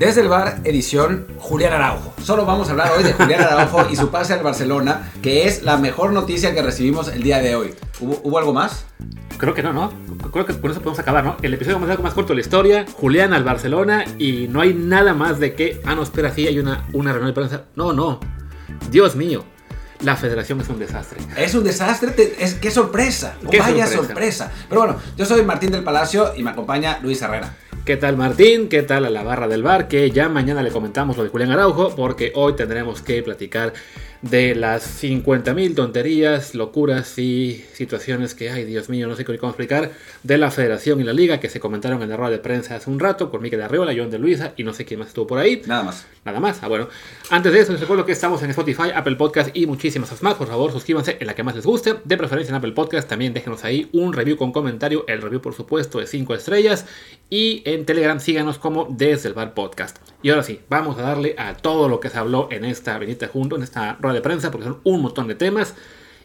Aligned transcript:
Desde 0.00 0.22
el 0.22 0.28
bar, 0.28 0.60
edición 0.64 1.26
Julián 1.36 1.74
Araujo. 1.74 2.14
Solo 2.22 2.46
vamos 2.46 2.68
a 2.68 2.70
hablar 2.70 2.90
hoy 2.96 3.02
de 3.04 3.12
Julián 3.12 3.42
Araujo 3.42 3.86
y 3.90 3.96
su 3.96 4.10
pase 4.10 4.32
al 4.32 4.42
Barcelona, 4.42 5.12
que 5.20 5.46
es 5.46 5.62
la 5.62 5.76
mejor 5.76 6.14
noticia 6.14 6.54
que 6.54 6.62
recibimos 6.62 7.08
el 7.08 7.22
día 7.22 7.40
de 7.40 7.54
hoy. 7.54 7.74
¿Hubo, 8.00 8.18
hubo 8.24 8.38
algo 8.38 8.54
más? 8.54 8.86
Creo 9.36 9.52
que 9.52 9.62
no, 9.62 9.74
¿no? 9.74 9.92
Creo 10.32 10.46
que 10.46 10.58
con 10.58 10.70
eso 10.70 10.80
podemos 10.80 10.98
acabar, 10.98 11.22
¿no? 11.22 11.36
El 11.42 11.52
episodio 11.52 11.78
más 11.78 11.98
más 12.00 12.14
corto 12.14 12.30
de 12.30 12.36
la 12.36 12.40
historia, 12.40 12.86
Julián 12.94 13.34
al 13.34 13.44
Barcelona 13.44 14.06
y 14.18 14.48
no 14.48 14.62
hay 14.62 14.72
nada 14.72 15.12
más 15.12 15.38
de 15.38 15.54
que, 15.54 15.82
ah, 15.84 15.94
no, 15.94 16.02
espera, 16.02 16.32
sí, 16.34 16.46
hay 16.46 16.58
una, 16.58 16.86
una 16.94 17.12
reunión 17.12 17.34
de 17.34 17.38
prensa. 17.38 17.64
No, 17.76 17.92
no. 17.92 18.20
Dios 18.90 19.16
mío. 19.16 19.44
La 20.00 20.16
federación 20.16 20.58
es 20.62 20.68
un 20.70 20.78
desastre. 20.78 21.18
Es 21.36 21.54
un 21.54 21.62
desastre, 21.62 22.12
te- 22.12 22.42
es, 22.42 22.54
qué 22.54 22.70
sorpresa. 22.70 23.34
Qué 23.50 23.58
Vaya 23.58 23.86
sorpresa. 23.86 24.06
sorpresa. 24.06 24.52
Pero 24.66 24.80
bueno, 24.80 24.96
yo 25.18 25.26
soy 25.26 25.42
Martín 25.42 25.70
del 25.72 25.84
Palacio 25.84 26.32
y 26.34 26.42
me 26.42 26.48
acompaña 26.52 26.98
Luis 27.02 27.20
Herrera. 27.20 27.54
¿Qué 27.84 27.96
tal 27.96 28.16
Martín? 28.16 28.68
¿Qué 28.68 28.82
tal 28.82 29.06
a 29.06 29.10
la 29.10 29.22
barra 29.22 29.48
del 29.48 29.62
bar? 29.62 29.88
Que 29.88 30.10
ya 30.10 30.28
mañana 30.28 30.62
le 30.62 30.70
comentamos 30.70 31.16
lo 31.16 31.24
de 31.24 31.30
Julián 31.30 31.50
Araujo 31.50 31.94
porque 31.96 32.30
hoy 32.34 32.54
tendremos 32.54 33.00
que 33.00 33.22
platicar 33.22 33.72
de 34.22 34.54
las 34.54 35.02
50.000 35.02 35.74
tonterías, 35.74 36.54
locuras 36.54 37.18
y 37.18 37.64
situaciones 37.72 38.34
que, 38.34 38.50
ay 38.50 38.64
Dios 38.64 38.88
mío, 38.88 39.08
no 39.08 39.16
sé 39.16 39.24
cómo 39.24 39.50
explicar, 39.50 39.92
de 40.22 40.38
la 40.38 40.50
federación 40.50 41.00
y 41.00 41.04
la 41.04 41.12
liga 41.12 41.40
que 41.40 41.48
se 41.48 41.60
comentaron 41.60 42.02
en 42.02 42.10
la 42.10 42.16
rueda 42.16 42.32
de 42.32 42.38
prensa 42.38 42.76
hace 42.76 42.90
un 42.90 43.00
rato 43.00 43.30
con 43.30 43.42
de 43.42 43.62
Arriola, 43.62 43.94
John 43.96 44.10
de 44.10 44.18
Luisa 44.18 44.52
y 44.56 44.64
no 44.64 44.72
sé 44.72 44.84
quién 44.84 45.00
más 45.00 45.08
estuvo 45.08 45.26
por 45.26 45.38
ahí. 45.38 45.62
Nada 45.66 45.82
más. 45.82 46.06
Nada 46.24 46.38
más. 46.38 46.62
Ah, 46.62 46.68
bueno. 46.68 46.88
Antes 47.30 47.52
de 47.52 47.60
eso, 47.60 47.72
les 47.72 47.80
recuerdo 47.80 48.04
que 48.04 48.12
estamos 48.12 48.42
en 48.42 48.50
Spotify, 48.50 48.90
Apple 48.94 49.16
Podcast 49.16 49.56
y 49.56 49.66
muchísimas 49.66 50.22
más. 50.22 50.34
Por 50.34 50.48
favor, 50.48 50.70
suscríbanse 50.70 51.16
en 51.18 51.26
la 51.26 51.34
que 51.34 51.42
más 51.42 51.56
les 51.56 51.64
guste. 51.64 51.94
De 52.04 52.16
preferencia 52.18 52.52
en 52.52 52.56
Apple 52.56 52.72
Podcast, 52.72 53.08
también 53.08 53.32
déjenos 53.32 53.64
ahí 53.64 53.88
un 53.92 54.12
review 54.12 54.36
con 54.36 54.52
comentario. 54.52 55.04
El 55.08 55.22
review, 55.22 55.40
por 55.40 55.54
supuesto, 55.54 55.98
de 55.98 56.06
5 56.06 56.34
estrellas. 56.34 56.84
Y 57.30 57.62
en 57.64 57.86
Telegram, 57.86 58.20
síganos 58.20 58.58
como 58.58 58.86
Desde 58.90 59.28
el 59.28 59.34
Bar 59.34 59.54
Podcast. 59.54 59.96
Y 60.22 60.28
ahora 60.28 60.42
sí, 60.42 60.60
vamos 60.68 60.98
a 60.98 61.02
darle 61.02 61.34
a 61.38 61.54
todo 61.54 61.88
lo 61.88 62.00
que 62.00 62.10
se 62.10 62.18
habló 62.18 62.48
en 62.50 62.66
esta 62.66 62.98
venita 62.98 63.28
junto, 63.28 63.56
en 63.56 63.62
esta 63.62 63.96
rueda 64.00 64.09
de 64.12 64.20
prensa, 64.20 64.50
porque 64.50 64.66
son 64.66 64.80
un 64.84 65.02
montón 65.02 65.28
de 65.28 65.34
temas. 65.34 65.74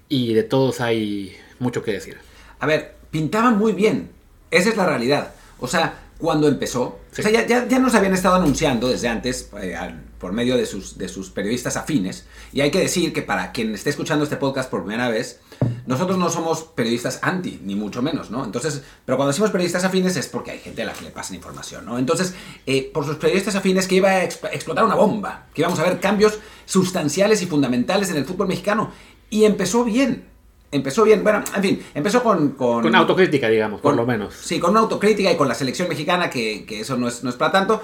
Y 0.10 0.34
de 0.34 0.44
todos 0.44 0.82
hay 0.82 1.36
mucho 1.60 1.84
que 1.84 1.92
decir. 1.94 2.18
A 2.60 2.68
ver, 2.68 2.96
pintaban 3.12 3.58
muy 3.58 3.74
bien. 3.74 4.10
Esa 4.52 4.70
es 4.70 4.78
la 4.78 4.86
realidad. 4.86 5.34
O 5.60 5.68
sea, 5.68 6.00
cuando 6.18 6.48
empezó, 6.48 7.00
Sí. 7.12 7.22
o 7.22 7.24
sea, 7.24 7.32
ya, 7.32 7.46
ya- 7.48 7.68
ya 7.68 7.80
nos 7.80 7.96
habían 7.96 8.14
estado 8.14 8.36
anunciando 8.36 8.88
desde 8.90 9.08
antes, 9.08 9.50
eh, 9.62 9.76
al- 9.76 10.04
por 10.20 10.32
medio 10.32 10.58
de 10.58 10.66
sus, 10.66 10.98
de 10.98 11.08
sus 11.10 11.30
periodistas 11.30 11.76
afines. 11.78 12.26
Y 12.54 12.62
hay 12.62 12.72
que 12.72 12.80
decir 12.80 13.14
que 13.14 13.22
para 13.22 13.52
quien 13.52 13.74
esté 13.76 13.90
escuchando 13.90 14.24
este 14.24 14.38
podcast 14.38 14.70
por 14.70 14.84
primera 14.84 15.10
vez, 15.10 15.40
nosotros 15.86 16.18
no 16.18 16.30
somos 16.30 16.64
periodistas 16.64 17.20
anti, 17.22 17.60
ni 17.64 17.76
mucho 17.76 18.02
menos, 18.02 18.32
¿no? 18.32 18.44
Entonces, 18.44 18.82
pero 19.06 19.18
cuando 19.18 19.32
decimos 19.32 19.52
periodistas 19.52 19.84
afines 19.84 20.16
es 20.18 20.28
porque 20.28 20.52
hay 20.52 20.60
gente 20.60 20.82
a 20.82 20.86
la 20.86 20.94
que 20.94 21.04
le 21.06 21.12
pasan 21.12 21.36
información, 21.36 21.86
¿no? 21.86 21.98
Entonces, 22.00 22.34
eh, 22.66 22.90
por 22.94 23.06
sus 23.06 23.18
periodistas 23.18 23.56
afines 23.56 23.88
que 23.88 23.96
iba 23.96 24.10
a 24.10 24.24
exp- 24.24 24.50
explotar 24.52 24.84
una 24.84 24.96
bomba, 24.96 25.46
que 25.54 25.62
íbamos 25.62 25.80
a 25.80 25.84
ver 25.84 26.00
cambios 26.00 26.40
sustanciales 26.66 27.42
y 27.42 27.46
fundamentales 27.46 28.10
en 28.10 28.18
el 28.18 28.26
fútbol 28.26 28.48
mexicano. 28.48 28.92
Y 29.30 29.46
empezó 29.46 29.84
bien. 29.84 30.26
Empezó 30.72 31.04
bien, 31.04 31.24
bueno, 31.24 31.42
en 31.56 31.62
fin, 31.62 31.86
empezó 31.94 32.22
con... 32.22 32.50
Con, 32.50 32.82
Con 32.82 32.96
autocrítica, 32.96 33.48
digamos, 33.48 33.80
por 33.80 33.96
lo 33.96 34.06
menos. 34.06 34.34
Sí, 34.34 34.60
con 34.60 34.72
una 34.72 34.82
autocrítica 34.82 35.32
y 35.32 35.38
con 35.38 35.48
la 35.48 35.54
selección 35.56 35.88
mexicana, 35.88 36.30
que, 36.30 36.66
que 36.66 36.82
eso 36.82 36.98
no 36.98 37.08
es, 37.08 37.24
no 37.24 37.30
es 37.30 37.36
para 37.38 37.52
tanto. 37.54 37.82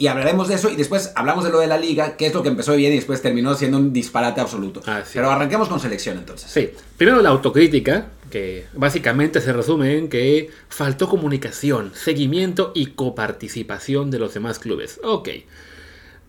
Y 0.00 0.06
hablaremos 0.06 0.46
de 0.46 0.54
eso 0.54 0.70
y 0.70 0.76
después 0.76 1.10
hablamos 1.16 1.44
de 1.44 1.50
lo 1.50 1.58
de 1.58 1.66
la 1.66 1.76
liga, 1.76 2.16
que 2.16 2.26
es 2.26 2.32
lo 2.32 2.44
que 2.44 2.48
empezó 2.48 2.76
bien 2.76 2.92
y 2.92 2.96
después 2.96 3.20
terminó 3.20 3.54
siendo 3.54 3.78
un 3.78 3.92
disparate 3.92 4.40
absoluto. 4.40 4.80
Ah, 4.86 5.02
sí. 5.04 5.10
Pero 5.14 5.28
arranquemos 5.28 5.68
con 5.68 5.80
selección 5.80 6.16
entonces. 6.18 6.48
Sí, 6.48 6.70
primero 6.96 7.20
la 7.20 7.30
autocrítica, 7.30 8.06
que 8.30 8.66
básicamente 8.74 9.40
se 9.40 9.52
resume 9.52 9.98
en 9.98 10.08
que 10.08 10.50
faltó 10.68 11.08
comunicación, 11.08 11.92
seguimiento 11.94 12.70
y 12.76 12.86
coparticipación 12.86 14.12
de 14.12 14.20
los 14.20 14.34
demás 14.34 14.60
clubes. 14.60 15.00
Ok. 15.02 15.30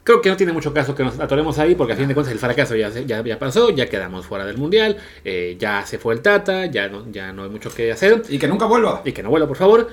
Creo 0.04 0.22
que 0.22 0.30
no 0.30 0.38
tiene 0.38 0.54
mucho 0.54 0.74
caso 0.74 0.96
que 0.96 1.04
nos 1.04 1.20
atoremos 1.20 1.60
ahí, 1.60 1.76
porque 1.76 1.94
a 1.94 1.96
fin 1.96 2.08
de 2.08 2.16
cuentas 2.16 2.34
el 2.34 2.40
fracaso 2.40 2.76
ya, 2.76 2.90
ya, 2.90 3.24
ya 3.24 3.38
pasó, 3.38 3.70
ya 3.70 3.88
quedamos 3.88 4.26
fuera 4.26 4.44
del 4.46 4.58
mundial, 4.58 4.98
eh, 5.24 5.56
ya 5.60 5.86
se 5.86 6.00
fue 6.00 6.16
el 6.16 6.22
Tata, 6.22 6.66
ya 6.66 6.88
no, 6.88 7.06
ya 7.12 7.32
no 7.32 7.44
hay 7.44 7.50
mucho 7.52 7.70
que 7.70 7.92
hacer. 7.92 8.24
Y 8.30 8.40
que 8.40 8.48
nunca 8.48 8.66
vuelva. 8.66 9.04
Y 9.06 9.12
que 9.12 9.22
no 9.22 9.30
vuelva, 9.30 9.48
por 9.48 9.58
favor. 9.58 9.90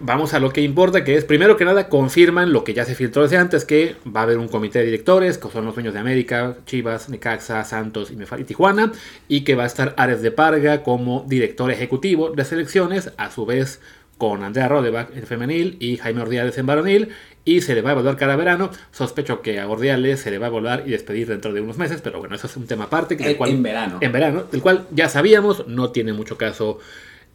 Vamos 0.00 0.32
a 0.32 0.38
lo 0.38 0.50
que 0.52 0.60
importa, 0.60 1.02
que 1.02 1.16
es 1.16 1.24
primero 1.24 1.56
que 1.56 1.64
nada 1.64 1.88
confirman 1.88 2.52
lo 2.52 2.62
que 2.62 2.72
ya 2.72 2.84
se 2.84 2.94
filtró 2.94 3.22
desde 3.22 3.36
antes, 3.36 3.64
que 3.64 3.96
va 4.06 4.20
a 4.20 4.22
haber 4.22 4.38
un 4.38 4.46
comité 4.46 4.78
de 4.78 4.84
directores, 4.84 5.38
que 5.38 5.48
son 5.50 5.64
los 5.64 5.74
dueños 5.74 5.92
de 5.92 5.98
América, 6.00 6.56
Chivas, 6.66 7.08
Necaxa, 7.08 7.64
Santos 7.64 8.12
y, 8.12 8.44
Tijuana, 8.44 8.92
y 9.26 9.40
que 9.42 9.56
va 9.56 9.64
a 9.64 9.66
estar 9.66 9.94
Ares 9.96 10.22
de 10.22 10.30
Parga 10.30 10.84
como 10.84 11.24
director 11.26 11.70
ejecutivo 11.72 12.30
de 12.30 12.44
selecciones, 12.44 13.10
a 13.16 13.30
su 13.32 13.44
vez 13.44 13.80
con 14.18 14.44
Andrea 14.44 14.68
Rodebach 14.68 15.08
en 15.16 15.26
femenil 15.26 15.76
y 15.80 15.96
Jaime 15.96 16.22
Ordiales 16.22 16.56
en 16.58 16.66
varonil, 16.66 17.08
y 17.44 17.60
se 17.62 17.74
le 17.74 17.82
va 17.82 17.90
a 17.90 17.92
evaluar 17.94 18.16
cada 18.16 18.36
verano. 18.36 18.70
Sospecho 18.92 19.42
que 19.42 19.58
a 19.58 19.68
Ordiales 19.68 20.20
se 20.20 20.30
le 20.30 20.38
va 20.38 20.46
a 20.46 20.50
evaluar 20.50 20.84
y 20.86 20.90
despedir 20.90 21.26
dentro 21.28 21.52
de 21.52 21.60
unos 21.60 21.76
meses, 21.78 22.00
pero 22.02 22.20
bueno, 22.20 22.36
eso 22.36 22.46
es 22.46 22.56
un 22.56 22.66
tema 22.66 22.84
aparte. 22.84 23.16
que- 23.16 23.24
del 23.24 23.36
cual- 23.36 23.50
en 23.50 23.62
verano. 23.64 23.98
En 24.00 24.12
verano, 24.12 24.44
del 24.50 24.60
cual 24.62 24.86
ya 24.92 25.08
sabíamos, 25.08 25.66
no 25.66 25.90
tiene 25.90 26.12
mucho 26.12 26.36
caso 26.36 26.78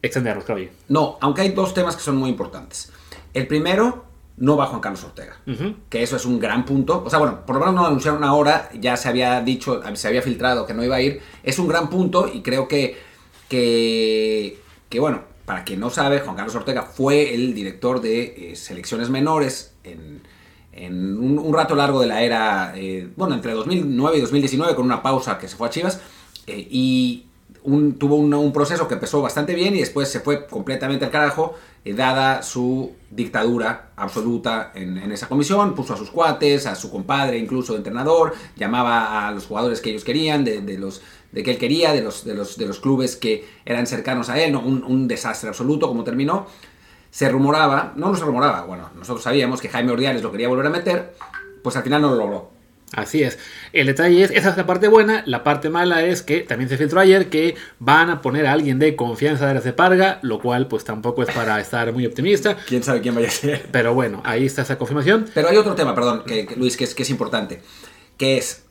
extendernos, 0.04 0.46
creo 0.46 0.60
yo. 0.60 0.70
No, 0.90 1.18
aunque 1.22 1.42
hay 1.42 1.50
dos 1.50 1.74
temas 1.74 1.96
que 1.96 2.04
son 2.04 2.18
muy 2.18 2.30
importantes. 2.30 2.92
El 3.34 3.48
primero, 3.48 4.06
no 4.38 4.56
va 4.58 4.68
Juan 4.68 4.82
Carlos 4.82 5.04
Ortega. 5.04 5.38
Que 5.90 6.04
eso 6.04 6.16
es 6.18 6.26
un 6.26 6.40
gran 6.40 6.66
punto. 6.66 7.04
O 7.06 7.10
sea, 7.10 7.18
bueno, 7.20 7.46
por 7.46 7.56
lo 7.56 7.60
menos 7.62 7.76
no 7.76 7.82
lo 7.82 7.88
anunciaron 7.88 8.24
ahora, 8.24 8.70
ya 8.80 8.98
se 8.98 9.10
había 9.10 9.42
dicho, 9.42 9.82
se 9.96 10.08
había 10.08 10.22
filtrado 10.22 10.66
que 10.68 10.74
no 10.74 10.84
iba 10.84 10.96
a 10.98 11.02
ir. 11.02 11.22
Es 11.44 11.58
un 11.60 11.68
gran 11.68 11.90
punto 11.90 12.30
y 12.32 12.42
creo 12.42 12.68
que, 12.68 12.98
que, 13.50 14.60
que 14.90 15.00
bueno, 15.00 15.22
para 15.46 15.64
quien 15.64 15.80
no 15.80 15.90
sabe, 15.90 16.20
Juan 16.20 16.36
Carlos 16.36 16.56
Ortega 16.56 16.84
fue 16.84 17.34
el 17.34 17.54
director 17.54 18.02
de 18.02 18.52
eh, 18.52 18.56
selecciones 18.56 19.10
menores 19.10 19.74
en, 19.84 20.22
en 20.72 21.18
un, 21.18 21.38
un 21.40 21.54
rato 21.54 21.76
largo 21.76 22.00
de 22.00 22.08
la 22.08 22.24
era, 22.24 22.74
eh, 22.76 23.10
bueno, 23.16 23.36
entre 23.36 23.54
2009 23.54 24.18
y 24.18 24.22
2019, 24.22 24.76
con 24.76 24.86
una 24.86 25.02
pausa 25.04 25.38
que 25.38 25.48
se 25.48 25.56
fue 25.56 25.68
a 25.68 25.70
Chivas. 25.70 26.00
eh, 26.48 26.68
y 26.70 27.26
un- 27.64 27.98
tuvo 27.98 28.16
un, 28.16 28.54
proceso 28.54 28.88
que 28.88 28.96
empezó 28.96 29.22
bastante 29.22 29.54
bien 29.56 29.76
y 29.76 29.80
después 29.80 30.10
se 30.10 30.20
fue 30.20 30.48
completamente 30.48 31.06
al 31.06 31.12
carajo, 31.12 31.56
eh, 31.86 31.94
dada 31.94 32.42
su 32.42 32.92
dictadura 33.10 33.92
absoluta 33.96 34.72
en, 34.76 35.12
esa 35.12 35.28
comisión. 35.28 35.76
Puso 35.76 35.94
a 35.94 35.98
sus 35.98 36.12
cuates, 36.12 36.66
a 36.66 36.76
su 36.76 36.92
compadre 36.92 37.38
incluso 37.38 37.74
de 37.74 37.78
entrenador, 37.80 38.34
llamaba 38.56 39.28
a 39.28 39.32
los 39.32 39.46
jugadores 39.46 39.82
que 39.82 39.90
ellos 39.92 40.04
querían, 40.04 40.44
de, 40.44 40.62
los 40.78 41.02
de 41.32 41.44
que 41.44 41.52
él 41.52 41.58
quería, 41.58 41.94
de 41.94 42.02
los, 42.02 42.26
de 42.26 42.36
los, 42.36 42.58
de 42.58 42.66
los 42.66 42.80
clubes 42.80 43.16
que 43.16 43.46
eran 43.66 43.88
cercanos 43.88 44.30
a 44.30 44.40
él, 44.42 44.52
¿no? 44.52 44.60
un, 44.62 44.84
un 44.84 45.08
desastre 45.08 45.50
absoluto 45.50 45.88
como 45.88 46.04
terminó. 46.04 46.48
Se 47.12 47.30
rumoraba, 47.30 47.94
no, 47.96 48.10
no 48.10 48.16
se 48.16 48.26
rumoraba, 48.26 48.64
bueno, 48.66 48.90
nosotros 48.96 49.24
sabíamos 49.24 49.62
que 49.62 49.70
Jaime 49.70 49.92
Ordiales 49.92 50.24
lo 50.24 50.32
quería 50.32 50.48
volver 50.48 50.66
a 50.66 50.70
meter, 50.72 51.16
pues 51.62 51.76
al 51.76 51.84
final 51.84 52.02
no 52.02 52.10
lo 52.10 52.16
logró. 52.16 52.53
Así 52.94 53.24
es. 53.24 53.40
El 53.74 53.88
detalle 53.88 54.24
es, 54.24 54.32
esa 54.32 54.50
es 54.50 54.58
la 54.58 54.68
parte 54.68 54.88
buena. 54.88 55.24
La 55.26 55.44
parte 55.44 55.70
mala 55.70 56.04
es 56.04 56.22
que 56.22 56.42
también 56.42 56.70
se 56.70 56.78
filtró 56.78 57.00
ayer 57.00 57.30
que 57.30 57.56
van 57.80 58.12
a 58.12 58.22
poner 58.22 58.46
a 58.46 58.52
alguien 58.52 58.78
de 58.78 58.96
confianza 58.96 59.46
de 59.46 59.52
Ares 59.52 59.64
de 59.64 59.74
Parga, 59.74 60.20
lo 60.22 60.40
cual 60.40 60.68
pues 60.68 60.84
tampoco 60.84 61.24
es 61.24 61.32
para 61.34 61.60
estar 61.60 61.92
muy 61.92 62.06
optimista. 62.06 62.56
¿Quién 62.68 62.84
sabe 62.84 63.02
quién 63.02 63.16
vaya 63.16 63.30
a 63.30 63.32
ser? 63.32 63.68
Pero 63.72 63.96
bueno, 63.96 64.22
ahí 64.24 64.46
está 64.46 64.62
esa 64.62 64.78
confirmación. 64.78 65.26
Pero 65.34 65.50
hay 65.50 65.58
otro 65.58 65.74
tema, 65.74 65.96
perdón, 65.96 66.24
que, 66.26 66.46
que, 66.46 66.56
Luis, 66.56 66.78
que 66.78 66.84
es, 66.84 66.94
que 66.94 67.02
es 67.02 67.10
importante, 67.10 67.62
que 68.18 68.38
es, 68.38 68.64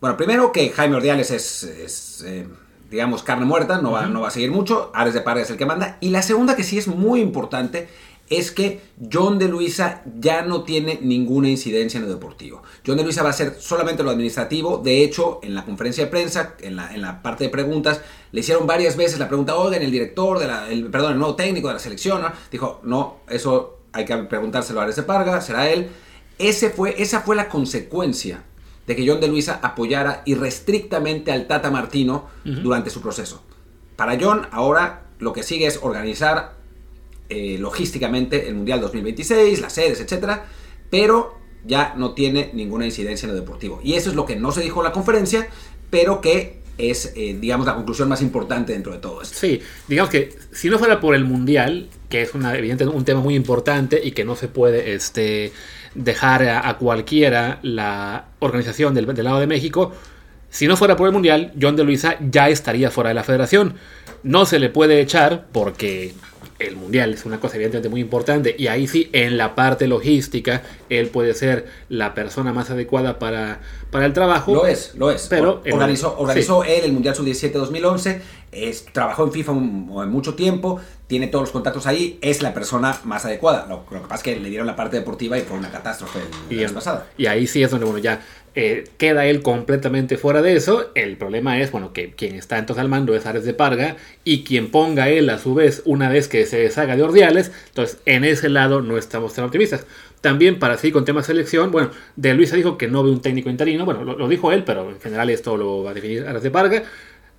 bueno, 0.00 0.18
primero 0.18 0.52
que 0.52 0.68
Jaime 0.68 0.96
Ordiales 0.96 1.30
es, 1.30 1.62
es, 1.62 2.24
eh, 2.26 2.46
digamos, 2.90 3.22
carne 3.22 3.46
muerta, 3.46 3.80
no 3.80 3.92
va, 3.92 4.06
no 4.06 4.20
va 4.20 4.28
a 4.28 4.30
seguir 4.30 4.50
mucho, 4.50 4.90
Ares 4.94 5.14
de 5.14 5.22
Parga 5.22 5.42
es 5.42 5.50
el 5.50 5.56
que 5.56 5.64
manda, 5.64 5.96
y 6.00 6.10
la 6.10 6.20
segunda 6.20 6.54
que 6.54 6.64
sí 6.64 6.76
es 6.76 6.86
muy 6.86 7.20
importante 7.20 7.88
es 8.28 8.50
que 8.50 8.80
John 9.12 9.38
de 9.38 9.48
Luisa 9.48 10.02
ya 10.18 10.42
no 10.42 10.62
tiene 10.62 10.98
ninguna 11.02 11.48
incidencia 11.48 11.98
en 11.98 12.06
lo 12.06 12.12
deportivo. 12.12 12.62
John 12.86 12.96
de 12.96 13.04
Luisa 13.04 13.22
va 13.22 13.30
a 13.30 13.34
ser 13.34 13.56
solamente 13.60 14.02
lo 14.02 14.10
administrativo. 14.10 14.78
De 14.78 15.02
hecho, 15.02 15.40
en 15.42 15.54
la 15.54 15.64
conferencia 15.64 16.04
de 16.04 16.10
prensa, 16.10 16.54
en 16.60 16.76
la, 16.76 16.94
en 16.94 17.02
la 17.02 17.22
parte 17.22 17.44
de 17.44 17.50
preguntas, 17.50 18.00
le 18.30 18.40
hicieron 18.40 18.66
varias 18.66 18.96
veces 18.96 19.18
la 19.18 19.28
pregunta, 19.28 19.56
oigan, 19.56 19.82
el 19.82 19.90
director, 19.90 20.38
de 20.38 20.46
la, 20.46 20.70
el, 20.70 20.90
perdón, 20.90 21.12
el 21.12 21.18
nuevo 21.18 21.34
técnico 21.34 21.68
de 21.68 21.74
la 21.74 21.80
selección, 21.80 22.22
¿no? 22.22 22.32
dijo, 22.50 22.80
no, 22.84 23.18
eso 23.28 23.80
hay 23.92 24.04
que 24.04 24.16
preguntárselo 24.16 24.80
a 24.80 24.84
Ares 24.84 24.96
de 24.96 25.02
Parga, 25.02 25.40
será 25.40 25.68
él. 25.68 25.90
Ese 26.38 26.70
fue, 26.70 26.94
esa 27.02 27.20
fue 27.20 27.36
la 27.36 27.48
consecuencia 27.48 28.44
de 28.86 28.96
que 28.96 29.06
John 29.06 29.20
de 29.20 29.28
Luisa 29.28 29.60
apoyara 29.62 30.22
irrestrictamente 30.24 31.30
al 31.30 31.46
Tata 31.46 31.70
Martino 31.70 32.26
durante 32.44 32.90
su 32.90 33.00
proceso. 33.00 33.42
Para 33.96 34.18
John, 34.20 34.48
ahora 34.50 35.04
lo 35.18 35.32
que 35.32 35.42
sigue 35.42 35.66
es 35.66 35.78
organizar 35.82 36.54
eh, 37.32 37.58
logísticamente 37.58 38.48
el 38.48 38.54
Mundial 38.54 38.80
2026, 38.80 39.60
las 39.60 39.72
sedes, 39.72 40.00
etcétera, 40.00 40.44
pero 40.90 41.38
ya 41.64 41.94
no 41.96 42.12
tiene 42.12 42.50
ninguna 42.52 42.84
incidencia 42.84 43.26
en 43.26 43.34
lo 43.34 43.40
deportivo. 43.40 43.80
Y 43.82 43.94
eso 43.94 44.10
es 44.10 44.16
lo 44.16 44.26
que 44.26 44.36
no 44.36 44.52
se 44.52 44.60
dijo 44.60 44.80
en 44.80 44.84
la 44.84 44.92
conferencia, 44.92 45.48
pero 45.88 46.20
que 46.20 46.60
es, 46.76 47.14
eh, 47.16 47.36
digamos, 47.40 47.66
la 47.66 47.74
conclusión 47.74 48.08
más 48.08 48.20
importante 48.20 48.74
dentro 48.74 48.92
de 48.92 48.98
todo 48.98 49.22
esto. 49.22 49.38
Sí, 49.38 49.60
digamos 49.88 50.10
que 50.10 50.36
si 50.52 50.68
no 50.68 50.78
fuera 50.78 51.00
por 51.00 51.14
el 51.14 51.24
Mundial, 51.24 51.88
que 52.10 52.22
es 52.22 52.34
un 52.34 53.04
tema 53.04 53.20
muy 53.20 53.34
importante 53.34 53.98
y 54.02 54.12
que 54.12 54.24
no 54.24 54.36
se 54.36 54.48
puede 54.48 54.92
este, 54.94 55.52
dejar 55.94 56.42
a, 56.44 56.68
a 56.68 56.76
cualquiera 56.76 57.60
la 57.62 58.26
organización 58.40 58.92
del, 58.94 59.06
del 59.06 59.24
lado 59.24 59.40
de 59.40 59.46
México, 59.46 59.92
si 60.50 60.66
no 60.66 60.76
fuera 60.76 60.96
por 60.96 61.06
el 61.06 61.14
Mundial, 61.14 61.54
John 61.58 61.76
de 61.76 61.84
Luisa 61.84 62.16
ya 62.20 62.50
estaría 62.50 62.90
fuera 62.90 63.08
de 63.08 63.14
la 63.14 63.24
federación. 63.24 63.76
No 64.22 64.44
se 64.44 64.58
le 64.58 64.68
puede 64.68 65.00
echar 65.00 65.46
porque 65.50 66.12
el 66.66 66.76
mundial 66.76 67.14
es 67.14 67.24
una 67.24 67.38
cosa 67.40 67.56
evidentemente 67.56 67.88
muy 67.88 68.00
importante 68.00 68.54
y 68.58 68.66
ahí 68.66 68.86
sí, 68.86 69.08
en 69.12 69.36
la 69.36 69.54
parte 69.54 69.86
logística, 69.86 70.62
él 70.98 71.08
puede 71.08 71.34
ser 71.34 71.66
la 71.88 72.14
persona 72.14 72.52
más 72.52 72.70
adecuada 72.70 73.18
para, 73.18 73.60
para 73.90 74.06
el 74.06 74.12
trabajo. 74.12 74.54
Lo 74.54 74.66
es, 74.66 74.94
lo 74.94 75.10
es. 75.10 75.26
Pero 75.28 75.62
organizó, 75.70 76.16
organizó 76.18 76.64
él 76.64 76.84
el 76.84 76.92
Mundial 76.92 77.14
Sub-17 77.14 77.52
2011, 77.52 78.22
es, 78.52 78.84
trabajó 78.86 79.24
en 79.24 79.32
FIFA 79.32 79.52
mucho 79.52 80.34
tiempo, 80.34 80.80
tiene 81.06 81.26
todos 81.26 81.42
los 81.42 81.52
contactos 81.52 81.86
ahí, 81.86 82.18
es 82.20 82.42
la 82.42 82.54
persona 82.54 82.98
más 83.04 83.24
adecuada. 83.24 83.66
Lo, 83.68 83.86
que 83.86 83.98
pasa 84.00 84.16
es 84.16 84.22
que 84.22 84.40
le 84.40 84.48
dieron 84.48 84.66
la 84.66 84.76
parte 84.76 84.96
deportiva 84.96 85.38
y 85.38 85.42
fue 85.42 85.56
una 85.56 85.70
catástrofe 85.70 86.20
el, 86.50 86.60
y, 86.60 86.66
pasada. 86.68 87.06
Y 87.16 87.26
ahí 87.26 87.46
sí 87.46 87.62
es 87.62 87.70
donde, 87.70 87.86
bueno, 87.86 87.98
ya 87.98 88.20
eh, 88.54 88.84
queda 88.98 89.24
él 89.24 89.42
completamente 89.42 90.18
fuera 90.18 90.42
de 90.42 90.56
eso. 90.56 90.90
El 90.94 91.16
problema 91.16 91.60
es, 91.60 91.70
bueno, 91.70 91.92
que 91.92 92.12
quien 92.12 92.36
está 92.36 92.58
entonces 92.58 92.82
al 92.82 92.88
mando 92.88 93.14
es 93.14 93.24
Ares 93.24 93.44
de 93.44 93.54
Parga 93.54 93.96
y 94.24 94.44
quien 94.44 94.70
ponga 94.70 95.08
él 95.08 95.30
a 95.30 95.38
su 95.38 95.54
vez 95.54 95.82
una 95.86 96.10
vez 96.10 96.28
que 96.28 96.44
se 96.44 96.58
deshaga 96.58 96.96
de 96.96 97.02
Ordiales. 97.02 97.50
Entonces, 97.68 97.98
en 98.04 98.24
ese 98.24 98.48
lado 98.48 98.82
no 98.82 98.98
estamos 98.98 99.32
tan 99.34 99.46
optimistas. 99.46 99.86
También 100.22 100.60
para 100.60 100.78
seguir 100.78 100.94
con 100.94 101.04
tema 101.04 101.22
selección, 101.22 101.72
bueno, 101.72 101.90
de 102.14 102.32
Luisa 102.32 102.56
dijo 102.56 102.78
que 102.78 102.86
no 102.86 103.02
ve 103.02 103.10
un 103.10 103.20
técnico 103.20 103.50
interino. 103.50 103.84
Bueno, 103.84 104.04
lo, 104.04 104.28
dijo 104.28 104.52
él, 104.52 104.62
pero 104.64 104.88
en 104.88 105.00
general 105.00 105.28
esto 105.30 105.56
lo 105.56 105.82
va 105.82 105.90
a 105.90 105.94
definir 105.94 106.26
Ares 106.26 106.44
de 106.44 106.50
Parga. 106.50 106.84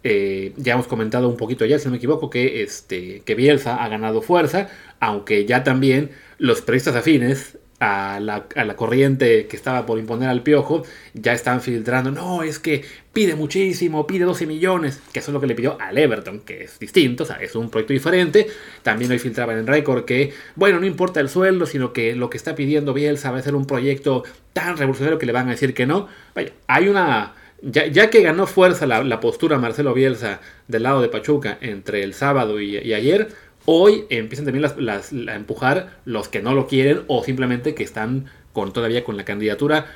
Eh, 0.03 0.53
ya 0.57 0.73
hemos 0.73 0.87
comentado 0.87 1.29
un 1.29 1.37
poquito 1.37 1.65
ya, 1.65 1.79
si 1.79 1.85
no 1.85 1.91
me 1.91 1.97
equivoco, 1.97 2.29
que, 2.29 2.61
este, 2.61 3.21
que 3.21 3.35
Bielsa 3.35 3.81
ha 3.81 3.87
ganado 3.87 4.21
fuerza, 4.21 4.67
aunque 4.99 5.45
ya 5.45 5.63
también 5.63 6.11
los 6.37 6.61
periodistas 6.61 6.97
afines 6.97 7.57
a 7.83 8.19
la, 8.19 8.75
corriente 8.75 9.45
que 9.47 9.57
estaba 9.57 9.85
por 9.85 9.99
imponer 9.99 10.29
al 10.29 10.41
piojo, 10.41 10.83
ya 11.13 11.33
están 11.33 11.61
filtrando, 11.61 12.11
no, 12.11 12.41
es 12.41 12.57
que 12.57 12.83
pide 13.11 13.35
muchísimo, 13.35 14.07
pide 14.07 14.23
12 14.23 14.47
millones, 14.47 15.01
que 15.11 15.19
eso 15.19 15.31
es 15.31 15.33
lo 15.33 15.41
que 15.41 15.47
le 15.47 15.55
pidió 15.55 15.77
al 15.79 15.97
Everton, 15.97 16.39
que 16.39 16.63
es 16.63 16.79
distinto, 16.79 17.23
o 17.23 17.25
sea, 17.25 17.35
es 17.37 17.55
un 17.55 17.69
proyecto 17.69 17.93
diferente. 17.93 18.47
También 18.83 19.11
hoy 19.11 19.19
filtraban 19.19 19.57
en 19.57 19.67
récord 19.67 20.05
que, 20.05 20.33
bueno, 20.55 20.79
no 20.79 20.85
importa 20.85 21.19
el 21.19 21.27
sueldo, 21.27 21.65
sino 21.65 21.91
que 21.91 22.15
lo 22.15 22.29
que 22.29 22.37
está 22.37 22.55
pidiendo 22.55 22.93
Bielsa 22.93 23.31
va 23.31 23.39
a 23.39 23.43
ser 23.43 23.53
un 23.53 23.67
proyecto 23.67 24.23
tan 24.53 24.77
revolucionario 24.77 25.19
que 25.19 25.25
le 25.25 25.33
van 25.33 25.47
a 25.47 25.51
decir 25.51 25.73
que 25.73 25.85
no. 25.85 26.07
Vaya, 26.33 26.53
hay 26.67 26.87
una... 26.87 27.35
Ya, 27.61 28.09
que 28.09 28.21
ganó 28.21 28.45
fuerza 28.45 28.85
la, 28.85 29.19
postura 29.21 29.57
Marcelo 29.57 29.93
Bielsa 29.93 30.41
del 30.67 30.83
lado 30.83 31.01
de 31.01 31.07
Pachuca 31.07 31.57
entre 31.61 32.03
el 32.03 32.13
sábado 32.13 32.59
y 32.59 32.93
ayer, 32.93 33.29
Hoy 33.65 34.05
empiezan 34.09 34.45
también 34.45 34.69
las, 34.77 35.11
a 35.13 35.35
empujar 35.35 35.99
los 36.05 36.27
que 36.27 36.41
no 36.41 36.53
lo 36.53 36.67
quieren 36.67 37.03
o 37.07 37.23
simplemente 37.23 37.75
que 37.75 37.83
están 37.83 38.25
con 38.51 38.73
todavía 38.73 39.03
con 39.03 39.17
la 39.17 39.25
candidatura, 39.25 39.87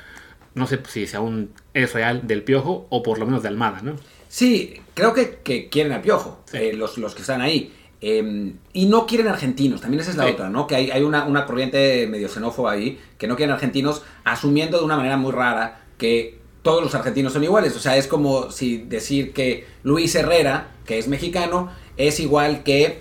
no 0.54 0.66
sé 0.66 0.80
si 0.88 1.06
aún 1.14 1.50
es 1.74 1.92
real, 1.92 2.26
del 2.26 2.42
Piojo 2.42 2.86
o 2.90 3.02
por 3.02 3.18
lo 3.18 3.26
menos 3.26 3.42
de 3.42 3.48
Almada, 3.48 3.82
¿no? 3.82 3.94
Sí, 4.28 4.74
creo 4.94 5.14
que, 5.14 5.68
quieren 5.70 5.92
al 5.92 6.02
Piojo, 6.02 6.42
eh, 6.52 6.72
los, 6.74 6.98
los, 6.98 7.14
que 7.14 7.20
están 7.20 7.40
ahí. 7.40 7.72
Em, 8.00 8.54
y 8.72 8.86
no 8.86 9.06
quieren 9.06 9.28
argentinos, 9.28 9.80
también 9.80 10.00
esa 10.00 10.12
es 10.12 10.16
la 10.16 10.26
otra, 10.26 10.48
¿no? 10.48 10.66
Que 10.66 10.76
hay, 10.76 10.90
hay 10.90 11.02
una, 11.02 11.24
una, 11.24 11.46
corriente 11.46 12.06
medio 12.06 12.28
xenófoba 12.28 12.72
ahí, 12.72 12.98
que 13.18 13.26
no 13.26 13.36
quieren 13.36 13.54
argentinos, 13.54 14.02
asumiendo 14.24 14.78
de 14.78 14.84
una 14.84 14.96
manera 14.96 15.16
muy 15.16 15.32
rara 15.32 15.84
que 15.98 16.38
todos 16.62 16.82
los 16.82 16.94
argentinos 16.94 17.32
son 17.32 17.44
iguales. 17.44 17.74
O 17.76 17.80
sea, 17.80 17.96
es 17.96 18.06
como 18.06 18.50
si 18.50 18.78
decir 18.78 19.32
que 19.32 19.66
Luis 19.82 20.14
Herrera, 20.14 20.68
que 20.86 20.98
es 20.98 21.08
mexicano, 21.08 21.70
es 21.96 22.20
igual 22.20 22.62
que 22.62 23.00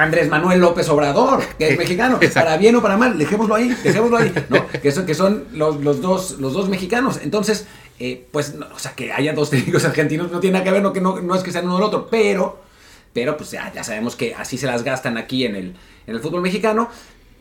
Andrés 0.00 0.28
Manuel 0.30 0.60
López 0.60 0.88
Obrador, 0.88 1.44
que 1.58 1.68
es 1.68 1.78
mexicano, 1.78 2.18
para 2.32 2.56
bien 2.56 2.74
o 2.76 2.82
para 2.82 2.96
mal, 2.96 3.18
dejémoslo 3.18 3.54
ahí, 3.54 3.68
dejémoslo 3.84 4.16
ahí, 4.16 4.32
¿no? 4.48 4.66
que, 4.68 4.90
son, 4.92 5.04
que 5.04 5.14
son 5.14 5.44
los, 5.52 6.00
dos, 6.00 6.38
los 6.40 6.54
dos 6.54 6.70
mexicanos. 6.70 7.20
Entonces, 7.22 7.66
eh, 7.98 8.26
pues, 8.32 8.54
o 8.74 8.78
sea, 8.78 8.92
que 8.92 9.12
haya 9.12 9.34
dos 9.34 9.50
técnicos 9.50 9.84
argentinos 9.84 10.32
no 10.32 10.40
tiene 10.40 10.54
nada 10.54 10.64
que 10.64 10.70
ver, 10.70 10.82
no, 10.82 10.94
que 10.94 11.02
no, 11.02 11.34
es 11.34 11.42
que 11.42 11.52
sean 11.52 11.66
uno 11.66 11.74
del 11.74 11.84
otro, 11.84 12.08
pero, 12.10 12.62
pero 13.12 13.36
pues 13.36 13.50
ya, 13.50 13.70
ya 13.74 13.84
sabemos 13.84 14.16
que 14.16 14.34
así 14.34 14.56
se 14.56 14.66
las 14.66 14.84
gastan 14.84 15.18
aquí 15.18 15.44
en 15.44 15.54
el, 15.54 15.76
en 16.06 16.14
el 16.14 16.20
fútbol 16.20 16.40
mexicano. 16.40 16.88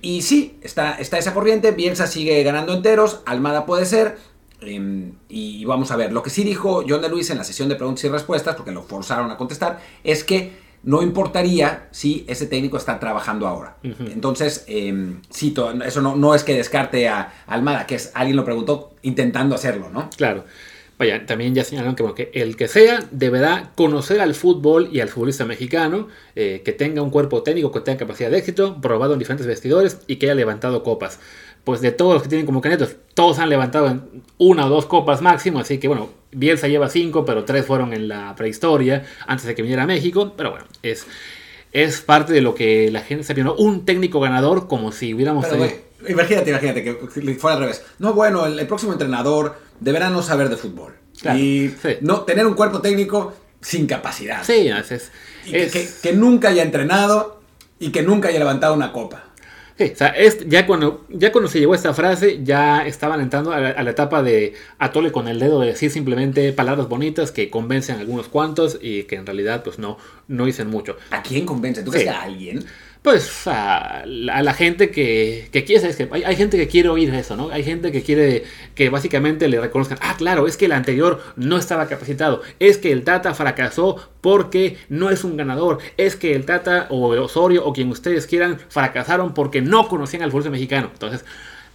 Y 0.01 0.21
sí, 0.21 0.59
está, 0.61 0.95
está 0.95 1.17
esa 1.17 1.33
corriente, 1.33 1.71
Bielsa 1.71 2.07
sigue 2.07 2.44
ganando 2.44 2.73
enteros, 2.73 3.21
Almada 3.25 3.65
puede 3.65 3.85
ser, 3.85 4.17
em, 4.59 5.13
y 5.29 5.63
vamos 5.63 5.91
a 5.91 5.95
ver, 5.95 6.11
lo 6.11 6.23
que 6.23 6.29
sí 6.29 6.44
dijo 6.44 6.83
John 6.88 7.01
de 7.01 7.09
Luis 7.09 7.29
en 7.29 7.38
la 7.38 7.44
sesión 7.45 7.69
de 7.69 7.75
preguntas 7.75 8.03
y 8.03 8.09
respuestas, 8.09 8.56
porque 8.56 8.71
lo 8.71 8.83
forzaron 8.83 9.31
a 9.31 9.38
contestar, 9.38 9.79
es 10.03 10.25
que 10.25 10.69
no 10.84 11.02
importaría 11.02 11.88
si 11.92 12.26
ese 12.28 12.48
técnico 12.48 12.78
está 12.78 13.00
trabajando 13.00 13.48
ahora. 13.48 13.78
Entonces, 13.84 14.64
eh, 14.68 15.18
eso 15.86 16.02
no, 16.02 16.16
no, 16.16 16.36
es 16.36 16.44
que 16.44 16.56
descarte 16.56 17.08
a 17.08 17.34
Almada, 17.48 17.86
que 17.86 17.96
es 17.96 18.12
alguien 18.14 18.38
lo 18.38 18.46
preguntó 18.46 18.96
intentando 19.02 19.56
hacerlo, 19.56 19.90
¿no? 19.90 20.10
Claro. 20.16 20.46
Vaya, 21.00 21.26
también 21.26 21.56
ya 21.56 21.64
señalaron 21.64 21.96
que, 21.96 22.30
el 22.34 22.58
que 22.58 22.68
sea 22.68 23.00
deberá 23.12 23.72
conocer 23.76 24.20
al 24.20 24.36
fútbol 24.36 24.90
y 24.92 25.00
al 25.00 25.08
futbolista 25.08 25.46
mexicano, 25.46 26.10
eh, 26.36 26.62
que 26.66 26.74
tenga 26.74 27.02
un 27.02 27.10
cuerpo 27.10 27.42
técnico, 27.42 27.72
que 27.72 27.80
tenga 27.80 28.00
capacidad 28.00 28.30
de 28.30 28.38
éxito, 28.38 28.81
probado 28.81 29.14
en 29.14 29.20
diferentes 29.20 29.48
vestidores 29.48 30.02
y 30.08 30.18
que 30.18 30.26
haya 30.26 30.36
levantado 30.36 30.84
copas. 30.84 31.22
Pues 31.64 31.80
de 31.80 31.94
todos 31.94 32.16
los 32.16 32.24
que 32.24 32.28
tienen 32.28 32.46
como 32.46 32.60
canetos, 32.60 32.98
todos 33.14 33.40
han 33.40 33.48
levantado 33.48 34.10
una 34.38 34.66
o 34.66 34.70
dos 34.70 34.88
copas 34.88 35.22
máximo, 35.22 35.60
así 35.60 35.78
que 35.78 35.88
bueno, 35.88 36.10
Bielsa 36.31 36.68
lleva 36.68 36.90
cinco, 36.90 37.26
pero 37.26 37.46
tres 37.46 37.66
fueron 37.66 37.94
en 37.94 38.08
la 38.08 38.36
prehistoria, 38.36 39.06
antes 39.28 39.46
de 39.46 39.56
que 39.56 39.62
viniera 39.62 39.84
a 39.84 39.88
México, 39.88 40.34
pero 40.38 40.52
bueno, 40.52 40.66
es, 40.84 41.06
es 41.72 42.02
parte 42.02 42.34
de 42.34 42.42
lo 42.42 42.56
que 42.56 42.92
la 42.92 43.02
gente 43.02 43.24
se 43.24 43.34
pidió, 43.34 43.56
un 43.56 43.86
técnico 43.86 44.20
ganador 44.20 44.68
como 44.68 44.92
si 44.92 45.14
hubiéramos... 45.14 45.46
imagínate, 46.08 46.50
imagínate 46.50 46.84
que 46.84 46.94
fuera 47.36 47.58
al 47.58 47.62
revés. 47.62 47.84
No, 48.00 48.14
bueno, 48.14 48.46
el 48.46 48.68
próximo 48.68 48.94
entrenador 48.94 49.56
deberá 49.80 50.10
no 50.10 50.22
saber 50.22 50.50
de 50.50 50.58
fútbol. 50.58 50.96
y 51.36 51.72
no 52.02 52.22
tener 52.22 52.46
un 52.46 52.54
cuerpo 52.54 52.81
técnico 52.81 53.34
sin 53.62 53.88
capacidad. 53.88 54.44
Sí, 54.44 54.70
es, 55.52 56.00
Que, 56.02 56.14
nunca 56.14 56.50
haya 56.50 56.64
entrenado 56.64 57.42
y 57.80 57.92
que 57.92 58.02
nunca 58.02 58.30
haya 58.30 58.40
levantado 58.40 58.74
una 58.74 58.92
copa. 58.92 59.26
Sí, 59.80 59.92
o 59.94 59.96
sea, 59.96 60.10
es, 60.10 60.46
ya, 60.50 60.68
cuando, 60.68 61.06
ya 61.08 61.31
cuando 61.31 61.50
se 61.50 61.58
llegó 61.58 61.72
a 61.72 61.78
esta 61.78 61.94
frase, 61.94 62.42
ya 62.44 62.86
estaban 62.86 63.22
entrando 63.22 63.54
a 63.54 63.62
la, 63.62 63.90
etapa 63.90 64.22
de 64.22 64.54
atole 64.78 65.14
con 65.14 65.30
el 65.30 65.40
dedo 65.40 65.62
de 65.62 65.68
decir 65.68 65.90
simplemente 65.90 66.52
palabras 66.52 66.90
bonitas 66.90 67.31
que 67.31 67.50
convencen 67.50 67.96
a 67.96 68.00
algunos 68.02 68.28
cuantos 68.28 68.78
y 68.81 69.04
que 69.04 69.16
en 69.16 69.26
realidad 69.26 69.64
pues 69.64 69.80
no, 69.80 69.98
no 70.28 70.48
dicen 70.48 70.70
mucho. 70.70 70.98
¿A 71.12 71.24
quién 71.24 71.46
convence? 71.46 71.81
¿Tú 71.81 71.92
crees 71.92 72.10
a 72.10 72.24
alguien? 72.24 72.66
Pues 73.01 73.48
a 73.48 74.04
la, 74.06 74.54
gente 74.54 74.92
que, 74.92 75.48
que 75.51 75.63
quiere, 75.63 75.96
que 75.96 76.10
hay, 76.12 76.36
gente 76.36 76.57
que 76.57 76.68
quiere 76.68 76.90
oír 76.90 77.13
eso, 77.13 77.38
¿no? 77.38 77.50
Hay 77.50 77.63
gente 77.63 77.94
que 77.94 78.04
quiere 78.04 78.44
que 78.75 78.90
básicamente 78.90 79.48
le 79.48 79.60
reconozcan, 79.62 79.98
ah, 80.01 80.16
claro, 80.18 80.47
es 80.47 80.57
que 80.57 80.66
el 80.66 80.73
anterior 80.73 81.21
no 81.38 81.57
estaba 81.57 81.88
capacitado, 81.88 82.42
es 82.59 82.78
que 82.78 82.92
el 82.92 83.06
Tata 83.06 83.33
fracasó 83.33 84.09
porque 84.19 84.78
no 84.90 85.09
es 85.09 85.23
un 85.23 85.38
ganador, 85.38 85.80
es 85.95 86.18
que 86.18 86.35
el 86.35 86.45
Tata 86.45 86.88
o 86.90 87.09
Osorio 87.21 87.66
o 87.66 87.71
quien 87.71 87.90
ustedes 87.90 88.28
quieran 88.28 88.59
fracasaron 88.68 89.33
porque 89.33 89.62
no 89.62 89.88
conocían 89.88 90.23
al 90.23 90.31
fútbol 90.31 90.52
mexicano. 90.52 90.90
Entonces, 90.92 91.23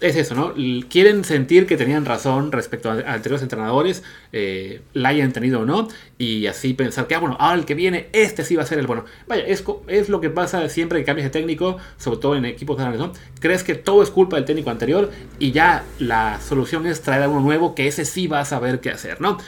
es 0.04 0.16
eso, 0.16 0.34
¿no? 0.34 0.52
Quieren 0.90 1.25
sentir 1.25 1.66
que 1.66 1.78
tenían 1.78 2.04
razón 2.04 2.52
respecto 2.52 2.90
a, 2.90 2.92
anteriores 2.92 3.40
entrenadores, 3.42 4.02
eh, 4.32 4.82
la 4.92 5.08
hayan 5.08 5.32
tenido 5.32 5.61
o 5.61 5.64
no, 5.64 5.88
y 6.18 6.46
así 6.46 6.75
pensar 6.75 7.06
que, 7.06 7.14
ah, 7.14 7.20
bueno, 7.20 7.37
ahora 7.40 7.58
el 7.58 7.64
que 7.64 7.75
viene, 7.75 8.08
este 8.12 8.44
sí 8.44 8.54
va 8.54 8.64
a 8.64 8.66
ser 8.66 8.78
el 8.78 8.87
bueno. 8.87 9.06
Vaya, 9.26 9.44
es, 9.46 9.64
es 9.88 10.11
lo 10.11 10.20
que 10.20 10.28
pasa 10.28 10.68
siempre 10.68 10.99
que 10.99 11.06
cambias 11.06 11.25
de 11.25 11.30
técnico, 11.30 11.78
sobre 11.96 12.18
todo 12.18 12.37
en 12.37 12.44
equipos 12.44 12.76
grandes, 12.76 13.00
¿no? 13.00 13.12
Crees 13.40 13.64
que 13.64 13.75
todo 13.76 14.02
es 14.02 14.11
culpa 14.11 14.37
del 14.37 14.44
técnico 14.44 14.68
anterior 14.68 15.11
y 15.38 15.52
ya 15.52 15.84
la 15.99 16.38
solución 16.42 16.87
es 16.87 17.00
traer 17.00 17.23
a 17.23 17.28
uno 17.30 17.40
nuevo 17.40 17.75
que 17.75 17.87
ese 17.87 18.04
sí 18.04 18.26
va 18.26 18.40
a 18.40 18.44
saber 18.44 18.80
qué 18.80 18.90
hacer, 18.90 19.23
¿no? 19.23 19.38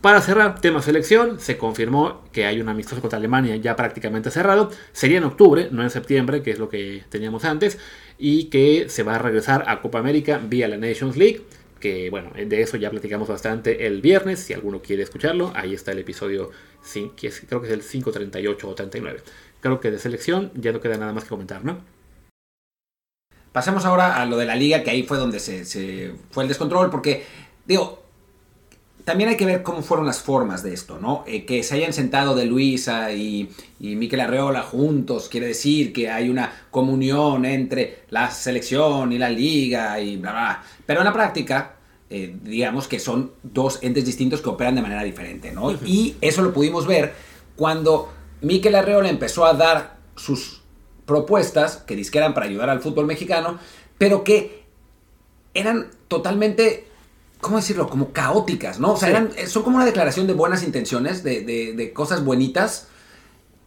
Para 0.00 0.20
cerrar, 0.20 0.60
tema 0.60 0.82
selección, 0.82 1.40
se 1.40 1.56
confirmó 1.56 2.24
que 2.32 2.44
hay 2.44 2.60
un 2.60 2.68
amistoso 2.68 3.00
contra 3.00 3.18
Alemania 3.18 3.56
ya 3.56 3.74
prácticamente 3.74 4.30
cerrado. 4.30 4.70
Sería 4.92 5.16
en 5.16 5.24
octubre, 5.24 5.68
no 5.70 5.82
en 5.82 5.88
septiembre, 5.88 6.42
que 6.42 6.50
es 6.50 6.58
lo 6.58 6.68
que 6.68 7.04
teníamos 7.08 7.46
antes 7.46 7.78
y 8.18 8.44
que 8.44 8.88
se 8.88 9.02
va 9.02 9.16
a 9.16 9.18
regresar 9.18 9.64
a 9.66 9.80
Copa 9.80 9.98
América 9.98 10.40
vía 10.42 10.68
la 10.68 10.76
Nations 10.76 11.16
League. 11.16 11.42
Que 11.80 12.08
bueno, 12.08 12.30
de 12.34 12.62
eso 12.62 12.76
ya 12.76 12.90
platicamos 12.90 13.28
bastante 13.28 13.86
el 13.86 14.00
viernes. 14.00 14.40
Si 14.40 14.54
alguno 14.54 14.80
quiere 14.80 15.02
escucharlo, 15.02 15.52
ahí 15.54 15.74
está 15.74 15.92
el 15.92 15.98
episodio, 15.98 16.50
que 17.16 17.30
creo 17.46 17.60
que 17.60 17.66
es 17.66 17.72
el 17.72 17.82
538 17.82 18.68
o 18.68 18.74
39. 18.74 19.20
Creo 19.60 19.80
que 19.80 19.90
de 19.90 19.98
selección 19.98 20.50
ya 20.54 20.72
no 20.72 20.80
queda 20.80 20.96
nada 20.96 21.12
más 21.12 21.24
que 21.24 21.30
comentar, 21.30 21.64
¿no? 21.64 21.84
Pasemos 23.52 23.84
ahora 23.84 24.20
a 24.20 24.26
lo 24.26 24.36
de 24.36 24.46
la 24.46 24.56
liga, 24.56 24.82
que 24.82 24.90
ahí 24.90 25.04
fue 25.04 25.16
donde 25.16 25.38
se, 25.38 25.64
se 25.64 26.14
fue 26.30 26.42
el 26.42 26.48
descontrol, 26.48 26.90
porque, 26.90 27.24
digo, 27.66 28.03
también 29.04 29.28
hay 29.28 29.36
que 29.36 29.44
ver 29.44 29.62
cómo 29.62 29.82
fueron 29.82 30.06
las 30.06 30.22
formas 30.22 30.62
de 30.62 30.72
esto, 30.72 30.98
¿no? 30.98 31.24
Eh, 31.26 31.44
que 31.44 31.62
se 31.62 31.74
hayan 31.74 31.92
sentado 31.92 32.34
de 32.34 32.46
Luisa 32.46 33.12
y, 33.12 33.50
y 33.78 33.96
Miquel 33.96 34.20
Arreola 34.20 34.62
juntos, 34.62 35.28
quiere 35.28 35.48
decir 35.48 35.92
que 35.92 36.10
hay 36.10 36.30
una 36.30 36.50
comunión 36.70 37.44
entre 37.44 38.04
la 38.08 38.30
selección 38.30 39.12
y 39.12 39.18
la 39.18 39.28
liga 39.28 40.00
y 40.00 40.16
bla, 40.16 40.32
bla. 40.32 40.62
Pero 40.86 41.00
en 41.00 41.04
la 41.04 41.12
práctica, 41.12 41.76
eh, 42.08 42.34
digamos 42.42 42.88
que 42.88 42.98
son 42.98 43.32
dos 43.42 43.78
entes 43.82 44.06
distintos 44.06 44.40
que 44.40 44.48
operan 44.48 44.74
de 44.74 44.82
manera 44.82 45.02
diferente, 45.02 45.52
¿no? 45.52 45.72
Y 45.72 46.16
eso 46.22 46.40
lo 46.40 46.54
pudimos 46.54 46.86
ver 46.86 47.12
cuando 47.56 48.10
Miquel 48.40 48.74
Arreola 48.74 49.10
empezó 49.10 49.44
a 49.44 49.52
dar 49.52 49.98
sus 50.16 50.62
propuestas, 51.04 51.76
que 51.76 52.02
eran 52.14 52.32
para 52.32 52.46
ayudar 52.46 52.70
al 52.70 52.80
fútbol 52.80 53.06
mexicano, 53.06 53.58
pero 53.98 54.24
que 54.24 54.64
eran 55.52 55.90
totalmente 56.08 56.88
¿cómo 57.44 57.58
decirlo? 57.58 57.88
Como 57.88 58.12
caóticas, 58.12 58.80
¿no? 58.80 58.92
O 58.92 58.96
sea, 58.96 59.28
eh, 59.36 59.46
son 59.46 59.62
como 59.62 59.76
una 59.76 59.84
declaración 59.84 60.26
de 60.26 60.32
buenas 60.32 60.62
intenciones, 60.62 61.22
de, 61.22 61.92
cosas 61.94 62.24
bonitas, 62.24 62.88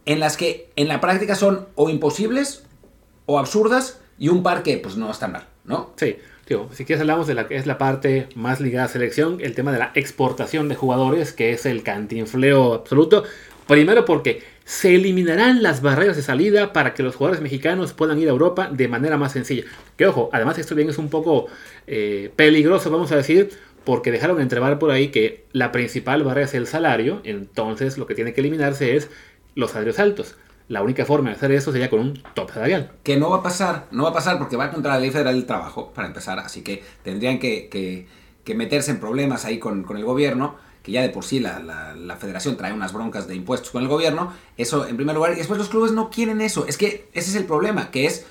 en 0.04 0.18
las 0.18 0.36
que 0.36 0.70
en 0.74 0.88
la 0.88 1.00
práctica 1.00 1.36
son 1.36 1.68
o 1.76 1.88
imposibles 1.88 2.64
o 3.26 3.38
absurdas 3.38 4.00
y 4.18 4.28
un 4.28 4.42
par 4.42 4.64
que 4.64 4.78
pues 4.78 4.96
no 4.96 5.10
están 5.10 5.32
mal, 5.32 5.46
¿no? 5.64 5.92
Sí. 5.96 6.16
Tío, 6.44 6.70
si 6.72 6.86
quieres 6.86 7.02
hablamos 7.02 7.26
de 7.26 7.34
la 7.34 7.46
que 7.46 7.56
es 7.56 7.66
la 7.66 7.76
parte 7.76 8.26
más 8.34 8.58
ligada 8.58 8.86
a 8.86 8.88
selección, 8.88 9.36
el 9.42 9.54
tema 9.54 9.70
de 9.70 9.78
la 9.78 9.92
exportación 9.94 10.68
de 10.70 10.76
jugadores, 10.76 11.34
que 11.34 11.52
es 11.52 11.66
el 11.66 11.82
cantinfleo 11.82 12.72
absoluto. 12.72 13.24
Primero 13.66 14.06
porque 14.06 14.42
se 14.64 14.94
eliminarán 14.94 15.62
las 15.62 15.82
barreras 15.82 16.16
de 16.16 16.22
salida 16.22 16.74
para 16.74 16.94
que 16.94 17.02
los 17.02 17.16
jugadores 17.16 17.42
mexicanos 17.42 17.92
puedan 17.92 18.18
ir 18.18 18.28
a 18.28 18.32
Europa 18.32 18.70
de 18.72 18.88
manera 18.88 19.16
más 19.16 19.32
sencilla. 19.32 19.64
Que 19.96 20.06
ojo, 20.06 20.30
además 20.32 20.58
esto 20.58 20.74
bien 20.74 20.88
es 20.88 20.98
un 20.98 21.10
poco 21.10 21.46
eh, 21.86 22.30
peligroso, 22.36 22.90
vamos 22.90 23.10
a 23.12 23.16
decir, 23.16 23.50
porque 23.88 24.12
dejaron 24.12 24.38
entrevar 24.42 24.78
por 24.78 24.90
ahí 24.90 25.08
que 25.08 25.46
la 25.52 25.72
principal 25.72 26.22
barrera 26.22 26.44
es 26.44 26.52
el 26.52 26.66
salario, 26.66 27.22
entonces 27.24 27.96
lo 27.96 28.06
que 28.06 28.14
tiene 28.14 28.34
que 28.34 28.42
eliminarse 28.42 28.96
es 28.96 29.08
los 29.54 29.70
salarios 29.70 29.98
altos. 29.98 30.36
La 30.68 30.82
única 30.82 31.06
forma 31.06 31.30
de 31.30 31.36
hacer 31.36 31.52
eso 31.52 31.72
sería 31.72 31.88
con 31.88 32.00
un 32.00 32.22
top 32.34 32.50
salarial. 32.50 32.92
Que 33.02 33.16
no 33.16 33.30
va 33.30 33.38
a 33.38 33.42
pasar, 33.42 33.86
no 33.90 34.02
va 34.02 34.10
a 34.10 34.12
pasar 34.12 34.36
porque 34.36 34.58
va 34.58 34.70
contra 34.70 34.92
la 34.92 35.00
ley 35.00 35.10
federal 35.10 35.36
del 35.36 35.46
trabajo, 35.46 35.90
para 35.94 36.06
empezar, 36.06 36.38
así 36.38 36.60
que 36.60 36.84
tendrían 37.02 37.38
que, 37.38 37.70
que, 37.70 38.06
que 38.44 38.54
meterse 38.54 38.90
en 38.90 39.00
problemas 39.00 39.46
ahí 39.46 39.58
con, 39.58 39.84
con, 39.84 39.96
el 39.96 40.04
gobierno, 40.04 40.56
que 40.82 40.92
ya 40.92 41.00
de 41.00 41.08
por 41.08 41.24
sí 41.24 41.40
la, 41.40 41.58
la, 41.58 41.94
la, 41.96 42.16
federación 42.16 42.58
trae 42.58 42.74
unas 42.74 42.92
broncas 42.92 43.26
de 43.26 43.36
impuestos 43.36 43.70
con 43.70 43.82
el 43.82 43.88
gobierno, 43.88 44.34
eso 44.58 44.86
en 44.86 44.96
primer 44.96 45.14
lugar, 45.14 45.32
y 45.32 45.36
después 45.36 45.58
los 45.58 45.70
clubes 45.70 45.92
no 45.92 46.10
quieren 46.10 46.42
eso, 46.42 46.66
es 46.66 46.76
que 46.76 47.08
ese 47.14 47.30
es 47.30 47.36
el 47.36 47.46
problema, 47.46 47.90
que 47.90 48.04
es 48.04 48.26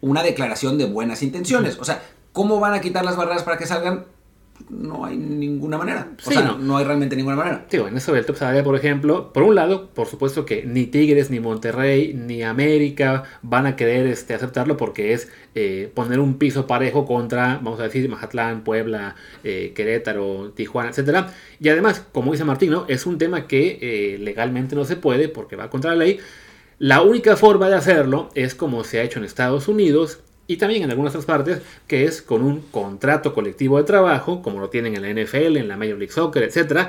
una 0.00 0.22
declaración 0.22 0.78
de 0.78 0.84
buenas 0.84 1.24
intenciones, 1.24 1.78
o 1.80 1.84
sea, 1.84 2.00
¿cómo 2.32 2.60
van 2.60 2.74
a 2.74 2.80
quitar 2.80 3.04
las 3.04 3.16
barreras 3.16 3.42
para 3.42 3.58
que 3.58 3.66
salgan? 3.66 4.04
No 4.70 5.04
hay 5.04 5.16
ninguna 5.16 5.76
manera. 5.78 6.08
O 6.18 6.30
Sí, 6.30 6.34
sea, 6.36 6.44
no. 6.44 6.58
no. 6.58 6.76
hay 6.76 6.84
realmente 6.84 7.16
ninguna 7.16 7.36
manera. 7.36 7.66
Digo, 7.70 7.86
en 7.88 7.96
eso 7.96 8.12
del 8.12 8.24
top 8.24 8.36
salarial, 8.36 8.64
por 8.64 8.76
ejemplo, 8.76 9.32
por 9.32 9.42
un 9.42 9.54
lado, 9.54 9.90
por 9.90 10.06
supuesto 10.06 10.44
que 10.46 10.64
ni 10.64 10.86
Tigres, 10.86 11.30
ni 11.30 11.40
Monterrey, 11.40 12.14
ni 12.14 12.42
América 12.42 13.24
van 13.42 13.66
a 13.66 13.76
querer 13.76 14.06
este, 14.06 14.32
aceptarlo 14.34 14.76
porque 14.76 15.12
es 15.12 15.28
eh, 15.54 15.90
poner 15.94 16.20
un 16.20 16.38
piso 16.38 16.66
parejo 16.66 17.04
contra, 17.04 17.56
vamos 17.62 17.80
a 17.80 17.84
decir, 17.84 18.08
Mazatlán, 18.08 18.64
Puebla, 18.64 19.16
eh, 19.42 19.72
Querétaro, 19.74 20.52
Tijuana, 20.54 20.90
etcétera. 20.90 21.28
Y 21.60 21.68
además, 21.68 22.04
como 22.12 22.32
dice 22.32 22.44
Martín, 22.44 22.70
¿no? 22.70 22.86
es 22.88 23.06
un 23.06 23.18
tema 23.18 23.46
que 23.46 23.78
eh, 23.82 24.18
legalmente 24.18 24.74
no 24.76 24.84
se 24.84 24.96
puede 24.96 25.28
porque 25.28 25.56
va 25.56 25.68
contra 25.70 25.90
la 25.90 25.96
ley. 25.96 26.18
La 26.78 27.02
única 27.02 27.36
forma 27.36 27.68
de 27.68 27.76
hacerlo 27.76 28.30
es 28.34 28.54
como 28.54 28.82
se 28.84 28.98
ha 28.98 29.02
hecho 29.02 29.18
en 29.18 29.24
Estados 29.24 29.68
Unidos 29.68 30.20
y 30.46 30.56
también 30.58 30.82
en 30.82 30.90
algunas 30.90 31.12
otras 31.12 31.24
partes, 31.24 31.62
que 31.86 32.04
es 32.04 32.20
con 32.20 32.42
un 32.42 32.60
contrato 32.60 33.34
colectivo 33.34 33.78
de 33.78 33.84
trabajo, 33.84 34.42
como 34.42 34.60
lo 34.60 34.68
tienen 34.68 34.94
en 34.94 35.02
la 35.02 35.22
NFL, 35.22 35.56
en 35.56 35.68
la 35.68 35.76
Major 35.76 35.96
League 35.96 36.12
Soccer, 36.12 36.42
etc. 36.42 36.88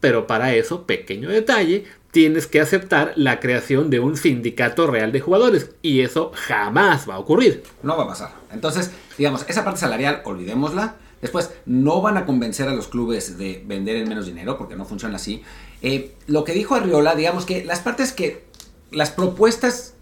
Pero 0.00 0.26
para 0.26 0.54
eso, 0.54 0.86
pequeño 0.86 1.28
detalle, 1.28 1.84
tienes 2.10 2.46
que 2.46 2.60
aceptar 2.60 3.12
la 3.16 3.40
creación 3.40 3.90
de 3.90 4.00
un 4.00 4.16
sindicato 4.16 4.86
real 4.86 5.12
de 5.12 5.20
jugadores. 5.20 5.70
Y 5.82 6.00
eso 6.00 6.32
jamás 6.34 7.08
va 7.08 7.14
a 7.14 7.18
ocurrir. 7.18 7.62
No 7.82 7.96
va 7.96 8.04
a 8.04 8.08
pasar. 8.08 8.30
Entonces, 8.52 8.90
digamos, 9.18 9.44
esa 9.48 9.64
parte 9.64 9.80
salarial, 9.80 10.22
olvidémosla. 10.24 10.96
Después, 11.22 11.52
no 11.64 12.02
van 12.02 12.16
a 12.16 12.26
convencer 12.26 12.68
a 12.68 12.74
los 12.74 12.88
clubes 12.88 13.38
de 13.38 13.62
vender 13.66 13.96
en 13.96 14.08
menos 14.08 14.26
dinero, 14.26 14.58
porque 14.58 14.76
no 14.76 14.84
funciona 14.84 15.16
así. 15.16 15.42
Eh, 15.80 16.14
lo 16.26 16.44
que 16.44 16.52
dijo 16.52 16.74
Arriola, 16.74 17.14
digamos 17.14 17.46
que 17.46 17.64
las 17.64 17.80
partes 17.80 18.12
que. 18.12 18.44
Las 18.92 19.10
propuestas 19.10 19.94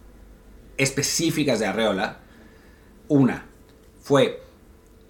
específicas 0.76 1.58
de 1.58 1.66
Arreola, 1.66 2.18
una 3.08 3.46
fue 4.02 4.42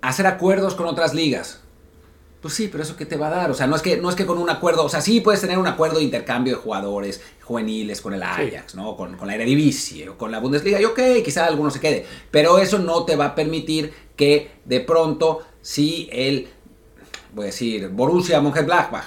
hacer 0.01 0.27
acuerdos 0.27 0.75
con 0.75 0.87
otras 0.87 1.15
ligas. 1.15 1.61
Pues 2.41 2.53
sí, 2.53 2.69
pero 2.69 2.83
eso 2.83 2.95
qué 2.95 3.07
te 3.07 3.17
va 3.17 3.29
a 3.29 3.31
dar? 3.31 3.51
O 3.51 3.55
sea, 3.55 3.67
no 3.67 3.75
es 3.75 3.81
que 3.81 3.97
no 3.97 4.11
es 4.11 4.17
que 4.17 4.27
con 4.27 4.37
un 4.37 4.51
acuerdo, 4.51 4.85
o 4.85 4.89
sea, 4.91 5.01
sí 5.01 5.21
puedes 5.21 5.41
tener 5.41 5.59
un 5.59 5.67
acuerdo 5.67 5.99
de 5.99 6.05
intercambio 6.05 6.57
de 6.57 6.61
jugadores 6.61 7.23
juveniles 7.41 8.03
con 8.03 8.13
el 8.13 8.23
Ajax, 8.23 8.73
sí. 8.73 8.77
¿no? 8.77 8.97
Con, 8.97 9.17
con, 9.17 9.29
la 9.29 9.35
Eredivisie 9.35 10.11
o 10.11 10.19
con 10.19 10.31
la 10.31 10.41
Bundesliga, 10.41 10.79
y 10.79 10.85
ok, 10.85 11.01
quizá 11.25 11.47
alguno 11.47 11.71
se 11.71 11.81
quede, 11.81 12.05
pero 12.31 12.59
eso 12.59 12.79
no 12.79 13.05
te 13.05 13.17
va 13.17 13.27
a 13.27 13.35
permitir 13.35 13.95
que 14.15 14.51
de 14.67 14.81
pronto 14.81 15.41
si 15.63 16.09
el 16.13 16.49
voy 17.35 17.45
a 17.45 17.47
decir 17.47 17.89
Borussia 17.89 18.41
Mönchengladbach 18.41 19.05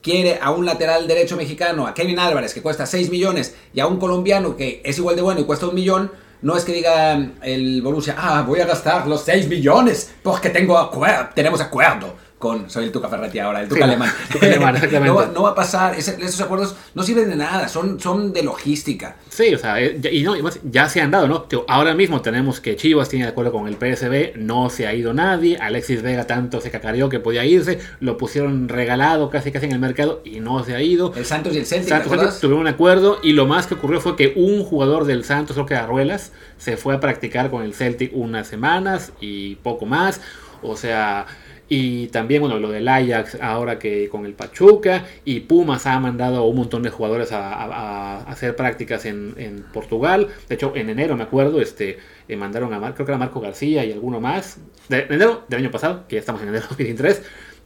quiere 0.00 0.38
a 0.40 0.52
un 0.52 0.64
lateral 0.64 1.08
derecho 1.08 1.36
mexicano, 1.36 1.88
a 1.88 1.92
Kevin 1.92 2.20
Álvarez, 2.20 2.54
que 2.54 2.62
cuesta 2.62 2.86
6 2.86 3.10
millones, 3.10 3.56
y 3.74 3.80
a 3.80 3.88
un 3.88 3.98
colombiano 3.98 4.56
que 4.56 4.80
es 4.84 4.98
igual 4.98 5.16
de 5.16 5.22
bueno 5.22 5.40
y 5.40 5.44
cuesta 5.44 5.66
un 5.66 5.74
millón, 5.74 6.12
no 6.42 6.56
es 6.56 6.64
que 6.64 6.72
diga 6.72 7.14
el 7.42 7.82
Borussia, 7.82 8.14
ah, 8.18 8.42
voy 8.46 8.60
a 8.60 8.66
gastar 8.66 9.06
los 9.06 9.22
6 9.22 9.48
millones 9.48 10.12
porque 10.22 10.50
tengo 10.50 10.78
acuerdo, 10.78 11.30
tenemos 11.34 11.60
acuerdo 11.60 12.14
con, 12.46 12.70
soy 12.70 12.84
el 12.84 12.92
Tuca 12.92 13.08
Ferretti 13.08 13.40
ahora, 13.40 13.62
el 13.62 13.68
Tuca 13.68 13.80
sí, 13.80 13.82
alemán. 13.82 14.10
Tuca 14.32 14.46
alemán 14.46 14.74
no, 15.04 15.14
va, 15.14 15.26
no, 15.26 15.42
va 15.42 15.50
a 15.50 15.54
pasar, 15.54 15.98
esos 15.98 16.40
acuerdos 16.40 16.76
no 16.94 17.02
sirven 17.02 17.28
de 17.28 17.36
nada, 17.36 17.68
son, 17.68 17.98
son 17.98 18.32
de 18.32 18.44
logística. 18.44 19.16
Sí, 19.28 19.52
o 19.52 19.58
sea, 19.58 19.80
eh, 19.82 20.00
y 20.12 20.22
no, 20.22 20.34
ya 20.70 20.88
se 20.88 21.00
han 21.00 21.10
dado, 21.10 21.26
¿no? 21.26 21.46
Ahora 21.66 21.94
mismo 21.94 22.22
tenemos 22.22 22.60
que 22.60 22.76
Chivas 22.76 23.08
tiene 23.08 23.24
de 23.24 23.32
acuerdo 23.32 23.50
con 23.50 23.66
el 23.66 23.74
PSB, 23.74 24.36
no 24.36 24.70
se 24.70 24.86
ha 24.86 24.94
ido 24.94 25.12
nadie, 25.12 25.58
Alexis 25.58 26.02
Vega 26.02 26.26
tanto 26.26 26.60
se 26.60 26.70
cacareó 26.70 27.08
que 27.08 27.18
podía 27.18 27.44
irse, 27.44 27.80
lo 27.98 28.16
pusieron 28.16 28.68
regalado 28.68 29.28
casi 29.28 29.50
casi 29.50 29.66
en 29.66 29.72
el 29.72 29.80
mercado 29.80 30.22
y 30.24 30.38
no 30.38 30.62
se 30.64 30.76
ha 30.76 30.80
ido. 30.80 31.12
El 31.16 31.24
Santos 31.24 31.52
y 31.54 31.58
el 31.58 31.66
Celtic, 31.66 31.88
Santos, 31.88 32.12
Santos 32.12 32.40
tuvieron 32.40 32.60
un 32.60 32.68
acuerdo 32.68 33.18
y 33.22 33.32
lo 33.32 33.46
más 33.46 33.66
que 33.66 33.74
ocurrió 33.74 34.00
fue 34.00 34.14
que 34.14 34.34
un 34.36 34.62
jugador 34.62 35.04
del 35.04 35.24
Santos, 35.24 35.54
creo 35.54 35.66
que 35.66 35.74
Arruelas, 35.74 36.30
se 36.58 36.76
fue 36.76 36.94
a 36.94 37.00
practicar 37.00 37.50
con 37.50 37.64
el 37.64 37.74
Celtic 37.74 38.12
unas 38.14 38.46
semanas 38.46 39.12
y 39.20 39.56
poco 39.56 39.86
más, 39.86 40.20
o 40.62 40.76
sea... 40.76 41.26
Y 41.68 42.06
también, 42.08 42.40
bueno, 42.40 42.58
lo 42.60 42.70
del 42.70 42.86
Ajax 42.86 43.38
ahora 43.40 43.78
que 43.78 44.08
con 44.08 44.24
el 44.24 44.34
Pachuca. 44.34 45.04
Y 45.24 45.40
Pumas 45.40 45.86
ha 45.86 45.98
mandado 45.98 46.44
un 46.44 46.56
montón 46.56 46.82
de 46.82 46.90
jugadores 46.90 47.32
a, 47.32 48.22
hacer 48.28 48.54
prácticas 48.54 49.04
en, 49.04 49.64
Portugal. 49.72 50.28
De 50.48 50.54
hecho, 50.54 50.72
en 50.76 50.90
enero 50.90 51.16
me 51.16 51.24
acuerdo, 51.24 51.60
este, 51.60 51.98
eh, 52.28 52.36
mandaron 52.36 52.72
a 52.72 52.94
creo 52.94 53.06
que 53.06 53.12
era 53.12 53.18
Marco 53.18 53.40
García 53.40 53.84
y 53.84 53.92
alguno 53.92 54.20
más. 54.20 54.58
De, 54.88 55.06
enero 55.10 55.44
del 55.48 55.60
año 55.60 55.70
pasado, 55.70 56.06
que 56.08 56.16
ya 56.16 56.20
estamos 56.20 56.42
en 56.42 56.48
enero 56.48 56.62
de 56.62 56.68
2023. 56.68 57.22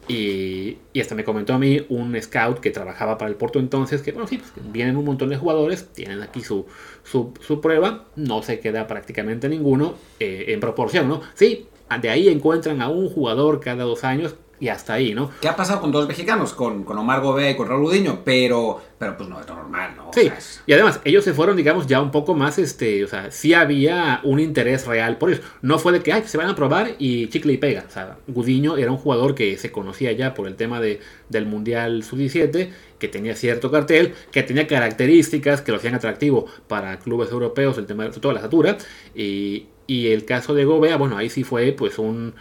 Y, 0.08 0.78
y, 0.92 1.00
hasta 1.00 1.14
me 1.14 1.22
comentó 1.22 1.52
a 1.52 1.58
mí 1.58 1.86
un 1.88 2.20
scout 2.20 2.58
que 2.58 2.70
trabajaba 2.70 3.16
para 3.16 3.30
el 3.30 3.36
Porto 3.36 3.60
entonces 3.60 4.02
que, 4.02 4.10
bueno, 4.10 4.26
sí, 4.26 4.38
pues, 4.38 4.72
vienen 4.72 4.96
un 4.96 5.04
montón 5.04 5.28
de 5.28 5.36
jugadores, 5.36 5.88
tienen 5.92 6.22
aquí 6.22 6.42
su, 6.42 6.66
su, 7.04 7.32
su 7.40 7.60
prueba, 7.60 8.06
no 8.16 8.42
se 8.42 8.58
queda 8.58 8.88
prácticamente 8.88 9.48
ninguno 9.48 9.94
eh, 10.18 10.46
en 10.48 10.58
proporción, 10.58 11.06
¿no? 11.06 11.20
Sí, 11.34 11.68
de 11.98 12.10
ahí 12.10 12.28
encuentran 12.28 12.82
a 12.82 12.88
un 12.88 13.08
jugador 13.08 13.60
cada 13.60 13.84
dos 13.84 14.04
años 14.04 14.34
y 14.60 14.68
hasta 14.68 14.92
ahí, 14.92 15.14
¿no? 15.14 15.30
¿Qué 15.40 15.48
ha 15.48 15.56
pasado 15.56 15.80
con 15.80 15.90
dos 15.90 16.06
mexicanos? 16.06 16.52
Con, 16.52 16.84
con 16.84 16.98
Omar 16.98 17.22
Gobea 17.22 17.50
y 17.50 17.56
con 17.56 17.66
Raúl 17.66 17.86
Udiño, 17.86 18.20
pero, 18.24 18.78
pero 18.98 19.16
pues 19.16 19.26
no 19.28 19.40
es 19.40 19.48
normal, 19.48 19.94
¿no? 19.96 20.10
Sí, 20.12 20.20
o 20.20 20.24
sea, 20.24 20.36
es... 20.36 20.62
y 20.66 20.72
además 20.74 21.00
ellos 21.04 21.24
se 21.24 21.32
fueron, 21.32 21.56
digamos, 21.56 21.86
ya 21.86 22.00
un 22.02 22.10
poco 22.10 22.34
más, 22.34 22.58
este, 22.58 23.02
o 23.02 23.08
sea, 23.08 23.30
sí 23.30 23.54
había 23.54 24.20
un 24.22 24.38
interés 24.38 24.86
real 24.86 25.16
por 25.16 25.30
ellos. 25.30 25.42
No 25.62 25.78
fue 25.78 25.92
de 25.92 26.02
que, 26.02 26.12
ay, 26.12 26.24
se 26.26 26.36
van 26.36 26.48
a 26.48 26.54
probar 26.54 26.94
y 26.98 27.28
chicle 27.28 27.54
y 27.54 27.56
pega. 27.56 27.86
O 27.88 27.90
sea, 27.90 28.18
Gudiño 28.28 28.76
era 28.76 28.90
un 28.90 28.98
jugador 28.98 29.34
que 29.34 29.56
se 29.56 29.72
conocía 29.72 30.12
ya 30.12 30.34
por 30.34 30.46
el 30.46 30.56
tema 30.56 30.78
de, 30.78 31.00
del 31.30 31.46
Mundial 31.46 32.04
Sub-17, 32.04 32.70
que 32.98 33.08
tenía 33.08 33.34
cierto 33.36 33.70
cartel, 33.70 34.14
que 34.30 34.42
tenía 34.42 34.66
características 34.66 35.62
que 35.62 35.72
lo 35.72 35.78
hacían 35.78 35.94
atractivo 35.94 36.44
para 36.68 36.98
clubes 36.98 37.30
europeos, 37.30 37.78
el 37.78 37.86
tema 37.86 38.04
de 38.04 38.10
toda 38.10 38.34
la 38.34 38.40
estatura, 38.40 38.76
y, 39.14 39.68
y 39.90 40.12
el 40.12 40.24
caso 40.24 40.54
de 40.54 40.64
Gobea, 40.64 40.96
bueno, 40.96 41.16
ahí 41.16 41.28
sí 41.28 41.42
fue 41.42 41.72
pues 41.72 41.98
un, 41.98 42.34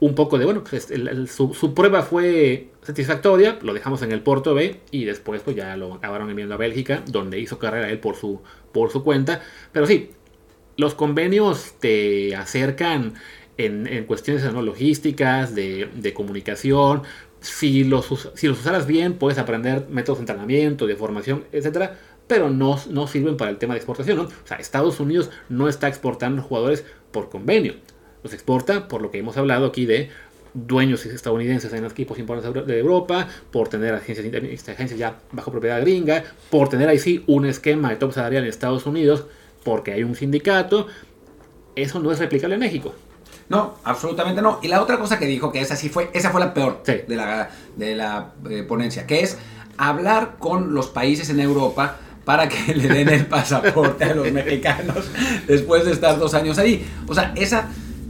un 0.00 0.14
poco 0.14 0.38
de, 0.38 0.44
bueno, 0.44 0.62
pues 0.68 0.92
su, 1.28 1.54
su, 1.54 1.72
prueba 1.72 2.02
fue 2.02 2.68
satisfactoria, 2.82 3.58
lo 3.62 3.72
dejamos 3.72 4.02
en 4.02 4.12
el 4.12 4.20
Porto 4.20 4.52
B 4.52 4.80
y 4.90 5.06
después 5.06 5.40
pues 5.40 5.56
ya 5.56 5.78
lo 5.78 5.94
acabaron 5.94 6.28
enviando 6.28 6.56
a 6.56 6.58
Bélgica, 6.58 7.02
donde 7.06 7.40
hizo 7.40 7.58
carrera 7.58 7.88
él 7.88 8.00
por 8.00 8.16
su, 8.16 8.42
por 8.72 8.90
su 8.90 9.02
cuenta. 9.02 9.40
Pero 9.72 9.86
sí, 9.86 10.10
los 10.76 10.94
convenios 10.94 11.72
te 11.80 12.36
acercan 12.36 13.14
en, 13.56 13.86
en 13.86 14.04
cuestiones 14.04 14.44
¿no? 14.52 14.60
logísticas, 14.60 15.54
de, 15.54 15.88
de 15.94 16.12
comunicación. 16.12 17.04
Si 17.40 17.84
los, 17.84 18.30
si 18.34 18.46
los 18.46 18.60
usaras 18.60 18.86
bien, 18.86 19.14
puedes 19.14 19.38
aprender 19.38 19.86
métodos 19.88 20.18
de 20.18 20.24
entrenamiento, 20.24 20.86
de 20.86 20.96
formación, 20.96 21.44
etcétera 21.50 21.98
pero 22.30 22.48
no, 22.48 22.78
no, 22.90 23.08
sirven 23.08 23.36
para 23.36 23.50
el 23.50 23.58
tema 23.58 23.74
de 23.74 23.78
exportación. 23.78 24.18
¿no? 24.18 24.22
O 24.22 24.46
sea, 24.46 24.58
Estados 24.58 25.00
Unidos 25.00 25.30
no 25.48 25.68
está 25.68 25.88
exportando 25.88 26.42
jugadores 26.42 26.84
por 27.10 27.28
convenio. 27.28 27.74
Los 28.22 28.32
exporta 28.32 28.86
por 28.86 29.02
lo 29.02 29.10
que 29.10 29.18
hemos 29.18 29.36
hablado 29.36 29.66
aquí 29.66 29.84
de 29.84 30.10
dueños 30.54 31.04
estadounidenses 31.06 31.72
en 31.72 31.82
los 31.82 31.90
equipos 31.90 32.20
importantes 32.20 32.68
de 32.68 32.78
Europa, 32.78 33.26
por 33.50 33.66
tener 33.66 33.94
agencias, 33.94 34.68
agencias 34.68 34.96
ya 34.96 35.18
bajo 35.32 35.50
propiedad 35.50 35.80
gringa, 35.80 36.22
por 36.50 36.68
tener 36.68 36.88
ahí 36.88 37.00
sí 37.00 37.24
un 37.26 37.46
esquema 37.46 37.90
de 37.90 37.96
top 37.96 38.12
salarial 38.12 38.44
en 38.44 38.48
Estados 38.48 38.86
Unidos, 38.86 39.26
porque 39.64 39.92
hay 39.92 40.04
un 40.04 40.14
sindicato. 40.14 40.86
Eso 41.74 41.98
no 41.98 42.12
es 42.12 42.20
replicable 42.20 42.54
en 42.54 42.60
México. 42.60 42.94
No, 43.48 43.74
absolutamente 43.82 44.40
no. 44.40 44.60
Y 44.62 44.68
la 44.68 44.80
otra 44.80 45.00
cosa 45.00 45.18
que 45.18 45.26
dijo, 45.26 45.50
que 45.50 45.60
esa 45.60 45.74
sí 45.74 45.88
fue, 45.88 46.10
esa 46.12 46.30
fue 46.30 46.38
la 46.38 46.54
peor 46.54 46.82
sí. 46.84 47.00
de 47.08 47.16
la, 47.16 47.50
de 47.74 47.96
la 47.96 48.34
eh, 48.48 48.62
ponencia, 48.62 49.04
que 49.04 49.22
es 49.22 49.36
hablar 49.78 50.36
con 50.38 50.74
los 50.74 50.90
países 50.90 51.28
en 51.30 51.40
Europa 51.40 51.96
para 52.24 52.48
que 52.48 52.74
le 52.74 52.88
den 52.88 53.08
el 53.08 53.26
pasaporte 53.26 54.04
a 54.04 54.14
los 54.14 54.30
mexicanos 54.32 55.06
después 55.46 55.84
de 55.84 55.92
estar 55.92 56.18
dos 56.18 56.34
años 56.34 56.58
ahí. 56.58 56.86
O 57.06 57.14
sea, 57.14 57.32
esa... 57.36 57.68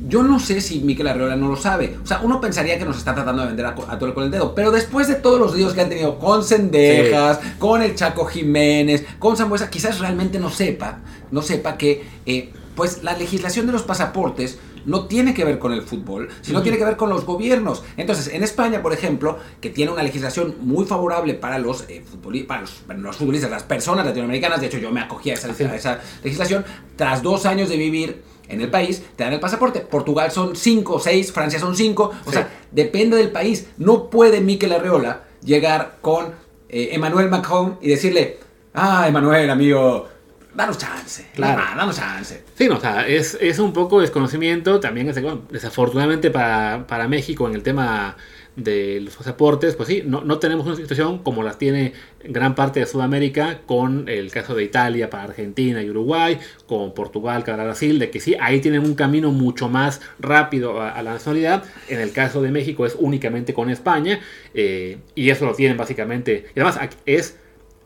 Yo 0.08 0.24
no 0.24 0.40
sé 0.40 0.60
si 0.60 0.80
Miquel 0.80 1.06
Arreola 1.06 1.36
no 1.36 1.46
lo 1.46 1.56
sabe. 1.56 1.96
O 2.02 2.06
sea, 2.06 2.20
uno 2.24 2.40
pensaría 2.40 2.76
que 2.78 2.84
nos 2.84 2.98
está 2.98 3.14
tratando 3.14 3.42
de 3.42 3.48
vender 3.48 3.66
a, 3.66 3.76
a 3.88 3.98
todo 3.98 4.12
con 4.12 4.24
el 4.24 4.30
dedo. 4.32 4.56
Pero 4.56 4.72
después 4.72 5.06
de 5.06 5.14
todos 5.14 5.38
los 5.38 5.54
días 5.54 5.72
que 5.72 5.82
han 5.82 5.88
tenido 5.88 6.18
con 6.18 6.42
Cendejas, 6.42 7.38
sí. 7.40 7.48
con 7.60 7.80
el 7.80 7.94
Chaco 7.94 8.24
Jiménez, 8.24 9.04
con 9.20 9.36
Sambuesa, 9.36 9.70
quizás 9.70 10.00
realmente 10.00 10.40
no 10.40 10.50
sepa, 10.50 10.98
no 11.30 11.42
sepa 11.42 11.76
que, 11.76 12.04
eh, 12.26 12.50
Pues 12.74 13.04
la 13.04 13.16
legislación 13.16 13.66
de 13.66 13.72
los 13.72 13.82
pasaportes 13.82 14.58
no 14.84 15.06
tiene 15.06 15.34
que 15.34 15.44
ver 15.44 15.58
con 15.58 15.72
el 15.72 15.82
fútbol, 15.82 16.28
sino 16.42 16.62
tiene 16.62 16.78
que 16.78 16.84
ver 16.84 16.96
con 16.96 17.10
los 17.10 17.24
gobiernos. 17.24 17.82
Entonces, 17.96 18.32
en 18.32 18.42
España, 18.42 18.82
por 18.82 18.92
ejemplo, 18.92 19.38
que 19.60 19.70
tiene 19.70 19.92
una 19.92 20.02
legislación 20.02 20.54
muy 20.60 20.84
favorable 20.84 21.34
para 21.34 21.58
los, 21.58 21.84
eh, 21.88 22.02
para 22.46 22.62
los, 22.62 23.16
futbolistas, 23.16 23.50
las 23.50 23.62
personas 23.62 24.06
latinoamericanas, 24.06 24.60
de 24.60 24.66
hecho 24.66 24.78
yo 24.78 24.90
me 24.90 25.00
acogí 25.00 25.30
a 25.30 25.34
esa, 25.34 25.48
a 25.48 25.76
esa 25.76 26.00
legislación, 26.22 26.64
tras 26.96 27.22
dos 27.22 27.46
años 27.46 27.68
de 27.68 27.76
vivir 27.76 28.22
en 28.50 28.60
el 28.60 28.68
país, 28.68 29.02
te 29.16 29.24
dan 29.24 29.32
el 29.32 29.40
pasaporte. 29.40 29.80
Portugal 29.80 30.30
son 30.30 30.56
5 30.56 30.94
o 30.94 31.00
6, 31.00 31.32
Francia 31.32 31.58
son 31.58 31.76
5. 31.76 32.12
O 32.26 32.32
sea, 32.32 32.50
depende 32.72 33.16
del 33.16 33.30
país. 33.30 33.68
No 33.78 34.10
puede 34.10 34.40
Miquel 34.40 34.72
Arreola 34.72 35.24
llegar 35.42 35.98
con 36.00 36.34
eh, 36.68 36.90
Emmanuel 36.92 37.28
Macron 37.28 37.78
y 37.80 37.88
decirle, 37.88 38.38
ah, 38.74 39.06
Emmanuel, 39.06 39.48
amigo, 39.50 40.08
danos 40.54 40.78
chance. 40.78 41.26
Claro. 41.34 41.62
danos 41.76 41.96
chance. 41.96 42.42
Sí, 42.56 42.68
no, 42.68 42.76
o 42.76 42.80
sea, 42.80 43.06
es, 43.06 43.36
es 43.40 43.58
un 43.58 43.72
poco 43.72 44.00
desconocimiento. 44.00 44.80
También, 44.80 45.12
desafortunadamente 45.50 46.30
para, 46.30 46.86
para 46.86 47.08
México 47.08 47.48
en 47.48 47.54
el 47.54 47.62
tema 47.62 48.16
de 48.56 49.00
los 49.00 49.16
pasaportes, 49.16 49.76
pues 49.76 49.88
sí, 49.88 50.02
no, 50.04 50.22
no, 50.22 50.38
tenemos 50.38 50.66
una 50.66 50.76
situación 50.76 51.18
como 51.18 51.42
las 51.42 51.56
tiene 51.56 51.92
gran 52.24 52.54
parte 52.54 52.80
de 52.80 52.86
Sudamérica 52.86 53.60
con 53.64 54.08
el 54.08 54.30
caso 54.30 54.54
de 54.54 54.64
Italia 54.64 55.08
para 55.08 55.24
Argentina 55.24 55.82
y 55.82 55.88
Uruguay, 55.88 56.38
con 56.66 56.92
Portugal 56.92 57.44
para 57.44 57.64
Brasil, 57.64 57.98
de 57.98 58.10
que 58.10 58.20
sí, 58.20 58.36
ahí 58.40 58.60
tienen 58.60 58.82
un 58.82 58.94
camino 58.94 59.30
mucho 59.30 59.68
más 59.68 60.00
rápido 60.18 60.82
a, 60.82 61.00
la 61.02 61.12
nacionalidad. 61.14 61.64
En 61.88 62.00
el 62.00 62.12
caso 62.12 62.42
de 62.42 62.50
México 62.50 62.84
es 62.84 62.96
únicamente 62.98 63.54
con 63.54 63.70
España 63.70 64.20
eh, 64.52 64.98
y 65.14 65.30
eso 65.30 65.46
lo 65.46 65.54
tienen 65.54 65.76
básicamente. 65.76 66.46
Y 66.54 66.60
además 66.60 66.78
es 67.06 67.39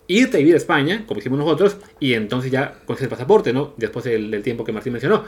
irte 0.07 0.37
a 0.37 0.39
vivir 0.39 0.55
a 0.55 0.59
España, 0.59 1.05
como 1.07 1.21
hicimos 1.21 1.39
nosotros, 1.39 1.77
y 2.01 2.15
entonces 2.15 2.51
ya 2.51 2.81
consigues 2.87 3.05
el 3.05 3.09
pasaporte, 3.09 3.53
¿no? 3.53 3.75
Después 3.77 4.05
del 4.05 4.43
tiempo 4.43 4.65
que 4.65 4.73
Martín 4.73 4.93
mencionó. 4.93 5.25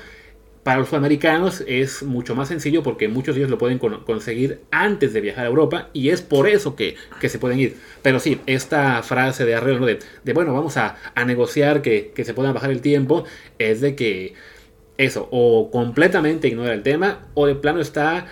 Para 0.67 0.81
los 0.81 0.89
sudamericanos 0.89 1.63
es 1.69 2.03
mucho 2.03 2.35
más 2.35 2.49
sencillo 2.49 2.83
porque 2.83 3.07
muchos 3.07 3.37
de 3.37 3.43
ellos 3.43 3.53
lo 3.53 3.57
pueden 3.57 3.79
conseguir 3.79 4.63
antes 4.73 5.13
de 5.13 5.21
viajar 5.21 5.45
a 5.45 5.49
Europa 5.49 5.91
y 5.93 6.09
es 6.09 6.23
por 6.23 6.49
eso 6.49 6.75
que, 6.75 6.97
se 7.21 7.39
pueden 7.39 7.61
ir. 7.61 7.77
Pero 8.03 8.19
sí, 8.19 8.41
esta 8.47 9.01
frase 9.05 9.45
de 9.45 9.55
Arreo 9.55 9.87
de, 9.87 10.01
bueno, 10.33 10.53
vamos 10.53 10.77
a, 10.77 10.97
negociar 11.25 11.83
que, 11.83 12.13
se 12.17 12.35
puedan 12.35 12.53
bajar 12.53 12.73
el 12.73 12.81
tiempo, 12.81 13.23
es 13.61 13.81
de 13.81 13.95
que 13.95 14.35
eso, 14.99 15.29
o 15.31 15.71
completamente 15.71 16.49
ignora 16.49 16.75
el 16.75 16.83
tema, 16.83 17.29
o 17.35 17.47
de 17.47 17.55
plano 17.55 17.81
está 17.81 18.27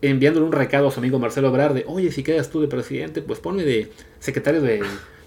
enviándole 0.00 0.46
un 0.46 0.52
recado 0.52 0.88
a 0.88 0.90
su 0.90 1.00
amigo 1.00 1.18
Marcelo 1.18 1.50
Obrar 1.50 1.74
de, 1.74 1.84
oye, 1.86 2.10
si 2.12 2.22
quedas 2.22 2.48
tú 2.48 2.62
de 2.62 2.68
presidente, 2.68 3.20
pues 3.20 3.40
ponme 3.40 3.62
de 3.62 3.90
secretario 4.20 4.62
de 4.62 4.80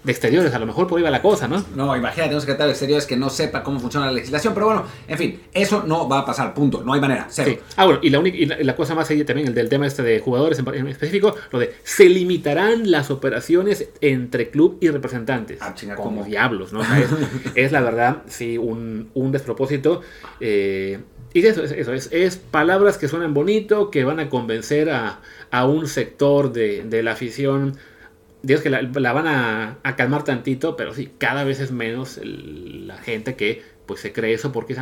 de 0.04 0.12
exteriores, 0.12 0.54
a 0.54 0.58
lo 0.58 0.66
mejor 0.66 0.86
por 0.86 0.98
ahí 0.98 1.04
va 1.04 1.10
la 1.10 1.22
cosa, 1.22 1.48
¿no? 1.48 1.64
No, 1.74 1.96
imagínate 1.96 2.34
un 2.34 2.40
secretario 2.40 2.68
de 2.68 2.72
exteriores 2.72 3.04
que 3.04 3.16
no 3.16 3.30
sepa 3.30 3.62
cómo 3.62 3.80
funciona 3.80 4.06
la 4.06 4.12
legislación, 4.12 4.54
pero 4.54 4.66
bueno, 4.66 4.84
en 5.08 5.18
fin, 5.18 5.40
eso 5.52 5.82
no 5.86 6.08
va 6.08 6.20
a 6.20 6.24
pasar, 6.24 6.54
punto, 6.54 6.82
no 6.84 6.92
hay 6.92 7.00
manera, 7.00 7.26
cero. 7.28 7.50
Sí. 7.52 7.58
Ah, 7.76 7.84
bueno, 7.84 8.00
y 8.02 8.10
la, 8.10 8.20
única, 8.20 8.36
y 8.36 8.46
la, 8.46 8.76
cosa 8.76 8.94
más 8.94 9.08
seria 9.08 9.26
también, 9.26 9.48
el 9.48 9.54
del 9.54 9.68
tema 9.68 9.86
este 9.86 10.02
de 10.02 10.20
jugadores 10.20 10.58
en, 10.58 10.86
específico, 10.86 11.34
lo 11.50 11.58
de 11.58 11.74
se 11.82 12.08
limitarán 12.08 12.90
las 12.90 13.10
operaciones 13.10 13.88
entre 14.00 14.50
club 14.50 14.78
y 14.80 14.88
representantes. 14.88 15.58
Ah, 15.60 15.74
chinga, 15.74 15.96
como 15.96 16.24
diablos, 16.24 16.72
¿no? 16.72 16.80
es, 17.54 17.72
la 17.72 17.80
verdad, 17.80 18.22
sí, 18.28 18.56
un, 18.56 19.10
un 19.14 19.32
despropósito. 19.32 20.02
Eh, 20.40 21.00
y 21.34 21.44
eso, 21.44 21.62
es, 21.62 21.72
eso 21.72 21.92
es, 21.92 22.08
es, 22.12 22.36
palabras 22.36 22.98
que 22.98 23.08
suenan 23.08 23.34
bonito, 23.34 23.90
que 23.90 24.04
van 24.04 24.20
a 24.20 24.28
convencer 24.30 24.90
a, 24.90 25.20
a 25.50 25.66
un 25.66 25.86
sector 25.86 26.52
de, 26.52 26.84
de 26.84 27.02
la 27.02 27.12
afición 27.12 27.76
Dios 28.42 28.60
que 28.60 28.70
la, 28.70 29.12
van 29.12 29.26
a, 29.26 29.96
calmar 29.96 30.24
tantito, 30.24 30.76
pero 30.76 30.94
sí, 30.94 31.10
cada 31.18 31.44
vez 31.44 31.60
es 31.60 31.72
menos 31.72 32.20
la 32.22 32.98
gente 32.98 33.34
que 33.34 33.62
pues 33.86 34.00
se 34.00 34.12
cree 34.12 34.34
eso 34.34 34.52
porque 34.52 34.76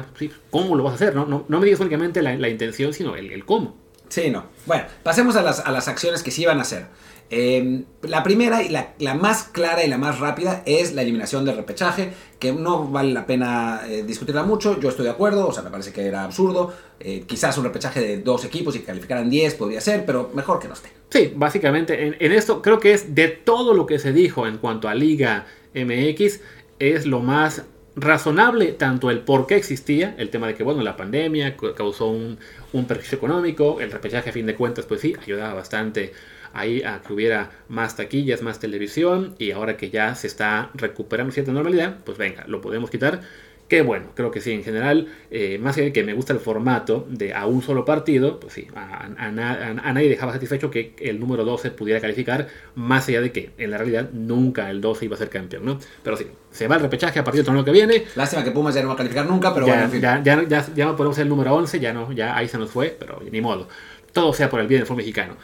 ¿cómo 0.51 0.75
lo 0.75 0.83
vas 0.83 0.93
a 0.93 0.97
hacer? 0.97 1.15
No, 1.15 1.27
no, 1.27 1.45
no 1.49 1.59
me 1.59 1.65
digas 1.65 1.81
únicamente 1.81 2.23
la, 2.23 2.49
intención, 2.49 2.93
sino 2.93 3.17
el, 3.17 3.31
el, 3.31 3.45
cómo. 3.45 3.77
Sí, 4.09 4.31
no. 4.31 4.45
Bueno, 4.67 4.85
pasemos 5.03 5.37
a 5.37 5.43
las, 5.43 5.61
a 5.61 5.71
las 5.71 5.89
acciones 5.89 6.23
que 6.23 6.31
sí 6.31 6.45
van 6.45 6.59
a 6.59 6.63
hacer. 6.63 6.87
Em, 7.29 7.85
la 8.03 8.23
primera 8.23 8.63
y 8.63 8.69
la, 8.69 9.15
más 9.15 9.45
clara 9.45 9.85
y 9.85 9.89
la 9.89 9.99
más 9.99 10.21
rápida 10.21 10.63
es 10.65 10.95
la 10.95 11.03
eliminación 11.03 11.45
del 11.45 11.57
repechaje, 11.57 12.13
que 12.39 12.53
no 12.53 12.87
vale 12.87 13.13
la 13.13 13.27
pena 13.27 13.81
eh, 13.89 14.05
discutirla 14.07 14.45
mucho, 14.45 14.79
yo 14.79 14.91
estoy 14.91 15.07
de 15.07 15.11
acuerdo, 15.11 15.49
o 15.49 15.53
sea, 15.53 15.65
me 15.65 15.71
parece 15.71 15.93
que 15.93 16.07
era 16.07 16.23
absurdo, 16.23 16.73
eh, 17.01 17.25
quizás 17.27 17.59
un 17.59 17.65
repechaje 17.65 18.01
de 18.01 18.19
dos 18.19 18.45
equipos 18.45 18.77
y 18.77 18.81
calificaran 18.81 19.29
10 19.29 19.55
podría 19.57 19.81
ser, 19.81 20.07
pero 20.07 20.31
mejor 20.35 20.61
que 20.61 20.69
no 20.69 20.75
esté. 20.75 20.91
Sí, 21.11 21.33
básicamente 21.35 22.07
en, 22.07 22.33
esto 22.33 22.63
creo 22.63 22.79
que 22.79 22.93
es 22.93 23.15
de 23.15 23.27
todo 23.29 23.75
lo 23.75 23.87
que 23.87 23.99
se 23.99 24.13
dijo 24.13 24.47
en 24.47 24.59
cuanto 24.59 24.89
a 24.89 24.95
Liga 24.95 25.47
MX, 25.75 26.41
es 26.79 27.07
lo 27.07 27.21
más 27.21 27.65
razonable 27.97 28.73
tanto 28.73 29.11
el 29.11 29.21
por 29.21 29.47
qué 29.47 29.57
existía, 29.57 30.15
el 30.19 30.31
tema 30.31 30.47
de 30.47 30.55
que, 30.55 30.63
bueno, 30.63 30.83
la 30.83 30.97
pandemia 30.97 31.57
causó 31.75 32.09
un, 32.09 32.39
un 32.73 32.87
perjuicio 32.87 33.17
económico, 33.17 33.81
el 33.81 33.91
repechaje 33.91 34.31
a 34.31 34.33
fin 34.33 34.47
de 34.47 34.55
cuentas, 34.55 34.85
pues 34.85 35.01
sí, 35.01 35.17
ayudaba 35.21 35.55
bastante 35.55 36.13
ahí 36.53 36.83
a 36.83 37.03
que 37.03 37.13
hubiera 37.13 37.51
más 37.69 37.97
taquillas, 37.97 38.43
más 38.43 38.61
televisión 38.61 39.35
y 39.39 39.51
ahora 39.51 39.77
que 39.77 39.91
ya 39.91 40.15
se 40.15 40.27
está 40.27 40.71
recuperando 40.75 41.33
cierta 41.33 41.53
normalidad, 41.53 41.99
pues 42.05 42.19
venga, 42.19 42.45
lo 42.47 42.61
podemos 42.61 42.91
quitar. 42.91 43.23
Que 43.69 43.83
bueno, 43.83 44.07
creo 44.15 44.31
que 44.31 44.41
sí, 44.41 44.53
en 44.53 44.63
general, 44.63 45.09
eh, 45.29 45.59
más 45.59 45.75
que 45.75 45.93
que 45.93 46.05
me 46.05 46.13
gusta 46.13 46.33
el 46.33 46.39
formato 46.39 47.05
de 47.11 47.35
a 47.35 47.47
un 47.47 47.63
solo 47.63 47.85
partido, 47.85 48.39
pues 48.39 48.53
sí, 48.53 48.69
a, 48.77 49.09
nadie 49.33 50.09
dejaba 50.09 50.33
satisfecho 50.33 50.71
que 50.71 50.95
el 51.01 51.19
número 51.19 51.45
12 51.45 51.73
pudiera 51.73 52.01
calificar, 52.01 52.47
más 52.77 53.09
allá 53.09 53.21
de 53.21 53.33
que 53.33 53.51
en 53.59 53.73
la 53.73 53.79
realidad 53.79 54.11
nunca 54.13 54.71
el 54.71 54.81
12 54.81 55.07
iba 55.07 55.17
a 55.17 55.19
ser 55.19 55.31
campeón, 55.31 55.65
¿no? 55.65 55.79
Pero 56.05 56.17
sí, 56.17 56.29
se 56.53 56.69
va 56.69 56.77
el 56.77 56.83
repechaje 56.83 57.19
a 57.19 57.25
partir 57.25 57.41
del 57.41 57.47
torneo 57.47 57.65
que 57.65 57.73
viene. 57.73 58.05
Lástima 58.15 58.45
que 58.45 58.53
Pumas 58.53 58.73
ya 58.73 58.83
no 58.83 58.89
va 58.89 58.95
a 58.95 58.99
calificar 58.99 59.27
nunca, 59.27 59.53
pero 59.53 59.67
bueno, 59.67 59.83
en 59.83 59.91
fin. 59.91 60.01
Ya, 60.01 60.23
ya, 60.23 60.47
ya, 60.47 60.65
ya 60.73 60.85
no 60.87 60.95
podemos 60.95 61.17
ser 61.17 61.25
el 61.25 61.29
número 61.29 61.53
11, 61.57 61.81
ya 61.81 61.93
no, 61.93 62.13
ya 62.13 62.37
ahí 62.37 62.47
se 62.47 62.59
nos 62.59 62.71
fue, 62.71 62.97
pero 62.97 63.21
ni 63.29 63.41
modo. 63.41 63.69
Todo 64.13 64.33
sea 64.33 64.49
por 64.49 64.61
el 64.61 64.69
bien 64.69 64.81
del 64.81 64.87
fútbol 64.87 64.99
mexicano. 64.99 65.37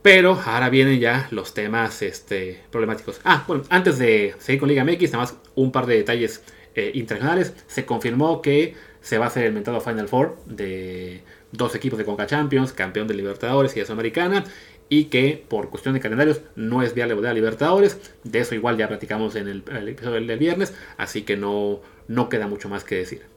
Pero 0.00 0.38
ahora 0.44 0.68
vienen 0.68 1.00
ya 1.00 1.28
los 1.30 1.54
temas 1.54 2.02
este, 2.02 2.62
problemáticos. 2.70 3.20
Ah, 3.24 3.44
bueno, 3.46 3.64
antes 3.70 3.98
de 3.98 4.34
seguir 4.38 4.60
con 4.60 4.68
Liga 4.68 4.84
MX, 4.84 5.12
nada 5.12 5.24
más 5.24 5.36
un 5.54 5.72
par 5.72 5.86
de 5.86 5.96
detalles 5.96 6.42
eh, 6.74 6.92
internacionales. 6.94 7.54
Se 7.66 7.84
confirmó 7.84 8.42
que 8.42 8.74
se 9.00 9.18
va 9.18 9.26
a 9.26 9.28
hacer 9.28 9.44
el 9.44 9.52
mentado 9.52 9.80
Final 9.80 10.08
Four 10.08 10.38
de 10.46 11.22
dos 11.52 11.74
equipos 11.74 11.98
de 11.98 12.04
Conca 12.04 12.26
Champions, 12.26 12.72
campeón 12.72 13.06
de 13.06 13.14
Libertadores 13.14 13.76
y 13.76 13.80
de 13.80 13.86
Sudamericana, 13.86 14.44
y 14.88 15.04
que 15.04 15.44
por 15.48 15.70
cuestión 15.70 15.94
de 15.94 16.00
calendarios 16.00 16.40
no 16.56 16.82
es 16.82 16.94
viable 16.94 17.14
volver 17.14 17.30
a 17.30 17.34
Libertadores. 17.34 17.98
De 18.24 18.40
eso 18.40 18.54
igual 18.54 18.76
ya 18.76 18.88
platicamos 18.88 19.36
en 19.36 19.48
el, 19.48 19.88
episodio 19.88 20.20
del, 20.20 20.38
viernes, 20.38 20.74
así 20.96 21.22
que 21.22 21.36
no, 21.36 21.80
no 22.08 22.28
queda 22.28 22.46
mucho 22.46 22.68
más 22.68 22.84
que 22.84 22.96
decir. 22.96 23.33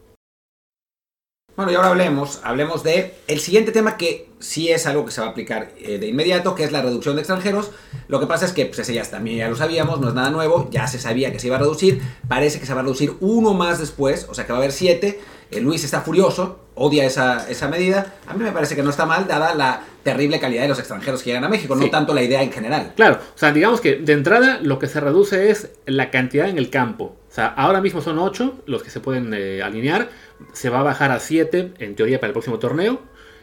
Bueno, 1.57 1.71
y 1.71 1.75
ahora 1.75 1.87
hablemos, 1.87 2.39
hablemos 2.43 2.83
de 2.83 3.15
el 3.27 3.39
siguiente 3.39 3.71
tema 3.71 3.97
que 3.97 4.29
sí 4.37 4.69
es 4.69 4.85
algo 4.85 5.05
que 5.05 5.11
se 5.11 5.21
va 5.21 5.27
a 5.27 5.29
aplicar 5.31 5.71
eh, 5.79 5.97
de 5.97 6.05
inmediato, 6.05 6.53
que 6.53 6.63
es 6.63 6.71
la 6.71 6.83
reducción 6.83 7.15
de 7.15 7.21
extranjeros. 7.21 7.71
Lo 8.07 8.19
que 8.19 8.27
pasa 8.27 8.45
es 8.45 8.53
que, 8.53 8.67
pues 8.67 8.77
ese 8.77 8.93
ya 8.93 9.01
también 9.05 9.37
ya 9.37 9.49
lo 9.49 9.55
sabíamos, 9.55 9.99
no 9.99 10.09
es 10.09 10.13
nada 10.13 10.29
nuevo, 10.29 10.69
ya 10.69 10.85
se 10.85 10.99
sabía 10.99 11.31
que 11.31 11.39
se 11.39 11.47
iba 11.47 11.55
a 11.55 11.59
reducir, 11.59 11.99
parece 12.27 12.59
que 12.59 12.67
se 12.67 12.75
va 12.75 12.81
a 12.81 12.83
reducir 12.83 13.13
uno 13.21 13.55
más 13.55 13.79
después, 13.79 14.27
o 14.29 14.35
sea 14.35 14.45
que 14.45 14.51
va 14.51 14.59
a 14.59 14.61
haber 14.61 14.71
siete. 14.71 15.19
Eh, 15.49 15.59
Luis 15.59 15.83
está 15.83 16.01
furioso, 16.01 16.59
odia 16.75 17.05
esa, 17.05 17.49
esa, 17.49 17.67
medida. 17.69 18.13
A 18.27 18.35
mí 18.35 18.43
me 18.43 18.51
parece 18.51 18.75
que 18.75 18.83
no 18.83 18.91
está 18.91 19.07
mal, 19.07 19.27
dada 19.27 19.55
la 19.55 19.81
terrible 20.03 20.39
calidad 20.39 20.61
de 20.61 20.67
los 20.67 20.77
extranjeros 20.77 21.23
que 21.23 21.31
llegan 21.31 21.45
a 21.45 21.49
México, 21.49 21.75
no 21.75 21.89
tanto 21.89 22.13
la 22.13 22.21
idea 22.21 22.43
en 22.43 22.51
general. 22.51 22.93
Claro, 22.95 23.15
o 23.15 23.37
sea, 23.37 23.51
digamos 23.51 23.81
que 23.81 23.95
de 23.95 24.13
entrada 24.13 24.59
lo 24.61 24.77
que 24.77 24.85
se 24.85 24.99
reduce 24.99 25.49
es 25.49 25.71
la 25.87 26.11
cantidad 26.11 26.49
en 26.49 26.59
el 26.59 26.69
campo. 26.69 27.15
O 27.29 27.33
sea, 27.33 27.47
ahora 27.47 27.81
mismo 27.81 28.01
son 28.01 28.19
ocho 28.19 28.55
los 28.65 28.83
que 28.83 28.89
se 28.89 28.99
pueden 28.99 29.33
eh, 29.33 29.61
alinear 29.61 30.09
se 30.53 30.69
va 30.69 30.79
a 30.79 30.83
bajar 30.83 31.11
a 31.11 31.19
7 31.19 31.73
en 31.77 31.95
teoría 31.95 32.19
para 32.19 32.29
el 32.29 32.33
próximo 32.33 32.59
torneo. 32.59 33.01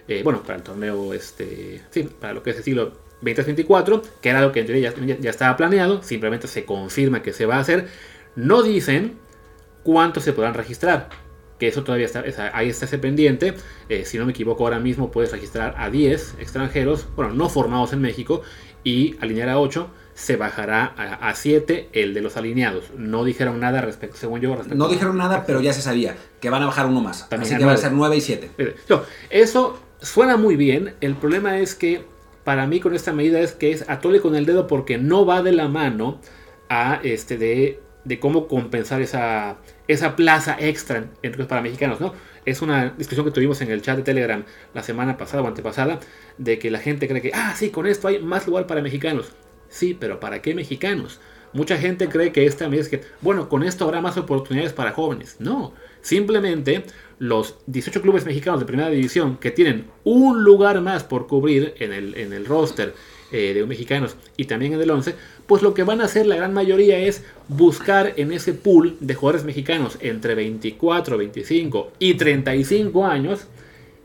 Eh, 0.08 0.22
bueno, 0.22 0.42
para 0.42 0.56
el 0.56 0.62
torneo, 0.62 1.14
este, 1.14 1.82
sí, 1.90 2.02
para 2.02 2.34
lo 2.34 2.42
que 2.42 2.50
es 2.50 2.58
el 2.58 2.62
siglo 2.62 2.92
2024, 3.22 4.02
que 4.20 4.28
era 4.28 4.40
lo 4.40 4.52
que 4.52 4.60
en 4.60 4.66
teoría 4.66 4.92
ya, 5.18 5.30
estaba 5.30 5.56
planeado, 5.56 6.02
simplemente 6.02 6.46
se 6.46 6.64
confirma 6.64 7.22
que 7.22 7.32
se 7.32 7.46
va 7.46 7.56
a 7.56 7.60
hacer. 7.60 7.88
No 8.36 8.62
dicen 8.62 9.14
cuántos 9.82 10.24
se 10.24 10.32
podrán 10.32 10.54
registrar, 10.54 11.08
que 11.58 11.68
eso 11.68 11.84
todavía 11.84 12.06
está, 12.06 12.22
ahí 12.52 12.68
está 12.68 12.84
ese 12.84 12.98
pendiente. 12.98 13.54
Eh, 13.88 14.04
si 14.04 14.18
no 14.18 14.26
me 14.26 14.32
equivoco, 14.32 14.64
ahora 14.64 14.78
mismo 14.78 15.10
puedes 15.10 15.32
registrar 15.32 15.74
a 15.78 15.88
10 15.88 16.36
extranjeros, 16.38 17.06
bueno, 17.16 17.32
no 17.32 17.48
formados 17.48 17.92
en 17.92 18.00
México, 18.00 18.42
y 18.82 19.16
alinear 19.20 19.48
a 19.48 19.58
8 19.58 19.88
se 20.14 20.36
bajará 20.36 20.94
a 21.20 21.34
7 21.34 21.88
el 21.92 22.14
de 22.14 22.22
los 22.22 22.36
alineados. 22.36 22.84
No 22.96 23.24
dijeron 23.24 23.60
nada 23.60 23.80
respecto, 23.80 24.16
según 24.16 24.40
yo. 24.40 24.56
no 24.74 24.88
dijeron 24.88 25.18
nada, 25.18 25.44
pero 25.46 25.60
ya 25.60 25.72
se 25.72 25.82
sabía 25.82 26.16
que 26.40 26.50
van 26.50 26.62
a 26.62 26.66
bajar 26.66 26.86
uno 26.86 27.00
más. 27.00 27.26
Así 27.30 27.56
que 27.56 27.64
va 27.64 27.72
a 27.72 27.76
ser 27.76 27.92
9 27.92 28.16
y 28.16 28.20
7. 28.20 28.50
eso 29.30 29.78
suena 30.00 30.36
muy 30.36 30.56
bien. 30.56 30.94
El 31.00 31.16
problema 31.16 31.58
es 31.58 31.74
que 31.74 32.04
para 32.44 32.66
mí 32.66 32.80
con 32.80 32.94
esta 32.94 33.12
medida 33.12 33.40
es 33.40 33.52
que 33.52 33.72
es 33.72 33.88
atole 33.88 34.20
con 34.20 34.36
el 34.36 34.46
dedo 34.46 34.66
porque 34.66 34.98
no 34.98 35.26
va 35.26 35.42
de 35.42 35.52
la 35.52 35.68
mano 35.68 36.20
a 36.68 37.00
este 37.02 37.36
de, 37.36 37.80
de 38.04 38.20
cómo 38.20 38.46
compensar 38.46 39.02
esa, 39.02 39.56
esa 39.88 40.14
plaza 40.14 40.56
extra 40.60 41.06
entre 41.22 41.44
para 41.44 41.62
mexicanos, 41.62 42.00
¿no? 42.00 42.14
Es 42.44 42.60
una 42.60 42.90
discusión 42.90 43.24
que 43.24 43.32
tuvimos 43.32 43.60
en 43.62 43.70
el 43.70 43.80
chat 43.80 43.96
de 43.96 44.02
Telegram 44.02 44.44
la 44.74 44.82
semana 44.82 45.16
pasada 45.16 45.42
o 45.42 45.46
antepasada 45.46 45.98
de 46.36 46.58
que 46.58 46.70
la 46.70 46.78
gente 46.78 47.08
cree 47.08 47.22
que, 47.22 47.32
ah, 47.32 47.54
sí, 47.56 47.70
con 47.70 47.86
esto 47.86 48.08
hay 48.08 48.18
más 48.20 48.46
lugar 48.46 48.66
para 48.66 48.82
mexicanos. 48.82 49.32
Sí, 49.74 49.96
pero 49.98 50.20
¿para 50.20 50.40
qué 50.40 50.54
mexicanos? 50.54 51.18
Mucha 51.52 51.76
gente 51.76 52.08
cree 52.08 52.30
que 52.30 52.46
esta 52.46 52.68
medida 52.68 52.82
es 52.82 52.88
que, 52.88 53.02
bueno, 53.20 53.48
con 53.48 53.64
esto 53.64 53.84
habrá 53.84 54.00
más 54.00 54.16
oportunidades 54.16 54.72
para 54.72 54.92
jóvenes. 54.92 55.34
No, 55.40 55.72
simplemente 56.00 56.84
los 57.18 57.56
18 57.66 58.00
clubes 58.00 58.24
mexicanos 58.24 58.60
de 58.60 58.66
primera 58.66 58.88
división 58.88 59.36
que 59.36 59.50
tienen 59.50 59.86
un 60.04 60.44
lugar 60.44 60.80
más 60.80 61.02
por 61.02 61.26
cubrir 61.26 61.74
en 61.80 61.92
el, 61.92 62.16
en 62.16 62.32
el 62.32 62.46
roster 62.46 62.94
eh, 63.32 63.52
de 63.52 63.66
mexicanos 63.66 64.14
y 64.36 64.44
también 64.44 64.74
en 64.74 64.80
el 64.80 64.90
11, 64.92 65.16
pues 65.48 65.60
lo 65.60 65.74
que 65.74 65.82
van 65.82 66.00
a 66.02 66.04
hacer 66.04 66.24
la 66.24 66.36
gran 66.36 66.54
mayoría 66.54 66.96
es 66.98 67.24
buscar 67.48 68.12
en 68.14 68.30
ese 68.30 68.52
pool 68.52 68.96
de 69.00 69.16
jugadores 69.16 69.44
mexicanos 69.44 69.98
entre 69.98 70.36
24, 70.36 71.18
25 71.18 71.92
y 71.98 72.14
35 72.14 73.06
años 73.06 73.48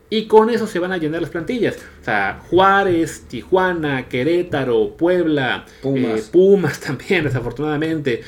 y 0.10 0.26
con 0.26 0.50
eso 0.50 0.66
se 0.66 0.80
van 0.80 0.92
a 0.92 0.98
llenar 0.98 1.22
las 1.22 1.30
plantillas. 1.30 1.76
O 2.02 2.06
sea, 2.06 2.42
Juárez, 2.50 3.26
Tijuana, 3.28 4.08
Querétaro, 4.08 4.96
Puebla, 4.98 5.66
Pumas, 5.82 6.20
eh, 6.20 6.24
Pumas 6.32 6.80
también, 6.86 7.24
desafortunadamente. 7.24 8.24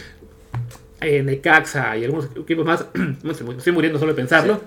Eh, 1.00 1.24
Necaxa 1.24 1.98
y 1.98 2.04
algunos 2.04 2.30
equipos 2.36 2.66
más. 2.66 2.86
me 3.24 3.32
estoy 3.32 3.74
muriendo 3.74 3.98
solo 3.98 4.12
de 4.12 4.16
pensarlo. 4.16 4.56
Sí. 4.56 4.62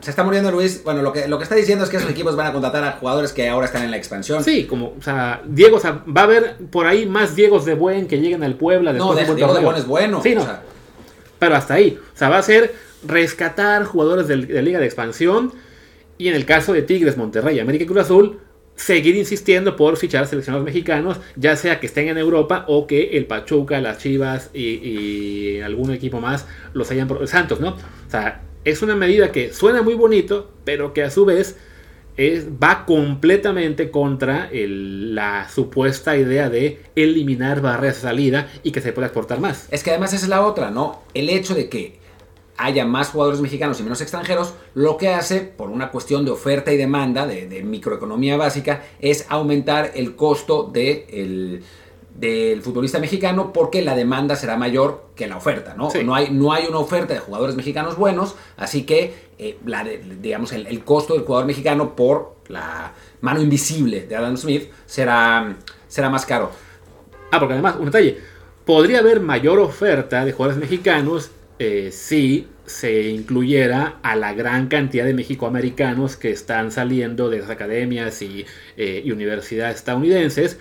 Se 0.00 0.10
está 0.10 0.22
muriendo 0.22 0.50
Luis. 0.50 0.82
Bueno, 0.84 1.00
lo 1.00 1.12
que, 1.12 1.28
lo 1.28 1.38
que 1.38 1.44
está 1.44 1.54
diciendo 1.54 1.84
es 1.84 1.90
que 1.90 1.96
esos 1.96 2.10
equipos 2.10 2.36
van 2.36 2.46
a 2.46 2.52
contratar 2.52 2.84
a 2.84 2.92
jugadores 2.92 3.32
que 3.32 3.48
ahora 3.48 3.66
están 3.66 3.84
en 3.84 3.90
la 3.90 3.96
expansión. 3.96 4.44
Sí, 4.44 4.64
como, 4.64 4.94
o 4.98 5.02
sea, 5.02 5.40
Diego, 5.46 5.78
o 5.78 5.80
sea, 5.80 6.02
va 6.06 6.22
a 6.22 6.24
haber 6.24 6.56
por 6.70 6.86
ahí 6.86 7.06
más 7.06 7.34
Diegos 7.36 7.64
de 7.64 7.74
Buen 7.74 8.06
que 8.06 8.18
lleguen 8.18 8.42
al 8.42 8.54
Puebla. 8.54 8.92
No, 8.92 9.14
de, 9.14 9.24
de 9.24 9.34
Diego 9.34 9.54
de 9.54 9.60
Buen 9.60 9.76
es 9.76 9.86
bueno. 9.86 10.22
Sí, 10.22 10.34
no. 10.34 10.42
O 10.42 10.44
sea. 10.44 10.62
Pero 11.38 11.56
hasta 11.56 11.74
ahí. 11.74 11.98
O 12.14 12.18
sea, 12.18 12.28
va 12.28 12.38
a 12.38 12.42
ser 12.42 12.74
rescatar 13.06 13.84
jugadores 13.84 14.28
de, 14.28 14.36
de 14.36 14.62
Liga 14.62 14.78
de 14.78 14.86
Expansión. 14.86 15.52
Y 16.18 16.28
en 16.28 16.34
el 16.34 16.44
caso 16.44 16.72
de 16.72 16.82
Tigres, 16.82 17.16
Monterrey, 17.16 17.58
América 17.58 17.84
y 17.84 17.86
Cruz 17.86 18.00
Azul, 18.00 18.40
seguir 18.76 19.16
insistiendo 19.16 19.76
por 19.76 19.96
fichar 19.96 20.26
seleccionados 20.26 20.64
mexicanos, 20.64 21.20
ya 21.36 21.56
sea 21.56 21.80
que 21.80 21.86
estén 21.86 22.08
en 22.08 22.18
Europa 22.18 22.64
o 22.68 22.86
que 22.86 23.16
el 23.16 23.26
Pachuca, 23.26 23.80
las 23.80 23.98
Chivas 23.98 24.50
y, 24.52 25.60
algún 25.60 25.92
equipo 25.92 26.20
más 26.20 26.46
los 26.72 26.90
hayan... 26.90 27.08
Santos, 27.26 27.60
¿no? 27.60 27.70
O 27.70 28.10
sea, 28.10 28.42
es 28.64 28.82
una 28.82 28.96
medida 28.96 29.32
que 29.32 29.52
suena 29.52 29.82
muy 29.82 29.94
bonito, 29.94 30.50
pero 30.64 30.92
que 30.92 31.02
a 31.02 31.10
su 31.10 31.24
vez 31.24 31.56
va 32.18 32.86
completamente 32.86 33.90
contra 33.90 34.48
la 34.52 35.48
supuesta 35.48 36.16
idea 36.16 36.48
de 36.48 36.80
eliminar 36.94 37.60
barreras 37.60 37.96
de 37.96 38.02
salida 38.02 38.48
y 38.62 38.70
que 38.70 38.80
se 38.80 38.92
pueda 38.92 39.08
exportar 39.08 39.40
más. 39.40 39.68
Es 39.70 39.82
que 39.82 39.90
además 39.90 40.12
esa 40.12 40.24
es 40.24 40.28
la 40.28 40.42
otra, 40.42 40.70
¿no? 40.70 41.02
El 41.12 41.28
hecho 41.28 41.54
de 41.54 41.68
que 41.68 41.98
haya 42.56 42.84
más 42.84 43.08
jugadores 43.08 43.40
mexicanos 43.40 43.80
y 43.80 43.82
menos 43.82 44.00
extranjeros, 44.00 44.54
lo 44.74 44.96
que 44.96 45.08
hace, 45.08 45.40
por 45.40 45.70
una 45.70 45.90
cuestión 45.90 46.24
de 46.24 46.30
oferta 46.30 46.72
y 46.72 46.76
demanda, 46.76 47.26
de, 47.26 47.48
de 47.48 47.62
microeconomía 47.62 48.36
básica, 48.36 48.84
es 49.00 49.26
aumentar 49.28 49.92
el 49.94 50.14
costo 50.14 50.64
de 50.64 51.06
el, 51.10 51.64
del 52.14 52.62
futbolista 52.62 52.98
mexicano 52.98 53.52
porque 53.52 53.82
la 53.82 53.96
demanda 53.96 54.36
será 54.36 54.56
mayor 54.56 55.06
que 55.16 55.26
la 55.26 55.36
oferta, 55.36 55.74
¿no? 55.74 55.90
Sí. 55.90 56.04
No, 56.04 56.14
hay, 56.14 56.30
no 56.30 56.52
hay 56.52 56.66
una 56.66 56.78
oferta 56.78 57.12
de 57.12 57.20
jugadores 57.20 57.56
mexicanos 57.56 57.96
buenos, 57.96 58.36
así 58.56 58.84
que, 58.84 59.14
eh, 59.38 59.58
la 59.66 59.82
de, 59.82 59.98
digamos, 60.20 60.52
el, 60.52 60.66
el, 60.66 60.84
costo 60.84 61.14
del 61.14 61.24
jugador 61.24 61.46
mexicano 61.46 61.96
por 61.96 62.36
la 62.48 62.92
mano 63.20 63.42
invisible 63.42 64.02
de 64.02 64.14
Adam 64.14 64.36
Smith 64.36 64.70
será, 64.86 65.56
será 65.88 66.08
más 66.08 66.24
caro. 66.24 66.50
Ah, 67.32 67.40
porque 67.40 67.54
además, 67.54 67.76
un 67.78 67.86
detalle, 67.86 68.18
podría 68.64 69.00
haber 69.00 69.20
mayor 69.20 69.58
oferta 69.58 70.24
de 70.24 70.32
jugadores 70.32 70.60
mexicanos 70.60 71.32
eh, 71.58 71.90
si 71.92 72.48
se 72.66 73.08
incluyera 73.08 73.98
a 74.02 74.16
la 74.16 74.32
gran 74.32 74.68
cantidad 74.68 75.04
de 75.04 75.14
mexicoamericanos 75.14 76.16
que 76.16 76.30
están 76.30 76.72
saliendo 76.72 77.28
de 77.30 77.40
las 77.40 77.50
academias 77.50 78.22
y, 78.22 78.46
eh, 78.76 79.02
y 79.04 79.10
universidades 79.10 79.76
estadounidenses, 79.76 80.58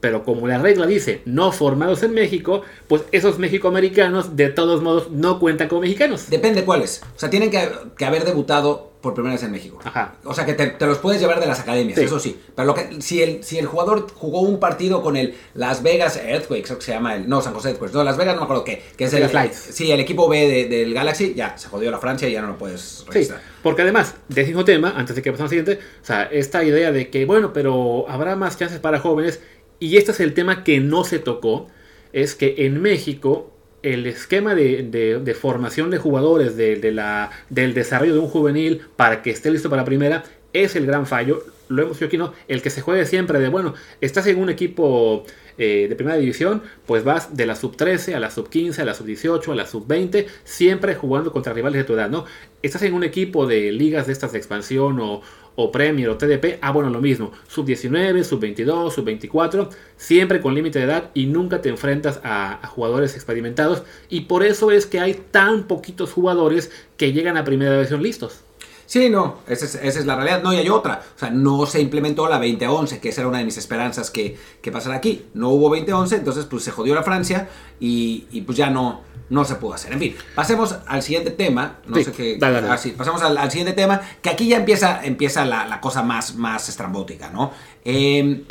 pero 0.00 0.24
como 0.24 0.46
la 0.46 0.58
regla 0.58 0.86
dice 0.86 1.22
no 1.24 1.52
formados 1.52 2.02
en 2.02 2.12
México, 2.12 2.62
pues 2.86 3.02
esos 3.12 3.38
mexicoamericanos 3.38 4.36
de 4.36 4.50
todos 4.50 4.82
modos 4.82 5.10
no 5.10 5.40
cuentan 5.40 5.68
como 5.68 5.80
mexicanos. 5.80 6.28
Depende 6.28 6.64
cuáles. 6.64 7.02
O 7.16 7.18
sea, 7.18 7.30
tienen 7.30 7.50
que 7.50 8.04
haber 8.04 8.24
debutado 8.24 8.92
por 9.06 9.14
primera 9.14 9.34
vez 9.34 9.42
en 9.44 9.52
México. 9.52 9.78
Ajá. 9.84 10.14
O 10.24 10.34
sea, 10.34 10.44
que 10.44 10.54
te, 10.54 10.66
te 10.66 10.86
los 10.86 10.98
puedes 10.98 11.20
llevar 11.20 11.40
de 11.40 11.46
las 11.46 11.60
academias, 11.60 11.98
Sí. 11.98 12.04
eso 12.04 12.18
sí. 12.20 12.38
Pero 12.54 12.66
lo 12.66 12.74
que, 12.74 13.00
si, 13.00 13.22
el, 13.22 13.42
si 13.44 13.58
el 13.58 13.66
jugador 13.66 14.06
jugó 14.14 14.40
un 14.40 14.58
partido 14.60 15.02
con 15.02 15.16
el 15.16 15.34
Las 15.54 15.82
Vegas 15.82 16.16
Earthquakes, 16.16 16.64
creo 16.64 16.78
que 16.78 16.84
se 16.84 16.92
llama 16.92 17.14
el. 17.14 17.28
No, 17.28 17.40
San 17.40 17.54
José 17.54 17.68
Earthquakes. 17.70 17.94
No, 17.94 18.04
Las 18.04 18.16
Vegas 18.16 18.34
no 18.34 18.40
me 18.42 18.44
acuerdo 18.44 18.64
qué. 18.64 18.82
Que 18.96 19.04
es 19.04 19.12
el, 19.12 19.32
Lights. 19.32 19.56
Sí, 19.56 19.90
el 19.92 20.00
equipo 20.00 20.28
B 20.28 20.48
de- 20.48 20.68
del 20.68 20.92
Galaxy, 20.94 21.34
ya, 21.34 21.56
se 21.56 21.68
jodió 21.68 21.90
la 21.90 21.98
Francia 21.98 22.28
y 22.28 22.32
ya 22.32 22.42
no 22.42 22.48
lo 22.48 22.58
puedes 22.58 22.80
Sí, 22.80 23.04
registrar. 23.08 23.40
porque 23.62 23.82
además, 23.82 24.14
décimo 24.28 24.64
tema, 24.64 24.92
antes 24.96 25.14
de 25.16 25.22
que 25.22 25.30
pasemos 25.32 25.50
al 25.52 25.58
siguiente, 25.58 25.84
o 26.02 26.04
sea, 26.04 26.24
esta 26.24 26.64
idea 26.64 26.92
de 26.92 27.08
que, 27.10 27.24
bueno, 27.24 27.52
pero 27.52 28.06
habrá 28.08 28.36
más 28.36 28.58
chances 28.58 28.78
para 28.80 28.98
jóvenes, 29.00 29.40
y 29.78 29.96
este 29.96 30.12
es 30.12 30.20
el 30.20 30.34
tema 30.34 30.64
que 30.64 30.80
no 30.80 31.04
se 31.04 31.18
tocó, 31.18 31.68
es 32.12 32.34
que 32.34 32.54
en 32.58 32.80
México 32.80 33.52
el 33.92 34.06
esquema 34.06 34.54
de, 34.54 35.36
formación 35.40 35.90
de 35.90 35.98
jugadores, 35.98 36.56
de, 36.56 36.76
de 36.76 36.92
la, 36.92 37.30
del 37.50 37.72
desarrollo 37.72 38.14
de 38.14 38.18
un 38.18 38.28
juvenil 38.28 38.82
para 38.96 39.22
que 39.22 39.30
esté 39.30 39.50
listo 39.50 39.70
para 39.70 39.84
primera, 39.84 40.24
es 40.52 40.74
el 40.76 40.86
gran 40.86 41.06
fallo. 41.06 41.44
Lo 41.68 41.82
hemos 41.82 41.96
dicho 41.96 42.06
aquí, 42.06 42.18
¿no? 42.18 42.32
El 42.48 42.62
que 42.62 42.70
se 42.70 42.80
juegue 42.80 43.06
siempre 43.06 43.38
de, 43.38 43.48
bueno, 43.48 43.74
estás 44.00 44.26
en 44.26 44.38
un 44.38 44.50
equipo 44.50 45.24
eh, 45.58 45.86
de 45.88 45.96
primera 45.96 46.16
división, 46.16 46.62
pues 46.84 47.02
vas 47.02 47.36
de 47.36 47.46
la 47.46 47.56
sub 47.56 47.76
13 47.76 48.14
a 48.14 48.20
la 48.20 48.30
sub 48.30 48.48
15, 48.50 48.82
a 48.82 48.84
la 48.84 48.94
sub 48.94 49.06
18, 49.06 49.52
a 49.52 49.54
la 49.54 49.66
sub 49.66 49.86
20, 49.86 50.26
siempre 50.44 50.94
jugando 50.94 51.32
contra 51.32 51.52
rivales 51.52 51.78
de 51.78 51.84
tu 51.84 51.94
edad, 51.94 52.10
¿no? 52.10 52.24
Estás 52.62 52.82
en 52.82 52.94
un 52.94 53.04
equipo 53.04 53.46
de 53.46 53.72
ligas 53.72 54.06
de 54.06 54.12
estas 54.12 54.32
de 54.32 54.38
expansión 54.38 54.98
o, 55.00 55.22
o 55.56 55.72
Premier 55.72 56.08
o 56.10 56.16
TDP, 56.16 56.58
ah, 56.60 56.70
bueno, 56.70 56.90
lo 56.90 57.00
mismo, 57.00 57.32
sub 57.48 57.66
19, 57.66 58.22
sub 58.24 58.38
22, 58.40 58.94
sub 58.94 59.04
24, 59.04 59.70
siempre 59.96 60.40
con 60.40 60.54
límite 60.54 60.78
de 60.78 60.84
edad 60.84 61.10
y 61.14 61.26
nunca 61.26 61.60
te 61.60 61.68
enfrentas 61.68 62.20
a, 62.22 62.64
a 62.64 62.66
jugadores 62.68 63.14
experimentados 63.14 63.82
y 64.08 64.22
por 64.22 64.44
eso 64.44 64.70
es 64.70 64.86
que 64.86 65.00
hay 65.00 65.14
tan 65.14 65.64
poquitos 65.64 66.12
jugadores 66.12 66.70
que 66.96 67.12
llegan 67.12 67.36
a 67.36 67.44
primera 67.44 67.72
división 67.72 68.02
listos. 68.02 68.40
Sí, 68.86 69.10
no, 69.10 69.38
esa 69.48 69.64
es, 69.64 69.74
esa 69.74 69.98
es 69.98 70.06
la 70.06 70.14
realidad. 70.14 70.42
No, 70.42 70.52
y 70.52 70.56
hay 70.58 70.68
otra. 70.68 71.02
O 71.16 71.18
sea, 71.18 71.30
no 71.30 71.66
se 71.66 71.80
implementó 71.80 72.28
la 72.28 72.38
2011, 72.38 73.00
que 73.00 73.08
esa 73.08 73.22
era 73.22 73.28
una 73.28 73.38
de 73.38 73.44
mis 73.44 73.56
esperanzas 73.58 74.10
que, 74.10 74.38
que 74.62 74.70
pasara 74.70 74.94
aquí. 74.96 75.26
No 75.34 75.48
hubo 75.50 75.68
2011, 75.70 76.16
entonces 76.16 76.44
pues 76.46 76.62
se 76.62 76.70
jodió 76.70 76.94
la 76.94 77.02
Francia 77.02 77.48
y, 77.80 78.26
y 78.30 78.42
pues 78.42 78.56
ya 78.56 78.70
no, 78.70 79.00
no 79.28 79.44
se 79.44 79.56
pudo 79.56 79.74
hacer. 79.74 79.92
En 79.92 79.98
fin, 79.98 80.16
pasemos 80.36 80.76
al 80.86 81.02
siguiente 81.02 81.32
tema. 81.32 81.78
No 81.86 81.96
Sí, 81.96 82.04
sé 82.04 82.12
qué. 82.12 82.36
dale, 82.38 82.60
dale. 82.60 82.68
ah, 82.70 82.78
sí, 82.78 82.92
pasamos 82.96 83.22
al, 83.22 83.36
al 83.36 83.50
siguiente 83.50 83.72
tema, 83.72 84.00
que 84.22 84.30
aquí 84.30 84.46
ya 84.46 84.58
empieza, 84.58 85.04
empieza 85.04 85.44
la, 85.44 85.66
la 85.66 85.80
cosa 85.80 86.02
más, 86.04 86.36
más 86.36 86.68
estrambótica, 86.68 87.28
¿no? 87.30 87.50
Eh, 87.84 88.44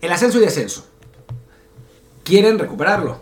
el 0.00 0.12
ascenso 0.12 0.38
y 0.38 0.40
descenso. 0.40 0.88
Quieren 2.24 2.58
recuperarlo, 2.58 3.20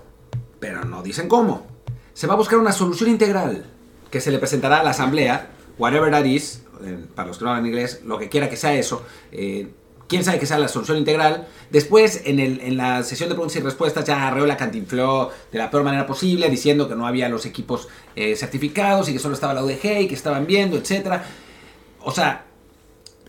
pero 0.59 0.85
no 0.85 1.03
dicen 1.03 1.29
cómo. 1.29 1.66
Se 2.14 2.26
va 2.26 2.35
a 2.35 2.37
buscar 2.37 2.59
una 2.59 2.72
solución 2.72 3.11
integral 3.11 3.64
que 4.11 4.20
se 4.20 4.31
le 4.31 4.38
presentará 4.38 4.81
a 4.81 4.83
la 4.83 4.90
asamblea, 4.90 5.50
whatever 5.78 6.11
that 6.11 6.24
is, 6.24 6.62
eh, 6.85 6.98
para 7.14 7.28
los 7.28 7.38
que 7.38 7.44
no 7.44 7.50
hablan 7.50 7.66
inglés, 7.66 8.00
lo 8.04 8.18
que 8.18 8.28
quiera 8.28 8.48
que 8.48 8.56
sea 8.56 8.74
eso. 8.74 9.04
eh, 9.33 9.68
quién 10.09 10.24
sabe 10.24 10.40
que 10.40 10.46
sea 10.46 10.59
la 10.59 10.66
solución 10.66 10.98
integral. 10.98 11.46
Después, 11.70 12.22
en, 12.24 12.40
el, 12.40 12.61
en 12.62 12.76
la 12.76 13.04
sesión 13.04 13.28
de 13.28 13.37
preguntas 13.37 13.54
y 13.56 13.61
respuestas, 13.61 14.04
ya 14.04 14.26
Arreola 14.26 14.56
cantinfló 14.56 15.30
de 15.52 15.59
la 15.59 15.70
peor 15.70 15.85
manera 15.85 16.04
posible, 16.04 16.50
diciendo 16.50 16.88
que 16.88 16.96
no 16.96 17.06
había 17.06 17.28
los 17.28 17.46
equipos 17.46 17.87
eh, 18.16 18.35
certificados 18.35 19.09
y 19.09 19.12
que 19.12 19.20
solo 19.20 19.35
estaba 19.35 19.54
la 19.54 19.62
UDG 19.62 20.00
y 20.00 20.09
que 20.09 20.14
estaban 20.16 20.46
viendo, 20.48 20.76
etc. 20.76 21.20
O 22.00 22.11
sea, 22.11 22.44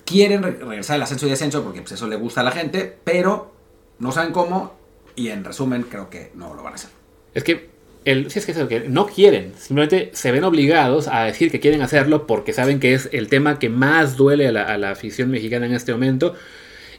quieren 0.06 0.42
re- 0.42 0.58
regresar 0.58 0.96
al 0.96 1.04
ascenso 1.04 1.28
y 1.28 1.30
descenso 1.30 1.64
porque 1.64 1.82
pues, 1.82 1.92
eso 1.94 2.08
le 2.08 2.16
gusta 2.16 2.42
a 2.42 2.44
la 2.44 2.52
gente, 2.52 2.98
pero 3.04 3.52
no 4.00 4.12
saben 4.12 4.34
cómo 4.34 4.74
y 5.16 5.28
en 5.30 5.44
resumen 5.44 5.84
creo 5.84 6.10
que 6.10 6.32
no 6.36 6.54
lo 6.56 6.64
van 6.64 6.74
a 6.74 6.76
hacer. 6.78 6.90
Es 7.36 7.44
que, 7.44 7.70
el, 8.04 8.32
sí, 8.32 8.40
es 8.40 8.46
que, 8.46 8.86
no 8.88 9.06
quieren, 9.06 9.54
simplemente 9.58 10.10
se 10.14 10.32
ven 10.32 10.44
obligados 10.44 11.08
a 11.08 11.26
decir 11.26 11.52
que 11.52 11.60
quieren 11.60 11.82
hacerlo 11.82 12.26
porque 12.26 12.52
saben 12.52 12.80
que 12.80 12.94
es 12.96 13.10
el 13.12 13.28
tema 13.28 13.60
que 13.60 13.70
más 13.70 14.18
duele 14.18 14.48
a 14.48 14.78
la, 14.78 14.90
afición 14.90 15.30
mexicana 15.30 15.68
en 15.68 15.74
este 15.74 15.92
momento. 15.92 16.34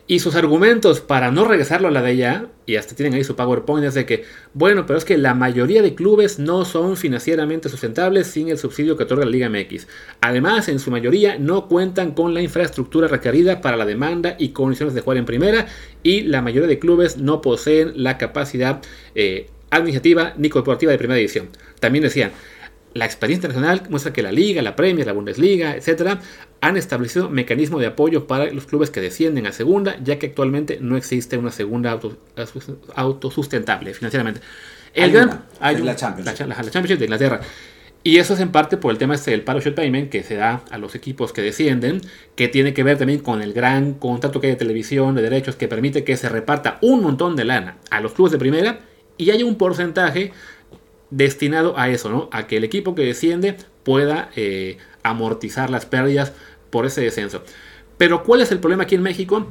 Y 0.09 0.19
sus 0.19 0.35
argumentos 0.35 1.01
para 1.01 1.31
no 1.31 1.45
regresarlo 1.45 1.89
a 1.89 1.91
la 1.91 2.03
de 2.03 2.17
ya, 2.17 2.47
y 2.67 2.75
hasta 2.75 2.95
tienen 2.95 3.15
ahí 3.15 3.25
su 3.25 3.37
PowerPoint, 3.37 3.87
es 3.87 3.95
de 3.95 4.05
que, 4.05 4.25
bueno, 4.53 4.85
pero 4.85 4.99
es 4.99 5.05
que 5.05 5.17
la 5.17 5.33
mayoría 5.33 5.81
de 5.81 5.95
clubes 5.95 6.41
no 6.41 6.65
son 6.65 6.97
financieramente 6.97 7.69
sustentables 7.69 8.27
sin 8.27 8.49
el 8.49 8.59
subsidio 8.59 8.97
que 8.97 9.05
otorga 9.05 9.25
la 9.25 9.31
Liga 9.31 9.49
MX. 9.49 9.87
Además, 10.21 10.69
en 10.69 10.81
su 10.81 10.91
mayoría 10.91 11.39
no 11.39 11.69
cuentan 11.69 12.13
con 12.13 12.35
la 12.35 12.43
infraestructura 12.43 13.07
requerida 13.07 13.61
para 13.61 13.77
la 13.77 13.87
demanda 13.87 14.35
y 14.39 14.51
condiciones 14.51 14.95
de 14.95 15.01
jugar 15.01 15.19
en 15.19 15.25
primera, 15.25 15.67
y 16.03 16.23
la 16.23 16.43
mayoría 16.43 16.69
de 16.69 16.81
clubes 16.81 17.17
no 17.17 17.41
poseen 17.41 17.93
la 17.95 18.19
capacidad 18.19 18.83
eh, 19.15 19.49
administrativa 19.73 20.35
ni 20.37 20.49
corporativa 20.49 20.93
de 20.93 20.99
primera 20.99 21.17
división. 21.19 21.49
También 21.81 22.05
decían, 22.05 22.31
la 22.95 23.07
experiencia 23.07 23.47
internacional 23.49 23.89
muestra 23.91 24.13
que 24.13 24.23
la 24.23 24.31
Liga, 24.33 24.61
la 24.63 24.77
Premier, 24.77 25.07
la 25.07 25.15
Bundesliga, 25.15 25.75
etcétera, 25.75 26.21
han 26.61 26.77
establecido 26.77 27.31
mecanismos 27.31 27.81
de 27.81 27.87
apoyo 27.87 28.27
para 28.27 28.51
los 28.53 28.67
clubes 28.67 28.91
que 28.91 29.01
descienden 29.01 29.47
a 29.47 29.53
segunda, 29.53 29.97
ya 30.05 30.19
que 30.19 30.27
actualmente 30.27 30.79
no 30.81 30.97
existe 30.97 31.39
una 31.39 31.51
segunda 31.51 31.91
auto- 31.91 32.19
autosustentable 32.95 33.95
financieramente. 33.95 34.41
El 34.95 35.05
Hay 35.05 35.11
gran- 35.13 35.29
una, 35.29 35.45
hay 35.61 35.77
un- 35.77 35.87
la 35.87 35.97
Champions. 35.97 36.39
La, 36.41 36.47
la 36.47 36.55
Championship 36.71 36.99
de 36.99 37.05
Inglaterra. 37.07 37.41
Y 38.05 38.19
eso 38.19 38.35
es 38.35 38.41
en 38.41 38.51
parte 38.51 38.77
por 38.77 38.91
el 38.91 38.99
tema 38.99 39.15
este 39.15 39.31
del 39.31 39.43
parachute 39.43 39.77
payment 39.77 40.11
que 40.11 40.25
se 40.25 40.35
da 40.35 40.65
a 40.71 40.77
los 40.77 40.95
equipos 40.97 41.33
que 41.33 41.41
descienden, 41.41 42.01
que 42.35 42.49
tiene 42.49 42.75
que 42.75 42.83
ver 42.83 42.99
también 42.99 43.21
con 43.21 43.43
el 43.43 43.53
gran 43.53 43.95
contrato 43.95 44.41
que 44.41 44.49
hay 44.49 44.53
de 44.55 44.59
televisión, 44.59 45.15
de 45.15 45.23
derechos, 45.23 45.55
que 45.55 45.69
permite 45.69 46.03
que 46.03 46.17
se 46.17 46.29
reparta 46.29 46.79
un 46.83 47.01
montón 47.01 47.37
de 47.37 47.45
lana 47.45 47.77
a 47.91 48.01
los 48.01 48.13
clubes 48.13 48.33
de 48.33 48.39
primera 48.39 48.81
y 49.23 49.31
haya 49.31 49.45
un 49.45 49.57
porcentaje 49.57 50.33
destinado 51.11 51.79
a 51.79 51.89
eso, 51.89 52.11
¿no? 52.11 52.29
A 52.33 52.47
que 52.47 52.57
el 52.57 52.65
equipo 52.65 52.95
que 52.95 53.03
desciende 53.03 53.57
pueda 53.85 54.31
eh, 54.37 54.79
amortizar 55.03 55.71
las 55.71 55.87
pérdidas 55.87 56.33
por 56.71 56.87
ese 56.87 57.03
descenso. 57.03 57.43
Pero 57.99 58.25
¿cuál 58.25 58.41
es 58.41 58.51
el 58.51 58.59
problema 58.59 58.85
aquí 58.85 58.95
en 58.95 59.03
México? 59.03 59.47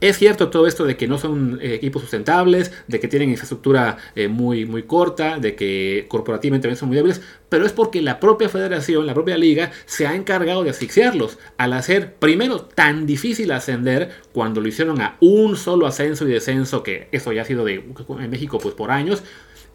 Es 0.00 0.18
cierto 0.18 0.50
todo 0.50 0.66
esto 0.66 0.84
de 0.84 0.96
que 0.96 1.08
no 1.08 1.16
son 1.16 1.58
eh, 1.62 1.74
equipos 1.74 2.02
sustentables, 2.02 2.70
de 2.86 3.00
que 3.00 3.08
tienen 3.08 3.30
infraestructura 3.30 3.96
eh, 4.14 4.28
muy, 4.28 4.66
muy 4.66 4.82
corta, 4.82 5.38
de 5.38 5.56
que 5.56 6.04
corporativamente 6.08 6.64
también 6.64 6.78
son 6.78 6.88
muy 6.88 6.96
débiles, 6.96 7.22
pero 7.48 7.64
es 7.64 7.72
porque 7.72 8.02
la 8.02 8.20
propia 8.20 8.50
federación, 8.50 9.06
la 9.06 9.14
propia 9.14 9.38
liga, 9.38 9.72
se 9.86 10.06
ha 10.06 10.14
encargado 10.14 10.64
de 10.64 10.70
asfixiarlos 10.70 11.38
al 11.56 11.72
hacer 11.72 12.14
primero 12.16 12.60
tan 12.60 13.06
difícil 13.06 13.50
ascender 13.52 14.10
cuando 14.32 14.60
lo 14.60 14.68
hicieron 14.68 15.00
a 15.00 15.16
un 15.20 15.56
solo 15.56 15.86
ascenso 15.86 16.28
y 16.28 16.32
descenso, 16.32 16.82
que 16.82 17.08
eso 17.12 17.32
ya 17.32 17.42
ha 17.42 17.46
sido 17.46 17.64
de, 17.64 17.82
en 18.20 18.30
México 18.30 18.58
pues 18.58 18.74
por 18.74 18.90
años, 18.90 19.22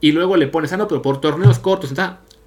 y 0.01 0.12
luego 0.12 0.38
le 0.38 0.47
pones, 0.47 0.71
ah, 0.73 0.77
no, 0.77 0.88
pero 0.88 1.01
por 1.01 1.19
torneos 1.19 1.57
cortos, 1.57 1.91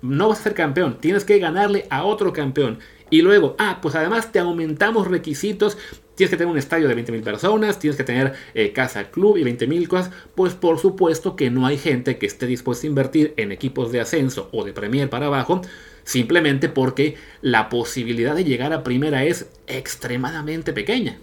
no 0.05 0.29
vas 0.29 0.41
a 0.41 0.45
ser 0.45 0.55
campeón, 0.55 0.99
tienes 1.01 1.25
que 1.25 1.39
ganarle 1.39 1.87
a 1.91 2.05
otro 2.05 2.33
campeón. 2.33 2.79
Y 3.11 3.23
luego, 3.23 3.55
ah, 3.59 3.79
pues 3.83 3.95
además 3.95 4.33
te 4.33 4.39
aumentamos 4.39 5.07
requisitos 5.07 5.77
Tienes 6.15 6.31
que 6.31 6.37
tener 6.37 6.53
un 6.53 6.59
estadio 6.59 6.87
de 6.87 6.97
20.000 6.97 7.23
personas, 7.23 7.79
tienes 7.81 7.97
que 7.97 8.05
tener 8.05 8.35
eh, 8.55 8.73
casa 8.73 9.11
club 9.11 9.37
y 9.37 9.43
20.000 9.43 9.89
cosas. 9.89 10.11
Pues 10.35 10.55
por 10.55 10.79
supuesto 10.79 11.35
que 11.35 11.51
no 11.51 11.67
hay 11.67 11.77
gente 11.77 12.19
que 12.19 12.27
esté 12.27 12.47
dispuesta 12.47 12.87
a 12.87 12.89
invertir 12.89 13.35
en 13.37 13.51
equipos 13.51 13.91
de 13.91 14.01
ascenso 14.01 14.49
o 14.53 14.65
de 14.65 14.73
Premier 14.73 15.11
para 15.11 15.27
abajo, 15.27 15.61
simplemente 16.05 16.69
porque 16.69 17.17
la 17.41 17.69
posibilidad 17.69 18.37
de 18.37 18.45
llegar 18.45 18.73
a 18.73 18.85
primera 18.85 19.25
es 19.25 19.47
extremadamente 19.67 20.73
pequeña. 20.73 21.19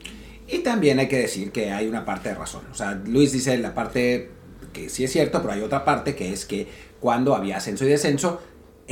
Y 0.48 0.60
también 0.60 1.00
hay 1.00 1.08
que 1.08 1.20
decir 1.20 1.52
que 1.52 1.72
hay 1.72 1.88
una 1.88 2.04
parte 2.04 2.30
de 2.30 2.36
razón. 2.36 2.64
O 2.70 2.76
sea, 2.76 3.02
Luis 3.06 3.32
dice 3.32 3.58
la 3.58 3.74
parte 3.74 4.30
que 4.74 4.90
sí 4.90 5.06
es 5.06 5.12
cierto, 5.12 5.42
pero 5.42 5.54
hay 5.54 5.62
otra 5.62 5.86
parte 5.86 6.16
que 6.16 6.34
es 6.34 6.44
que 6.44 6.68
cuando 7.00 7.34
había 7.34 7.58
ascenso 7.58 7.86
y 7.86 7.88
descenso, 7.88 8.42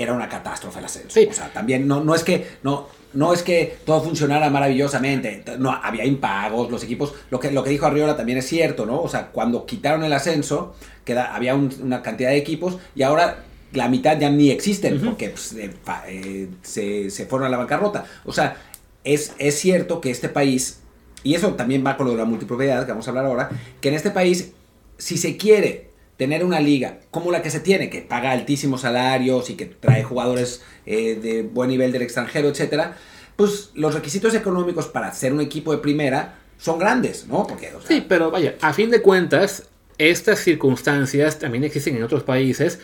era 0.02 0.14
una 0.14 0.30
catástrofe 0.30 0.80
el 0.80 0.86
ascenso. 0.86 1.20
O 1.30 1.34
sea, 1.34 1.52
también 1.52 1.88
no, 1.88 2.04
no 2.04 2.16
es 2.16 2.24
que 2.24 2.48
no, 2.64 2.88
no 3.14 3.34
es 3.34 3.44
que 3.44 3.78
todo 3.86 4.02
funcionara 4.02 4.50
maravillosamente, 4.50 5.44
no, 5.58 5.72
había 5.72 6.06
impagos, 6.06 6.70
los 6.70 6.84
equipos, 6.84 7.14
lo 7.30 7.40
que, 7.40 7.52
lo 7.52 7.64
que 7.64 7.72
dijo 7.72 7.86
Arriola 7.86 8.16
también 8.16 8.38
es 8.38 8.48
cierto, 8.48 8.86
¿no? 8.86 9.02
O 9.02 9.10
sea, 9.10 9.28
cuando 9.28 9.66
quitaron 9.66 10.04
el 10.04 10.14
ascenso, 10.14 10.76
queda, 11.04 11.36
había 11.36 11.56
una 11.56 12.02
cantidad 12.02 12.30
de 12.30 12.38
equipos 12.38 12.78
y 12.96 13.04
ahora 13.04 13.44
la 13.74 13.88
mitad 13.88 14.20
ya 14.20 14.30
ni 14.30 14.50
existen 14.50 15.00
porque 15.00 15.30
pues, 15.30 15.54
eh, 15.54 15.72
eh, 16.08 16.48
se, 16.62 17.10
se, 17.10 17.26
fueron 17.26 17.48
a 17.48 17.50
la 17.50 17.58
bancarrota. 17.58 18.06
O 18.26 18.34
sea, 18.34 18.58
es, 19.04 19.34
es 19.38 19.60
cierto 19.60 20.02
que 20.02 20.12
este 20.12 20.30
país, 20.30 20.82
y 21.24 21.36
eso 21.36 21.54
también 21.54 21.86
va 21.86 21.98
con 21.98 22.06
lo 22.08 22.14
de 22.14 22.20
la 22.20 22.26
multipropiedad 22.26 22.86
que 22.86 22.92
vamos 22.92 23.08
a 23.08 23.12
hablar 23.12 23.26
ahora, 23.26 23.50
que 23.82 23.90
en 23.90 23.96
este 23.96 24.12
país, 24.12 24.52
si 24.98 25.18
se 25.18 25.38
quiere 25.38 25.89
tener 26.20 26.44
una 26.44 26.60
liga 26.60 27.00
como 27.12 27.32
la 27.32 27.42
que 27.42 27.50
se 27.50 27.62
tiene, 27.62 27.90
que 27.90 28.02
paga 28.02 28.32
altísimos 28.32 28.82
salarios 28.82 29.50
y 29.50 29.56
que 29.56 29.66
trae 29.66 30.04
jugadores 30.04 30.62
eh, 30.86 31.16
de 31.16 31.44
buen 31.44 31.70
nivel 31.70 31.94
del 31.94 32.02
extranjero, 32.02 32.50
etcétera, 32.50 32.98
pues 33.38 33.72
los 33.74 33.94
requisitos 33.94 34.36
económicos 34.36 34.88
para 34.88 35.14
ser 35.14 35.32
un 35.32 35.40
equipo 35.40 35.72
de 35.72 35.78
primera 35.78 36.40
son 36.58 36.78
grandes, 36.78 37.26
¿no? 37.28 37.48
Porque, 37.48 37.72
sí, 37.88 38.06
pero 38.06 38.32
vaya, 38.32 38.56
a 38.60 38.74
fin 38.74 38.90
de 38.90 39.02
cuentas, 39.02 39.70
estas 39.98 40.40
circunstancias 40.40 41.40
también 41.40 41.64
existen 41.64 41.96
en 41.96 42.04
otros 42.04 42.24
países 42.24 42.82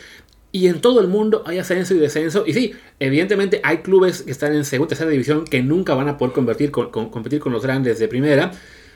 y 0.54 0.69
en 0.69 0.80
todo 0.80 1.02
el 1.02 1.10
mundo 1.10 1.43
hay 1.45 1.60
ascenso 1.60 1.93
y 1.93 1.98
descenso. 1.98 2.45
Y 2.48 2.54
sí, 2.54 2.74
evidentemente 3.02 3.60
hay 3.65 3.80
clubes 3.80 4.21
que 4.21 4.32
están 4.32 4.56
en 4.56 4.63
segunda 4.63 4.88
tercera 4.88 5.12
división 5.12 5.43
que 5.43 5.62
nunca 5.62 5.93
van 5.93 6.08
a 6.08 6.17
poder 6.17 6.34
competir 6.34 6.71
con 6.71 7.52
los 7.52 7.63
grandes 7.63 8.00
de 8.00 8.08
primera. 8.08 8.54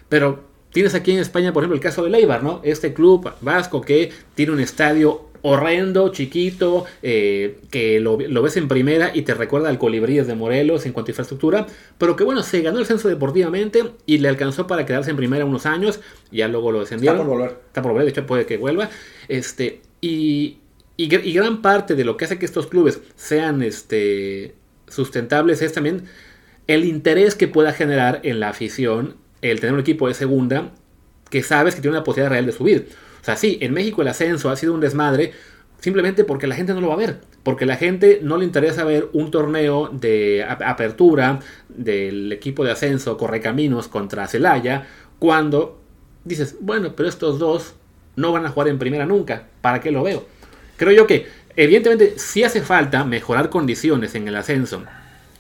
Pero 0.07 0.48
Tienes 0.71 0.93
aquí 0.93 1.11
en 1.11 1.19
España, 1.19 1.51
por 1.51 1.63
ejemplo, 1.63 1.75
el 1.75 1.81
caso 1.81 2.03
de 2.03 2.09
Leibar, 2.11 2.43
¿no? 2.43 2.61
Este 2.63 2.93
club 2.93 3.31
vasco 3.41 3.81
que 3.81 4.11
tiene 4.35 4.51
un 4.51 4.59
estadio 4.59 5.29
horrendo, 5.41 6.09
chiquito, 6.09 6.85
eh, 7.01 7.59
que 7.71 7.99
lo, 7.99 8.17
ves 8.17 8.57
en 8.57 8.67
primera 8.67 9.11
y 9.13 9.21
te 9.21 9.33
recuerda 9.33 9.69
al 9.69 9.77
Colibríes 9.77 10.27
de 10.27 10.35
Morelos 10.35 10.85
en 10.85 10.93
cuanto 10.93 11.09
a 11.09 11.13
infraestructura, 11.13 11.65
pero 11.97 12.15
que 12.15 12.23
bueno, 12.23 12.43
se 12.43 12.61
ganó 12.61 12.79
el 12.79 12.85
censo 12.85 13.07
deportivamente 13.07 13.83
y 14.05 14.17
le 14.19 14.29
alcanzó 14.29 14.67
para 14.67 14.85
quedarse 14.85 15.11
en 15.11 15.17
primera 15.17 15.45
unos 15.45 15.65
años, 15.65 15.99
ya 16.31 16.47
luego 16.47 16.71
lo 16.71 16.81
descendieron. 16.81 17.17
Está 17.17 17.27
por 17.27 17.37
volver. 17.37 17.57
Está 17.67 17.81
por 17.81 17.91
volver, 17.91 18.05
de 18.05 18.11
hecho 18.11 18.25
puede 18.25 18.45
que 18.45 18.57
vuelva. 18.57 18.89
Este, 19.27 19.81
y, 20.01 20.57
y, 20.97 21.07
gran 21.07 21.61
parte 21.61 21.95
de 21.95 22.03
lo 22.03 22.17
que 22.17 22.25
hace 22.25 22.39
que 22.39 22.45
estos 22.45 22.67
clubes 22.67 23.01
sean 23.15 23.63
este, 23.63 24.55
sustentables 24.87 25.61
es 25.61 25.73
también 25.73 26.03
el 26.67 26.85
interés 26.85 27.35
que 27.35 27.47
pueda 27.47 27.73
generar 27.73 28.19
en 28.23 28.39
la 28.39 28.49
afición 28.49 29.15
el 29.41 29.59
tener 29.59 29.73
un 29.73 29.79
equipo 29.79 30.07
de 30.07 30.13
segunda 30.13 30.71
que 31.29 31.43
sabes 31.43 31.75
que 31.75 31.81
tiene 31.81 31.97
una 31.97 32.03
posibilidad 32.03 32.31
real 32.31 32.45
de 32.45 32.51
subir. 32.51 32.89
O 33.21 33.23
sea, 33.23 33.35
sí, 33.35 33.57
en 33.61 33.73
México 33.73 34.01
el 34.01 34.07
ascenso 34.07 34.49
ha 34.49 34.55
sido 34.55 34.73
un 34.73 34.79
desmadre 34.79 35.33
simplemente 35.79 36.23
porque 36.23 36.47
la 36.47 36.55
gente 36.55 36.73
no 36.73 36.81
lo 36.81 36.89
va 36.89 36.95
a 36.95 36.97
ver. 36.97 37.21
Porque 37.43 37.65
la 37.65 37.77
gente 37.77 38.19
no 38.21 38.37
le 38.37 38.45
interesa 38.45 38.83
ver 38.83 39.09
un 39.13 39.31
torneo 39.31 39.89
de 39.89 40.43
apertura 40.43 41.39
del 41.69 42.31
equipo 42.31 42.63
de 42.63 42.71
ascenso 42.71 43.17
Correcaminos 43.17 43.87
contra 43.87 44.27
Celaya 44.27 44.87
cuando 45.19 45.79
dices, 46.25 46.57
bueno, 46.59 46.93
pero 46.95 47.07
estos 47.07 47.39
dos 47.39 47.75
no 48.15 48.31
van 48.31 48.45
a 48.45 48.49
jugar 48.49 48.67
en 48.67 48.79
primera 48.79 49.05
nunca. 49.05 49.47
¿Para 49.61 49.79
qué 49.79 49.91
lo 49.91 50.03
veo? 50.03 50.25
Creo 50.77 50.91
yo 50.91 51.07
que, 51.07 51.27
evidentemente, 51.55 52.13
sí 52.17 52.43
hace 52.43 52.61
falta 52.61 53.03
mejorar 53.03 53.49
condiciones 53.49 54.15
en 54.15 54.27
el 54.27 54.35
ascenso 54.35 54.83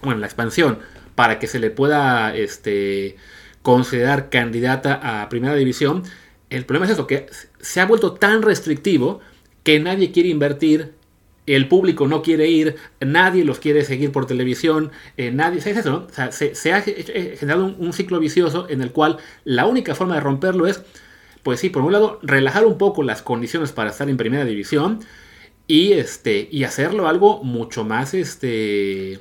o 0.01 0.11
en 0.11 0.21
la 0.21 0.27
expansión 0.27 0.79
para 1.15 1.39
que 1.39 1.47
se 1.47 1.59
le 1.59 1.69
pueda 1.69 2.33
este, 2.35 3.17
considerar 3.61 4.29
candidata 4.29 5.21
a 5.21 5.29
primera 5.29 5.55
división. 5.55 6.03
El 6.49 6.65
problema 6.65 6.85
es 6.85 6.93
eso, 6.93 7.07
que 7.07 7.27
se 7.59 7.81
ha 7.81 7.85
vuelto 7.85 8.13
tan 8.13 8.41
restrictivo 8.41 9.19
que 9.63 9.79
nadie 9.79 10.11
quiere 10.11 10.29
invertir, 10.29 10.93
el 11.45 11.67
público 11.67 12.07
no 12.07 12.21
quiere 12.21 12.47
ir, 12.47 12.75
nadie 12.99 13.43
los 13.43 13.59
quiere 13.59 13.83
seguir 13.83 14.11
por 14.11 14.27
televisión, 14.27 14.91
eh, 15.17 15.31
nadie, 15.31 15.61
¿sabes 15.61 15.79
eso, 15.79 16.07
se, 16.31 16.73
ha 16.73 16.83
eh, 16.85 17.35
generado 17.39 17.75
un, 17.75 17.91
ciclo 17.91 18.19
vicioso 18.19 18.67
en 18.69 18.81
el 18.81 18.91
cual 18.91 19.17
la 19.45 19.65
única 19.65 19.95
forma 19.95 20.15
de 20.15 20.21
romperlo 20.21 20.67
es, 20.67 20.83
pues 21.41 21.59
sí, 21.59 21.69
por 21.69 21.81
un 21.81 21.91
lado, 21.91 22.19
relajar 22.21 22.65
un 22.65 22.77
poco 22.77 23.01
las 23.01 23.23
condiciones 23.23 23.71
para 23.71 23.89
estar 23.89 24.09
en 24.09 24.17
primera 24.17 24.45
división 24.45 24.99
y, 25.65 25.93
este, 25.93 26.47
y 26.51 26.65
hacerlo 26.65 27.07
algo 27.07 27.43
mucho 27.43 27.83
más, 27.83 28.13
este, 28.13 29.19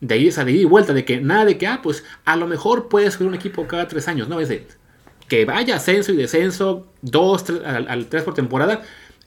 de 0.00 0.14
ahí 0.14 0.28
esa 0.28 0.44
de 0.44 0.52
ida 0.52 0.62
y 0.62 0.64
vuelta, 0.64 0.92
de 0.92 1.04
que 1.04 1.20
nada 1.20 1.44
de 1.44 1.58
que, 1.58 1.66
ah, 1.66 1.80
pues 1.82 2.04
a 2.24 2.36
lo 2.36 2.46
mejor 2.46 2.88
puedes 2.88 3.14
subir 3.14 3.28
un 3.28 3.34
equipo 3.34 3.66
cada 3.66 3.88
tres 3.88 4.08
años, 4.08 4.28
no, 4.28 4.40
es 4.40 4.48
de 4.48 4.66
que 5.28 5.44
vaya 5.44 5.76
ascenso 5.76 6.12
y 6.12 6.16
descenso, 6.16 6.86
dos, 7.02 7.44
tres, 7.44 7.60
al, 7.64 8.06
tres 8.06 8.22
por 8.22 8.34
temporada, 8.34 8.82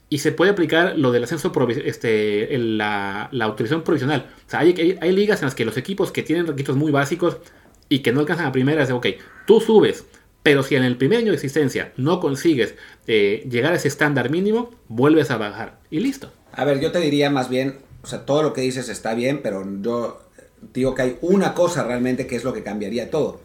y 0.08 0.18
se 0.18 0.32
puede 0.32 0.50
aplicar 0.50 0.98
lo 0.98 1.12
del 1.12 1.24
ascenso, 1.24 1.52
este, 1.84 2.56
la, 2.58 3.28
la, 3.32 3.44
autorización 3.44 3.82
provisional. 3.82 4.26
O 4.46 4.50
sea, 4.50 4.60
hay, 4.60 4.98
hay, 5.00 5.12
ligas 5.12 5.40
en 5.40 5.46
las 5.46 5.54
que 5.54 5.64
los 5.64 5.76
equipos 5.76 6.10
que 6.10 6.22
tienen 6.22 6.46
requisitos 6.46 6.76
muy 6.76 6.90
básicos 6.90 7.36
y 7.88 8.00
que 8.00 8.12
no 8.12 8.20
alcanzan 8.20 8.46
a 8.46 8.52
primera, 8.52 8.82
es 8.82 8.88
de, 8.88 8.94
ok, 8.94 9.06
tú 9.46 9.60
subes, 9.60 10.04
pero 10.42 10.62
si 10.62 10.74
en 10.74 10.84
el 10.84 10.96
primer 10.96 11.18
año 11.18 11.28
de 11.28 11.34
existencia 11.34 11.92
no 11.96 12.18
consigues 12.18 12.74
eh, 13.06 13.46
llegar 13.48 13.72
a 13.72 13.76
ese 13.76 13.88
estándar 13.88 14.30
mínimo, 14.30 14.70
vuelves 14.88 15.30
a 15.30 15.36
bajar 15.36 15.78
y 15.90 16.00
listo. 16.00 16.32
A 16.52 16.64
ver, 16.64 16.80
yo 16.80 16.90
te 16.92 16.98
diría 16.98 17.30
más 17.30 17.48
bien, 17.48 17.78
o 18.02 18.06
sea, 18.06 18.24
todo 18.24 18.42
lo 18.42 18.52
que 18.52 18.62
dices 18.62 18.88
está 18.88 19.14
bien, 19.14 19.40
pero 19.42 19.64
yo 19.82 20.22
digo 20.72 20.94
que 20.94 21.02
hay 21.02 21.18
una 21.20 21.54
cosa 21.54 21.84
realmente 21.84 22.26
que 22.26 22.36
es 22.36 22.44
lo 22.44 22.52
que 22.52 22.62
cambiaría 22.62 23.10
todo, 23.10 23.40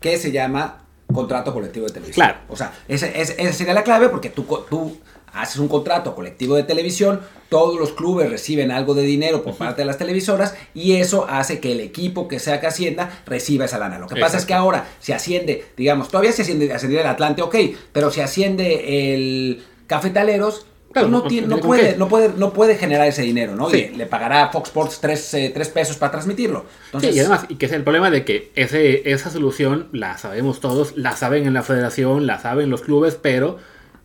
que 0.00 0.18
se 0.18 0.32
llama 0.32 0.84
contrato 1.12 1.52
colectivo 1.52 1.86
de 1.86 1.92
televisión. 1.92 2.26
Claro. 2.26 2.40
O 2.48 2.56
sea, 2.56 2.72
esa, 2.88 3.06
sería 3.52 3.74
la 3.74 3.84
clave 3.84 4.08
porque 4.08 4.30
tú, 4.30 4.44
tú 4.68 4.96
haces 5.34 5.58
un 5.58 5.68
contrato 5.68 6.14
colectivo 6.14 6.54
de 6.56 6.62
televisión, 6.62 7.20
todos 7.48 7.78
los 7.78 7.92
clubes 7.92 8.30
reciben 8.30 8.70
algo 8.70 8.94
de 8.94 9.02
dinero 9.02 9.42
por 9.42 9.56
parte 9.56 9.82
de 9.82 9.86
las 9.86 9.98
televisoras 9.98 10.54
y 10.74 10.96
eso 10.96 11.26
hace 11.28 11.60
que 11.60 11.72
el 11.72 11.80
equipo 11.80 12.28
que 12.28 12.38
sea 12.38 12.60
que 12.60 12.66
ascienda 12.66 13.22
reciba 13.26 13.64
esa 13.64 13.78
lana. 13.78 13.98
Lo 13.98 14.06
que 14.06 14.20
pasa 14.20 14.36
es 14.38 14.46
que 14.46 14.54
ahora 14.54 14.86
se 15.00 15.12
asciende, 15.12 15.64
digamos, 15.76 16.08
todavía 16.08 16.32
se 16.32 16.42
asciende, 16.42 16.72
asciende 16.72 17.00
el 17.00 17.06
Atlante, 17.06 17.42
ok, 17.42 17.56
pero 17.92 18.10
se 18.10 18.22
asciende 18.22 19.14
el 19.14 19.64
Cafetaleros, 19.86 20.66
no, 20.94 21.24
puede, 21.60 21.96
no, 21.96 22.08
puede, 22.08 22.30
no 22.36 22.52
puede 22.52 22.76
generar 22.76 23.06
ese 23.06 23.22
dinero, 23.22 23.54
¿no? 23.56 23.74
Y 23.74 23.88
le 23.88 24.06
pagará 24.06 24.44
a 24.44 24.52
Fox 24.52 24.68
Sports 24.68 24.98
3, 25.00 25.34
eh, 25.34 25.54
pesos 25.72 25.96
para 25.96 26.12
transmitirlo. 26.12 26.64
Sí, 27.00 27.10
y 27.12 27.18
además, 27.20 27.46
y 27.48 27.56
que 27.56 27.66
es 27.66 27.72
el 27.72 27.82
problema 27.82 28.10
de 28.10 28.24
que 28.24 28.52
ese, 28.54 29.10
esa 29.10 29.30
solución 29.30 29.88
la 29.92 30.18
sabemos 30.18 30.60
todos, 30.60 30.96
la 30.96 31.16
saben 31.16 31.46
en 31.46 31.54
la 31.54 31.62
federación, 31.62 32.26
la 32.26 32.38
saben 32.38 32.70
los 32.70 32.82
clubes, 32.82 33.18
pero 33.20 33.58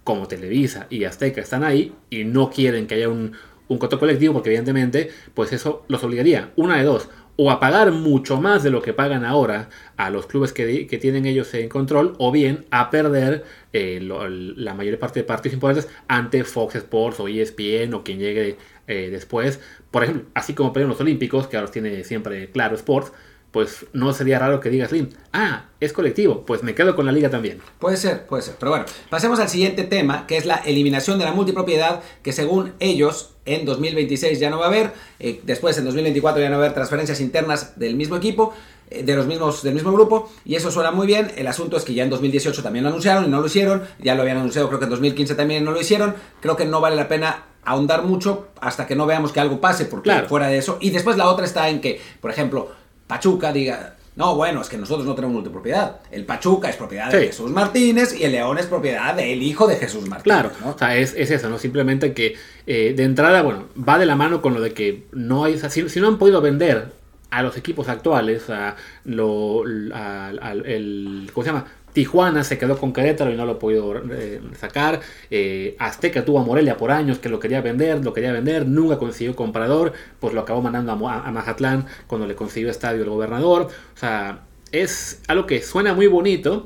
como 0.03 0.27
Televisa 0.27 0.87
y 0.89 1.03
Azteca 1.03 1.41
están 1.41 1.63
ahí 1.63 1.93
y 2.09 2.23
no 2.23 2.49
quieren 2.49 2.87
que 2.87 2.95
haya 2.95 3.09
un, 3.09 3.33
un 3.67 3.77
coto 3.77 3.99
colectivo, 3.99 4.33
porque 4.33 4.49
evidentemente, 4.49 5.11
pues 5.33 5.53
eso 5.53 5.85
los 5.87 6.03
obligaría. 6.03 6.51
Una 6.55 6.77
de 6.77 6.83
dos, 6.83 7.09
o 7.41 7.51
a 7.51 7.61
pagar 7.61 7.93
mucho 7.93 8.41
más 8.41 8.63
de 8.63 8.69
lo 8.69 8.81
que 8.81 8.91
pagan 8.91 9.23
ahora 9.23 9.69
a 9.95 10.09
los 10.09 10.25
clubes 10.25 10.51
que, 10.51 10.85
tienen 10.99 11.25
ellos 11.25 11.53
en 11.53 11.69
control, 11.69 12.13
o 12.17 12.33
bien 12.33 12.65
a 12.69 12.89
perder 12.89 13.45
eh, 13.71 14.01
la 14.01 14.73
mayor 14.73 14.99
parte 14.99 15.21
de 15.21 15.23
partidos 15.23 15.53
importantes 15.53 15.89
ante 16.09 16.43
Fox 16.43 16.75
Sports 16.75 17.21
o 17.21 17.29
ESPN 17.29 17.93
o 17.93 18.03
quien 18.03 18.19
llegue 18.19 18.57
eh, 18.87 19.07
después. 19.09 19.61
Por 19.89 20.03
ejemplo, 20.03 20.25
así 20.33 20.53
como 20.53 20.73
perdieron 20.73 20.89
los 20.89 20.99
Olímpicos, 20.99 21.47
que 21.47 21.55
ahora 21.55 21.71
tiene 21.71 22.03
siempre 22.03 22.51
Claro 22.51 22.75
Sports, 22.75 23.13
pues 23.51 23.85
no 23.93 24.13
sería 24.13 24.37
raro 24.39 24.59
que 24.59 24.69
diga 24.69 24.87
Slim, 24.87 25.09
ah, 25.33 25.65
es 25.79 25.91
colectivo, 25.93 26.45
pues 26.45 26.61
me 26.63 26.75
quedo 26.75 26.95
con 26.95 27.05
la 27.05 27.11
liga 27.11 27.29
también. 27.29 27.59
Puede 27.79 27.97
ser, 27.97 28.25
puede 28.27 28.43
ser. 28.43 28.55
Pero 28.59 28.71
bueno, 28.71 28.85
pasemos 29.09 29.39
al 29.39 29.49
siguiente 29.49 29.83
tema, 29.83 30.27
que 30.27 30.37
es 30.37 30.45
la 30.45 30.55
eliminación 30.57 31.17
de 31.17 31.25
la 31.25 31.31
multipropiedad, 31.31 32.01
que 32.21 32.31
según 32.31 32.73
ellos 32.79 33.31
en 33.45 33.65
2026 33.65 34.39
ya 34.39 34.49
no 34.49 34.59
va 34.59 34.65
a 34.65 34.67
haber, 34.67 34.91
eh, 35.19 35.41
después 35.43 35.77
en 35.77 35.85
2024 35.85 36.41
ya 36.41 36.49
no 36.49 36.57
va 36.57 36.63
a 36.63 36.65
haber 36.65 36.75
transferencias 36.75 37.19
internas 37.21 37.79
del 37.79 37.95
mismo 37.95 38.15
equipo, 38.17 38.53
eh, 38.91 39.01
de 39.03 39.15
los 39.15 39.25
mismos, 39.25 39.63
del 39.63 39.73
mismo 39.73 39.91
grupo, 39.91 40.31
y 40.45 40.55
eso 40.55 40.69
suena 40.69 40.91
muy 40.91 41.07
bien. 41.07 41.31
El 41.35 41.47
asunto 41.47 41.77
es 41.77 41.83
que 41.83 41.93
ya 41.95 42.03
en 42.03 42.09
2018 42.11 42.61
también 42.61 42.83
lo 42.83 42.89
anunciaron 42.89 43.25
y 43.25 43.29
no 43.29 43.39
lo 43.41 43.47
hicieron, 43.47 43.83
ya 43.99 44.13
lo 44.13 44.21
habían 44.21 44.37
anunciado 44.37 44.67
creo 44.67 44.79
que 44.79 44.85
en 44.85 44.91
2015 44.91 45.33
también 45.35 45.63
no 45.63 45.71
lo 45.71 45.81
hicieron, 45.81 46.13
creo 46.41 46.55
que 46.55 46.65
no 46.65 46.81
vale 46.81 46.95
la 46.95 47.07
pena 47.07 47.45
ahondar 47.63 48.03
mucho 48.03 48.47
hasta 48.61 48.87
que 48.87 48.95
no 48.95 49.05
veamos 49.05 49.31
que 49.31 49.39
algo 49.39 49.59
pase, 49.61 49.85
porque 49.85 50.09
Claro. 50.09 50.27
fuera 50.27 50.47
de 50.47 50.57
eso. 50.57 50.77
Y 50.81 50.89
después 50.91 51.17
la 51.17 51.27
otra 51.27 51.45
está 51.45 51.69
en 51.69 51.81
que, 51.81 52.01
por 52.21 52.31
ejemplo, 52.31 52.71
Pachuca 53.09 53.51
diga, 53.51 53.95
no, 54.15 54.35
bueno, 54.35 54.61
es 54.61 54.69
que 54.69 54.77
nosotros 54.77 55.05
no 55.07 55.15
tenemos 55.15 55.33
multipropiedad. 55.33 55.97
El 56.11 56.25
Pachuca 56.25 56.69
es 56.69 56.75
propiedad 56.75 57.11
de 57.11 57.19
Sí. 57.21 57.27
Jesús 57.27 57.49
Martínez 57.51 58.13
y 58.19 58.23
el 58.23 58.33
León 58.33 58.57
es 58.59 58.67
propiedad 58.67 59.15
del 59.15 59.41
hijo 59.41 59.65
de 59.67 59.77
Jesús 59.77 60.01
Martínez. 60.07 60.23
Claro, 60.23 60.51
¿no? 60.63 60.71
o 60.71 60.77
sea, 60.77 60.95
es, 60.95 61.15
es 61.17 61.31
eso, 61.31 61.49
¿no? 61.49 61.57
Simplemente 61.57 62.13
que 62.13 62.35
eh, 62.67 62.93
de 62.95 63.03
entrada, 63.03 63.41
bueno, 63.41 63.65
va 63.75 63.97
de 63.97 64.05
la 64.05 64.15
mano 64.15 64.41
con 64.41 64.53
lo 64.53 64.61
de 64.61 64.73
que 64.73 65.07
no 65.11 65.43
hay, 65.45 65.55
o 65.55 65.57
sea, 65.57 65.69
si, 65.71 65.89
si 65.89 65.99
no 65.99 66.07
han 66.07 66.17
podido 66.19 66.39
vender 66.41 66.91
a 67.31 67.41
los 67.43 67.57
equipos 67.57 67.87
actuales, 67.89 68.49
a 68.49 68.75
lo, 69.05 69.63
a- 69.93 70.27
al- 70.27 70.65
el, 70.65 71.29
¿cómo 71.33 71.43
se 71.43 71.51
llama? 71.51 71.65
Tijuana 71.93 72.43
se 72.43 72.57
quedó 72.57 72.77
con 72.77 72.93
Querétaro 72.93 73.31
y 73.31 73.35
no 73.35 73.45
lo 73.45 73.53
ha 73.53 73.59
podido 73.59 74.01
eh, 74.11 74.41
sacar. 74.59 75.01
Eh, 75.29 75.75
Azteca 75.79 76.23
tuvo 76.23 76.39
a 76.39 76.43
Morelia 76.43 76.77
por 76.77 76.91
años 76.91 77.19
que 77.19 77.29
lo 77.29 77.39
quería 77.39 77.61
vender, 77.61 78.03
lo 78.03 78.13
quería 78.13 78.31
vender, 78.31 78.67
nunca 78.67 78.97
consiguió 78.97 79.35
comprador, 79.35 79.93
pues 80.19 80.33
lo 80.33 80.41
acabó 80.41 80.61
mandando 80.61 81.07
a, 81.07 81.27
a 81.27 81.31
Mazatlán 81.31 81.85
cuando 82.07 82.27
le 82.27 82.35
consiguió 82.35 82.69
estadio 82.69 83.03
el 83.03 83.09
gobernador. 83.09 83.63
O 83.95 83.97
sea, 83.97 84.41
es 84.71 85.21
algo 85.27 85.45
que 85.45 85.61
suena 85.61 85.93
muy 85.93 86.07
bonito, 86.07 86.65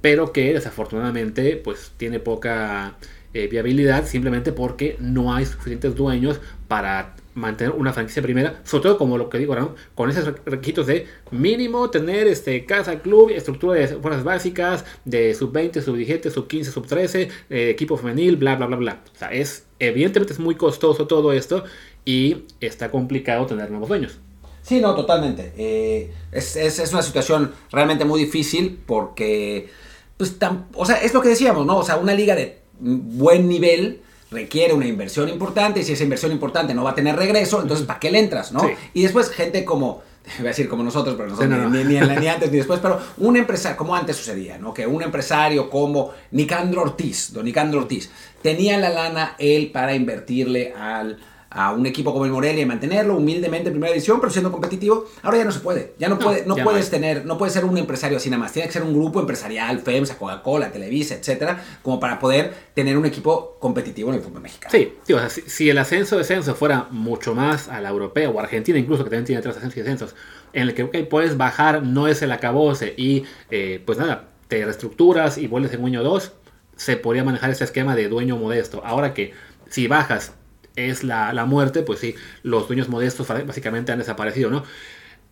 pero 0.00 0.32
que 0.32 0.52
desafortunadamente 0.52 1.56
pues 1.56 1.92
tiene 1.96 2.20
poca 2.20 2.96
eh, 3.34 3.48
viabilidad 3.48 4.06
simplemente 4.06 4.52
porque 4.52 4.96
no 4.98 5.34
hay 5.34 5.44
suficientes 5.44 5.94
dueños 5.94 6.40
para 6.68 7.14
mantener 7.36 7.72
una 7.76 7.92
franquicia 7.92 8.22
primera, 8.22 8.60
sobre 8.64 8.82
todo 8.84 8.98
como 8.98 9.16
lo 9.18 9.28
que 9.30 9.38
digo 9.38 9.52
ahora, 9.52 9.68
con 9.94 10.10
esos 10.10 10.24
re- 10.24 10.34
requisitos 10.46 10.86
de 10.88 11.06
mínimo 11.30 11.90
tener 11.90 12.26
este 12.26 12.64
casa, 12.64 12.98
club, 13.00 13.30
estructura 13.30 13.78
de 13.78 13.86
fuerzas 13.88 14.24
básicas, 14.24 14.84
de 15.04 15.32
sub 15.34 15.52
20, 15.52 15.80
sub 15.82 15.94
17, 15.96 16.30
sub 16.30 16.48
15, 16.48 16.70
sub 16.72 16.86
13, 16.86 17.28
eh, 17.50 17.70
equipo 17.70 17.96
femenil, 17.96 18.36
bla, 18.36 18.56
bla, 18.56 18.66
bla, 18.66 18.76
bla. 18.76 19.02
O 19.14 19.18
sea, 19.18 19.28
es, 19.32 19.66
evidentemente 19.78 20.32
es 20.32 20.38
muy 20.40 20.54
costoso 20.56 21.06
todo 21.06 21.32
esto 21.32 21.62
y 22.04 22.44
está 22.60 22.90
complicado 22.90 23.46
tener 23.46 23.70
nuevos 23.70 23.88
dueños. 23.88 24.18
Sí, 24.62 24.80
no, 24.80 24.94
totalmente. 24.96 25.52
Eh, 25.56 26.10
es, 26.32 26.56
es- 26.56 26.78
es 26.80 26.92
una 26.92 27.02
situación 27.02 27.52
realmente 27.70 28.04
muy 28.04 28.18
difícil 28.18 28.80
porque, 28.86 29.68
pues, 30.16 30.40
tam- 30.40 30.64
o 30.74 30.84
sea, 30.86 30.96
es 31.02 31.12
lo 31.14 31.20
que 31.20 31.28
decíamos, 31.28 31.66
¿no? 31.66 31.76
O 31.78 31.84
sea, 31.84 31.96
una 31.98 32.14
liga 32.14 32.34
de 32.34 32.58
buen 32.80 33.46
nivel 33.48 34.00
requiere 34.30 34.74
una 34.74 34.86
inversión 34.86 35.28
importante 35.28 35.80
y 35.80 35.84
si 35.84 35.92
esa 35.92 36.04
inversión 36.04 36.32
importante 36.32 36.74
no 36.74 36.84
va 36.84 36.90
a 36.90 36.94
tener 36.94 37.16
regreso, 37.16 37.62
entonces 37.62 37.86
¿para 37.86 38.00
qué 38.00 38.10
le 38.10 38.18
entras, 38.18 38.52
no? 38.52 38.60
Sí. 38.60 38.68
Y 38.94 39.02
después 39.02 39.30
gente 39.30 39.64
como, 39.64 40.02
voy 40.38 40.46
a 40.46 40.48
decir 40.48 40.68
como 40.68 40.82
nosotros, 40.82 41.14
pero 41.16 41.28
nosotros 41.28 41.52
Sí, 41.52 41.62
no, 41.62 41.68
no. 41.68 41.76
Ni, 41.76 41.84
ni, 41.84 42.00
ni 42.00 42.26
antes 42.28 42.50
ni 42.50 42.58
después, 42.58 42.80
pero 42.80 43.00
un 43.18 43.36
empresario, 43.36 43.76
como 43.76 43.94
antes 43.94 44.16
sucedía, 44.16 44.58
¿no? 44.58 44.74
Que 44.74 44.86
un 44.86 45.02
empresario 45.02 45.70
como 45.70 46.12
Nicandro 46.32 46.82
Ortiz, 46.82 47.32
don 47.32 47.44
Nicandro 47.44 47.80
Ortiz, 47.80 48.10
tenía 48.42 48.78
la 48.78 48.90
lana 48.90 49.36
él 49.38 49.70
para 49.70 49.94
invertirle 49.94 50.74
al, 50.74 51.18
a 51.56 51.72
un 51.72 51.86
equipo 51.86 52.12
como 52.12 52.26
el 52.26 52.30
Morelia 52.30 52.62
y 52.62 52.66
mantenerlo 52.66 53.16
humildemente 53.16 53.68
en 53.68 53.72
primera 53.72 53.90
división, 53.92 54.20
pero 54.20 54.30
siendo 54.30 54.52
competitivo. 54.52 55.06
Ahora 55.22 55.38
ya 55.38 55.44
no 55.44 55.52
se 55.52 55.60
puede. 55.60 55.94
Ya 55.98 56.08
no, 56.08 56.18
puede, 56.18 56.44
no 56.44 56.54
puedes 56.54 56.90
tener, 56.90 57.24
no 57.24 57.38
puedes 57.38 57.54
ser 57.54 57.64
un 57.64 57.78
empresario 57.78 58.18
así 58.18 58.28
nada 58.28 58.42
más. 58.42 58.52
Tiene 58.52 58.68
que 58.68 58.74
ser 58.74 58.82
un 58.82 58.92
grupo 58.92 59.20
empresarial, 59.20 59.80
FEMSA, 59.80 60.18
Coca-Cola, 60.18 60.70
Televisa, 60.70 61.14
etcétera, 61.14 61.64
como 61.82 61.98
para 61.98 62.18
poder 62.18 62.52
tener 62.74 62.98
un 62.98 63.06
equipo 63.06 63.56
competitivo 63.58 64.10
en 64.10 64.16
el 64.16 64.20
fútbol 64.20 64.42
mexicano. 64.42 64.70
Sí, 64.70 64.92
sí, 65.02 65.12
o 65.14 65.18
sea, 65.18 65.30
si, 65.30 65.40
si 65.42 65.70
el 65.70 65.78
ascenso-descenso 65.78 66.54
fuera 66.54 66.88
mucho 66.90 67.34
más 67.34 67.68
a 67.68 67.80
la 67.80 67.88
europea 67.88 68.28
o 68.28 68.38
Argentina, 68.38 68.78
incluso 68.78 69.02
que 69.02 69.08
también 69.08 69.24
tiene 69.24 69.40
tres 69.40 69.56
ascensos 69.56 69.78
y 69.78 69.80
descensos, 69.80 70.14
en 70.52 70.62
el 70.62 70.74
que 70.74 70.84
puedes 71.04 71.38
bajar, 71.38 71.82
no 71.82 72.06
es 72.06 72.20
el 72.20 72.32
acabose 72.32 72.92
y 72.98 73.24
eh, 73.50 73.82
pues 73.84 73.96
nada, 73.96 74.28
te 74.48 74.62
reestructuras 74.62 75.38
y 75.38 75.46
vuelves 75.46 75.72
en 75.72 75.80
dueño 75.80 76.02
2, 76.02 76.32
se 76.76 76.98
podría 76.98 77.24
manejar 77.24 77.48
este 77.48 77.64
esquema 77.64 77.96
de 77.96 78.08
dueño 78.08 78.36
modesto. 78.36 78.82
Ahora 78.84 79.14
que 79.14 79.32
si 79.70 79.88
bajas 79.88 80.34
es 80.76 81.02
la, 81.02 81.32
la 81.32 81.44
muerte, 81.44 81.82
pues 81.82 81.98
sí, 81.98 82.14
los 82.42 82.68
dueños 82.68 82.88
modestos 82.88 83.26
básicamente 83.28 83.92
han 83.92 83.98
desaparecido, 83.98 84.50
¿no? 84.50 84.64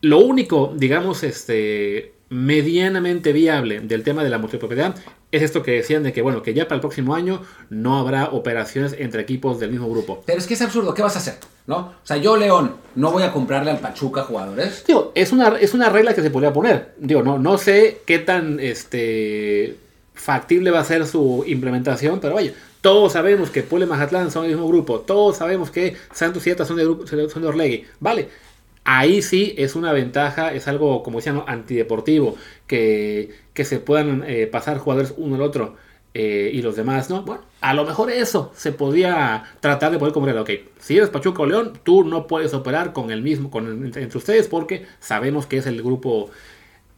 Lo 0.01 0.19
único, 0.19 0.75
digamos, 0.77 1.23
este 1.23 2.15
medianamente 2.31 3.33
viable 3.33 3.81
del 3.81 4.03
tema 4.03 4.25
de 4.25 4.31
la 4.31 4.39
multipropiedad 4.39 4.97
es 5.31 5.43
esto 5.43 5.63
que 5.63 5.73
decían 5.73 6.03
de 6.03 6.13
que, 6.13 6.23
bueno, 6.23 6.43
que 6.43 6.55
ya 6.55 6.65
para 6.65 6.77
el 6.77 6.81
próximo 6.81 7.15
año 7.15 7.43
no 7.69 7.99
habrá 7.99 8.27
operaciones 8.27 8.95
entre 8.99 9.23
equipos 9.23 9.59
del 9.59 9.71
mismo 9.71 9.89
grupo. 9.89 10.23
Pero 10.27 10.39
es 10.39 10.47
que 10.47 10.55
es 10.55 10.63
absurdo, 10.63 10.95
¿qué 10.95 11.03
vas 11.03 11.17
a 11.17 11.19
hacer? 11.19 11.35
¿No? 11.67 11.77
O 11.77 11.95
sea, 12.05 12.17
yo, 12.19 12.37
León, 12.37 12.77
no 12.95 13.11
voy 13.11 13.25
a 13.25 13.33
comprarle 13.33 13.71
al 13.71 13.81
Pachuca 13.81 14.23
jugadores. 14.23 14.85
Digo, 14.87 15.13
es 15.15 15.33
una, 15.33 15.59
es 15.59 15.75
una 15.75 15.89
regla 15.89 16.15
que 16.15 16.23
se 16.23 16.31
podría 16.31 16.53
poner. 16.53 16.95
Digo, 16.99 17.23
no, 17.23 17.39
no 17.39 17.59
sé 17.59 18.03
qué 18.07 18.21
tan 18.21 18.61
este, 18.61 19.77
factible 20.15 20.71
va 20.71 20.81
a 20.81 20.85
ser 20.85 21.07
su 21.07 21.45
implementación, 21.47 22.21
pero 22.21 22.35
vaya, 22.35 22.53
todos 22.81 23.13
sabemos 23.13 23.51
que 23.51 23.63
Puebla 23.63 23.87
y 23.87 23.89
Mazatlán 23.89 24.31
son 24.31 24.43
del 24.45 24.53
mismo 24.53 24.69
grupo, 24.69 25.01
todos 25.01 25.37
sabemos 25.39 25.71
que 25.71 25.97
Santos 26.13 26.47
y 26.47 26.51
Eta 26.51 26.65
son 26.65 26.77
de, 26.77 26.85
grupo, 26.85 27.07
son 27.07 27.43
de 27.43 27.49
Orlegui. 27.49 27.87
Vale, 28.01 28.29
ahí 28.85 29.23
sí 29.23 29.55
es 29.59 29.75
una 29.77 29.93
ventaja, 29.93 30.53
es 30.55 30.69
algo, 30.69 31.03
como 31.03 31.19
decían, 31.19 31.37
¿no? 31.37 31.45
antideportivo, 31.49 32.37
que, 32.67 33.31
que 33.55 33.65
se 33.65 33.79
puedan 33.81 34.25
eh, 34.27 34.47
pasar 34.47 34.79
jugadores 34.79 35.15
uno 35.17 35.37
al 35.37 35.43
otro. 35.43 35.77
eh, 36.17 36.51
y 36.55 36.63
los 36.63 36.77
demás, 36.77 37.11
¿no? 37.11 37.23
Bueno, 37.25 37.43
a 37.61 37.75
lo 37.75 37.85
mejor 37.85 38.11
eso 38.11 38.53
se 38.55 38.71
podría 38.73 39.45
tratar 39.61 39.91
de 39.91 39.99
poder 39.99 40.15
comer. 40.15 40.39
Ok, 40.39 40.51
si 40.79 40.97
eres 40.97 41.11
Pachuca 41.11 41.43
o 41.43 41.47
León, 41.47 41.73
tú 41.83 42.05
no 42.05 42.27
puedes 42.29 42.55
operar 42.55 42.93
con 42.93 43.11
el 43.11 43.21
mismo, 43.23 43.51
con 43.51 43.85
entre 43.87 44.19
ustedes, 44.19 44.47
porque 44.49 44.87
sabemos 45.01 45.47
que 45.47 45.57
es 45.59 45.67
el 45.67 45.83
grupo 45.83 46.31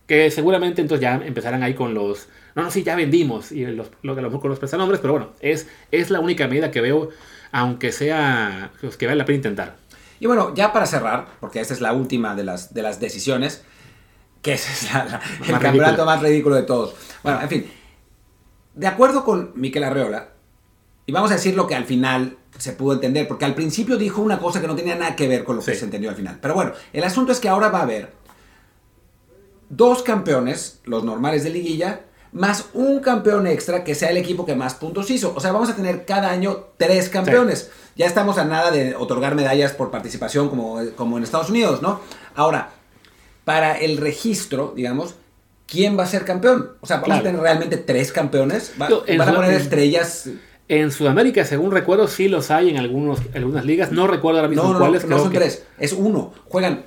que 0.07 0.31
seguramente 0.31 0.83
entonces 0.83 1.03
ya 1.03 1.17
empezarán 1.25 1.63
ahí 1.63 1.75
con 1.75 1.95
los. 1.95 2.29
No, 2.57 2.63
no, 2.65 2.71
sí, 2.73 2.83
ya 2.83 2.97
vendimos. 2.97 3.53
Y 3.53 3.65
los, 3.67 3.87
lo, 4.03 4.13
a 4.13 4.17
lo 4.17 4.23
mejor 4.23 4.41
con 4.41 4.51
los 4.51 4.59
prestanombres, 4.59 4.99
pero 5.01 5.13
bueno, 5.13 5.29
es, 5.41 5.69
es 5.93 6.11
la 6.11 6.19
única 6.21 6.49
medida 6.49 6.71
que 6.73 6.81
veo, 6.81 7.11
aunque 7.53 7.93
sea. 7.93 8.73
Pues, 8.81 8.97
que 8.97 9.07
vale 9.07 9.19
la 9.19 9.25
pena 9.25 9.37
intentar. 9.37 9.77
Y 10.19 10.27
bueno, 10.27 10.55
ya 10.55 10.73
para 10.73 10.87
cerrar, 10.87 11.27
porque 11.39 11.61
esta 11.61 11.75
es 11.75 11.81
la 11.81 11.93
última 11.93 12.35
de 12.35 12.43
las, 12.45 12.73
de 12.75 12.83
las 12.83 12.99
decisiones, 12.99 13.63
que 14.43 14.55
es 14.55 14.91
la- 14.93 15.05
la- 15.05 15.21
el 15.45 15.53
Más 15.53 15.61
campeonato 15.61 15.85
ridículo. 15.85 16.05
más 16.07 16.23
ridículo 16.23 16.57
de 16.57 16.63
todos. 16.63 16.95
Bueno, 17.23 17.43
en 17.43 17.49
fin, 17.51 17.71
de 18.75 18.87
acuerdo 18.87 19.25
con 19.25 19.53
Miquel 19.55 19.85
Arreola, 19.85 20.29
y 21.05 21.13
vamos 21.13 21.31
a 21.31 21.35
decir 21.35 21.55
lo 21.55 21.67
que 21.67 21.75
al 21.75 21.85
final 21.85 22.39
se 22.57 22.73
pudo 22.73 22.95
entender, 22.95 23.29
porque 23.29 23.45
al 23.45 23.55
principio 23.55 23.99
dijo 23.99 24.23
una 24.23 24.39
cosa 24.39 24.63
que 24.63 24.67
no 24.67 24.75
tenía 24.75 24.95
nada 24.97 25.15
que 25.15 25.29
ver 25.29 25.45
con 25.45 25.57
lo 25.57 25.63
que 25.63 25.75
se 25.75 25.85
entendió 25.85 26.09
al 26.09 26.17
final. 26.17 26.39
Pero 26.41 26.55
bueno, 26.55 26.73
el 26.95 27.05
asunto 27.05 27.33
es 27.33 27.39
que 27.39 27.51
ahora 27.51 27.69
va 27.69 27.81
a 27.81 27.83
haber 27.83 28.13
dos 29.69 30.03
campeones, 30.03 30.81
los 30.85 31.05
normales 31.05 31.45
de 31.45 31.51
liguilla, 31.51 32.06
más 32.33 32.67
un 32.75 33.01
campeón 33.01 33.47
extra 33.47 33.83
que 33.85 33.95
sea 33.95 34.11
el 34.11 34.17
equipo 34.17 34.45
que 34.47 34.55
más 34.55 34.75
puntos 34.75 35.11
hizo. 35.11 35.33
O 35.35 35.41
sea, 35.41 35.53
vamos 35.53 35.69
a 35.71 35.77
tener 35.77 36.05
cada 36.05 36.31
año 36.31 36.67
tres 36.77 37.09
campeones. 37.09 37.71
Ya 37.97 38.07
estamos 38.07 38.37
a 38.39 38.45
nada 38.45 38.71
de 38.71 38.95
otorgar 38.95 39.35
medallas 39.35 39.73
por 39.73 39.91
participación 39.91 40.49
como, 40.51 40.81
como 40.97 41.17
en 41.17 41.25
Estados 41.25 41.49
Unidos, 41.51 41.81
¿no? 41.83 42.01
Ahora, 42.35 42.71
para 43.45 43.73
el 43.79 43.97
registro, 43.99 44.73
digamos, 44.77 45.15
¿quién 45.67 45.99
va 45.99 46.03
a 46.03 46.07
ser 46.07 46.25
campeón? 46.25 46.73
O 46.81 46.87
sea, 46.87 46.97
vamos 46.97 47.07
Claro. 47.09 47.21
a 47.21 47.25
tener 47.25 47.41
realmente 47.41 47.77
tres 47.77 48.13
campeones. 48.13 48.73
Va- 48.81 48.89
Yo, 48.89 49.05
van 49.19 49.29
a 49.29 49.35
poner 49.35 49.55
estrellas. 49.55 50.29
En 50.69 50.91
Sudamérica, 50.91 51.45
según 51.45 51.71
recuerdo, 51.71 52.09
sí 52.09 52.27
los 52.29 52.51
hay 52.51 52.71
en 52.71 52.77
algunos, 52.77 53.21
algunas 53.35 53.65
ligas. 53.65 53.93
No 53.93 54.09
recuerdo 54.09 54.41
ahora 54.41 54.49
mismo 54.49 54.65
No, 54.65 54.69
no, 54.71 54.75
no, 54.75 54.85
cuáles. 54.85 55.03
no 55.03 55.09
creo 55.09 55.19
son 55.21 55.31
que- 55.33 55.39
tres, 55.39 55.65
es 55.79 55.93
uno. 55.93 56.33
Juegan, 56.49 56.85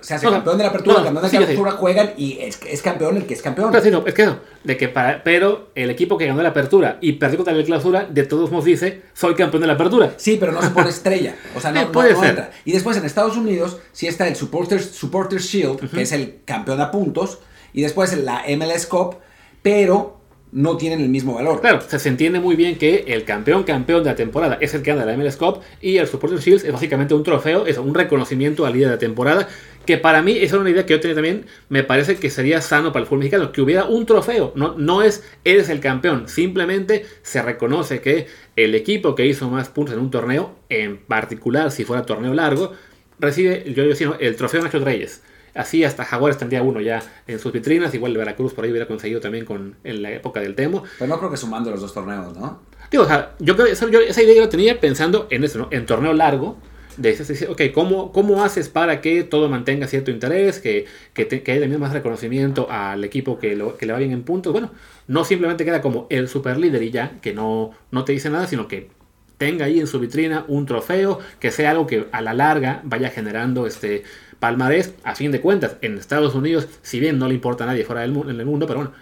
se 0.00 0.14
hace 0.14 0.24
No, 0.26 0.32
no, 0.32 0.36
campeón 0.38 0.58
de 0.58 0.64
la 0.64 0.70
apertura, 0.70 0.94
no, 0.94 1.00
no, 1.00 1.04
campeón 1.20 1.30
de 1.30 1.38
la 1.38 1.44
apertura, 1.44 1.70
juegan 1.72 2.10
y 2.16 2.38
es, 2.40 2.58
es 2.66 2.82
campeón 2.82 3.16
el 3.16 3.26
que 3.26 3.34
es 3.34 3.42
campeón. 3.42 3.70
Pero, 3.70 3.84
sí, 3.84 3.90
no, 3.90 4.04
es 4.06 4.12
que 4.14 4.22
eso, 4.22 4.40
de 4.64 4.76
que 4.76 4.88
para, 4.88 5.22
pero 5.22 5.68
el 5.74 5.90
equipo 5.90 6.18
que 6.18 6.26
ganó 6.26 6.42
la 6.42 6.48
apertura 6.48 6.98
y 7.00 7.12
perdió 7.12 7.36
contra 7.38 7.54
la 7.54 7.62
clausura, 7.64 8.04
de 8.10 8.24
todos 8.24 8.50
modos 8.50 8.64
dice, 8.64 9.02
soy 9.14 9.34
campeón 9.34 9.60
de 9.60 9.66
la 9.68 9.74
apertura. 9.74 10.14
Sí, 10.16 10.36
pero 10.40 10.50
no 10.52 10.60
se 10.62 10.70
pone 10.70 10.88
estrella. 10.90 11.36
O 11.54 11.60
sea, 11.60 11.70
no, 11.72 11.82
no- 11.82 11.92
puede 11.92 12.12
no 12.14 12.20
ser. 12.20 12.30
entra. 12.30 12.50
Y 12.64 12.72
después 12.72 12.96
en 12.96 13.04
Estados 13.04 13.36
Unidos 13.36 13.78
sí 13.92 14.06
está 14.08 14.26
el 14.26 14.34
Supporters, 14.36 14.84
Supporters 14.86 15.44
Shield, 15.44 15.90
que 15.90 16.02
es 16.02 16.12
el 16.12 16.40
campeón 16.44 16.80
a 16.80 16.90
puntos. 16.90 17.38
Y 17.72 17.82
después 17.82 18.16
la 18.18 18.42
MLS 18.56 18.86
Cup, 18.86 19.16
pero 19.62 20.17
no 20.52 20.76
tienen 20.76 21.00
el 21.00 21.08
mismo 21.08 21.34
valor. 21.34 21.60
Claro, 21.60 21.80
se 21.80 22.08
entiende 22.08 22.40
muy 22.40 22.56
bien 22.56 22.76
que 22.76 23.04
el 23.08 23.24
campeón 23.24 23.64
campeón 23.64 24.02
de 24.02 24.10
la 24.10 24.16
temporada 24.16 24.58
es 24.60 24.74
el 24.74 24.82
que 24.82 24.94
gana 24.94 25.04
la 25.04 25.16
MLS 25.16 25.36
Cup 25.36 25.60
y 25.80 25.98
el 25.98 26.06
Supporter 26.06 26.38
Shields 26.38 26.64
es 26.64 26.72
básicamente 26.72 27.14
un 27.14 27.22
trofeo, 27.22 27.66
es 27.66 27.78
un 27.78 27.94
reconocimiento 27.94 28.64
al 28.66 28.72
líder 28.72 28.88
de 28.88 28.94
la 28.94 28.98
temporada, 28.98 29.48
que 29.84 29.98
para 29.98 30.22
mí 30.22 30.32
esa 30.32 30.56
era 30.56 30.60
una 30.60 30.70
idea 30.70 30.86
que 30.86 30.94
yo 30.94 31.00
tenía 31.00 31.14
también, 31.14 31.46
me 31.68 31.82
parece 31.82 32.16
que 32.16 32.30
sería 32.30 32.60
sano 32.60 32.92
para 32.92 33.02
el 33.02 33.06
fútbol 33.06 33.20
mexicano, 33.20 33.52
que 33.52 33.62
hubiera 33.62 33.84
un 33.84 34.06
trofeo, 34.06 34.52
no, 34.54 34.74
no 34.76 35.02
es 35.02 35.24
eres 35.44 35.68
el 35.68 35.80
campeón, 35.80 36.28
simplemente 36.28 37.06
se 37.22 37.42
reconoce 37.42 38.00
que 38.00 38.26
el 38.56 38.74
equipo 38.74 39.14
que 39.14 39.26
hizo 39.26 39.48
más 39.48 39.68
puntos 39.68 39.94
en 39.94 40.00
un 40.00 40.10
torneo, 40.10 40.56
en 40.68 40.98
particular 40.98 41.70
si 41.70 41.84
fuera 41.84 42.04
torneo 42.04 42.34
largo, 42.34 42.72
recibe, 43.18 43.64
yo 43.72 43.84
¿no? 43.84 44.16
el 44.18 44.36
trofeo 44.36 44.62
Nacho 44.62 44.78
Reyes. 44.78 45.22
Así 45.58 45.84
hasta 45.84 46.04
Jaguares 46.04 46.38
tendría 46.38 46.62
uno 46.62 46.80
ya 46.80 47.02
en 47.26 47.38
sus 47.38 47.52
vitrinas. 47.52 47.92
Igual 47.94 48.12
el 48.12 48.18
Veracruz 48.18 48.54
por 48.54 48.64
ahí 48.64 48.70
hubiera 48.70 48.86
conseguido 48.86 49.20
también 49.20 49.44
con, 49.44 49.76
en 49.84 50.02
la 50.02 50.12
época 50.12 50.40
del 50.40 50.54
Temo. 50.54 50.84
Pero 50.98 51.08
no 51.08 51.18
creo 51.18 51.30
que 51.30 51.36
sumando 51.36 51.70
los 51.70 51.80
dos 51.80 51.92
torneos, 51.92 52.36
¿no? 52.36 52.62
Digo, 52.90 53.02
o 53.04 53.06
sea, 53.06 53.32
yo, 53.38 53.54
creo- 53.56 53.66
esa- 53.66 53.90
yo 53.90 54.00
esa 54.00 54.22
idea 54.22 54.34
yo 54.36 54.40
la 54.42 54.48
tenía 54.48 54.80
pensando 54.80 55.26
en 55.30 55.44
eso, 55.44 55.58
¿no? 55.58 55.68
En 55.70 55.84
torneo 55.84 56.12
largo. 56.14 56.56
De 56.96 57.10
ese- 57.10 57.32
ese- 57.32 57.46
ok, 57.46 57.60
¿cómo, 57.72 58.10
¿cómo 58.10 58.42
haces 58.42 58.68
para 58.68 59.00
que 59.00 59.22
todo 59.22 59.48
mantenga 59.48 59.86
cierto 59.86 60.10
interés? 60.10 60.58
Que, 60.58 60.86
que, 61.12 61.24
te- 61.24 61.42
que 61.44 61.52
haya 61.52 61.60
también 61.60 61.80
más 61.80 61.92
reconocimiento 61.92 62.66
al 62.70 63.04
equipo 63.04 63.38
que, 63.38 63.54
lo- 63.54 63.76
que 63.76 63.86
le 63.86 63.92
va 63.92 63.98
bien 64.00 64.10
en 64.10 64.22
puntos. 64.24 64.52
Bueno, 64.52 64.72
no 65.06 65.24
simplemente 65.24 65.64
queda 65.64 65.80
como 65.80 66.06
el 66.10 66.28
super 66.28 66.56
líder 66.58 66.82
y 66.82 66.90
ya, 66.90 67.12
que 67.20 67.32
no, 67.34 67.70
no 67.92 68.04
te 68.04 68.12
dice 68.12 68.30
nada, 68.30 68.46
sino 68.48 68.66
que 68.66 68.90
tenga 69.36 69.66
ahí 69.66 69.78
en 69.78 69.86
su 69.86 70.00
vitrina 70.00 70.44
un 70.48 70.66
trofeo, 70.66 71.20
que 71.38 71.52
sea 71.52 71.70
algo 71.70 71.86
que 71.86 72.06
a 72.10 72.20
la 72.20 72.34
larga 72.34 72.80
vaya 72.82 73.10
generando 73.10 73.68
este 73.68 74.02
palmarés. 74.40 74.94
A 75.04 75.14
fin 75.14 75.32
de 75.32 75.40
cuentas, 75.40 75.76
en 75.82 75.98
Estados 75.98 76.34
Unidos, 76.34 76.68
si 76.82 77.00
bien 77.00 77.18
no 77.18 77.28
le 77.28 77.34
importa 77.34 77.64
a 77.64 77.66
nadie 77.66 77.84
fuera 77.84 78.02
del 78.02 78.12
mundo, 78.12 78.30
en 78.30 78.40
el 78.40 78.46
mundo, 78.46 78.66
pero 78.66 78.80
bueno, 78.80 78.92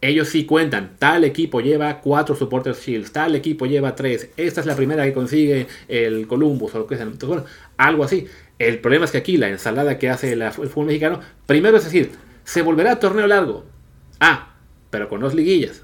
ellos 0.00 0.28
sí 0.28 0.44
cuentan. 0.44 0.92
Tal 0.98 1.24
equipo 1.24 1.60
lleva 1.60 2.00
cuatro 2.00 2.34
Supporters 2.34 2.84
Shields, 2.84 3.12
tal 3.12 3.34
equipo 3.34 3.66
lleva 3.66 3.94
tres. 3.94 4.30
Esta 4.36 4.60
es 4.60 4.66
la 4.66 4.76
primera 4.76 5.04
que 5.04 5.12
consigue 5.12 5.66
el 5.88 6.26
Columbus 6.26 6.74
o 6.74 6.78
lo 6.80 6.86
que 6.86 6.96
sea. 6.96 7.06
Entonces, 7.06 7.48
algo 7.76 8.04
así. 8.04 8.26
El 8.58 8.78
problema 8.78 9.04
es 9.04 9.10
que 9.10 9.18
aquí 9.18 9.36
la 9.36 9.48
ensalada 9.48 9.98
que 9.98 10.08
hace 10.08 10.32
el 10.32 10.50
fútbol 10.52 10.86
mexicano, 10.86 11.20
primero 11.46 11.76
es 11.76 11.84
decir, 11.84 12.10
se 12.44 12.62
volverá 12.62 12.98
torneo 12.98 13.26
largo. 13.26 13.64
Ah, 14.20 14.54
pero 14.90 15.08
con 15.08 15.20
dos 15.20 15.34
liguillas. 15.34 15.82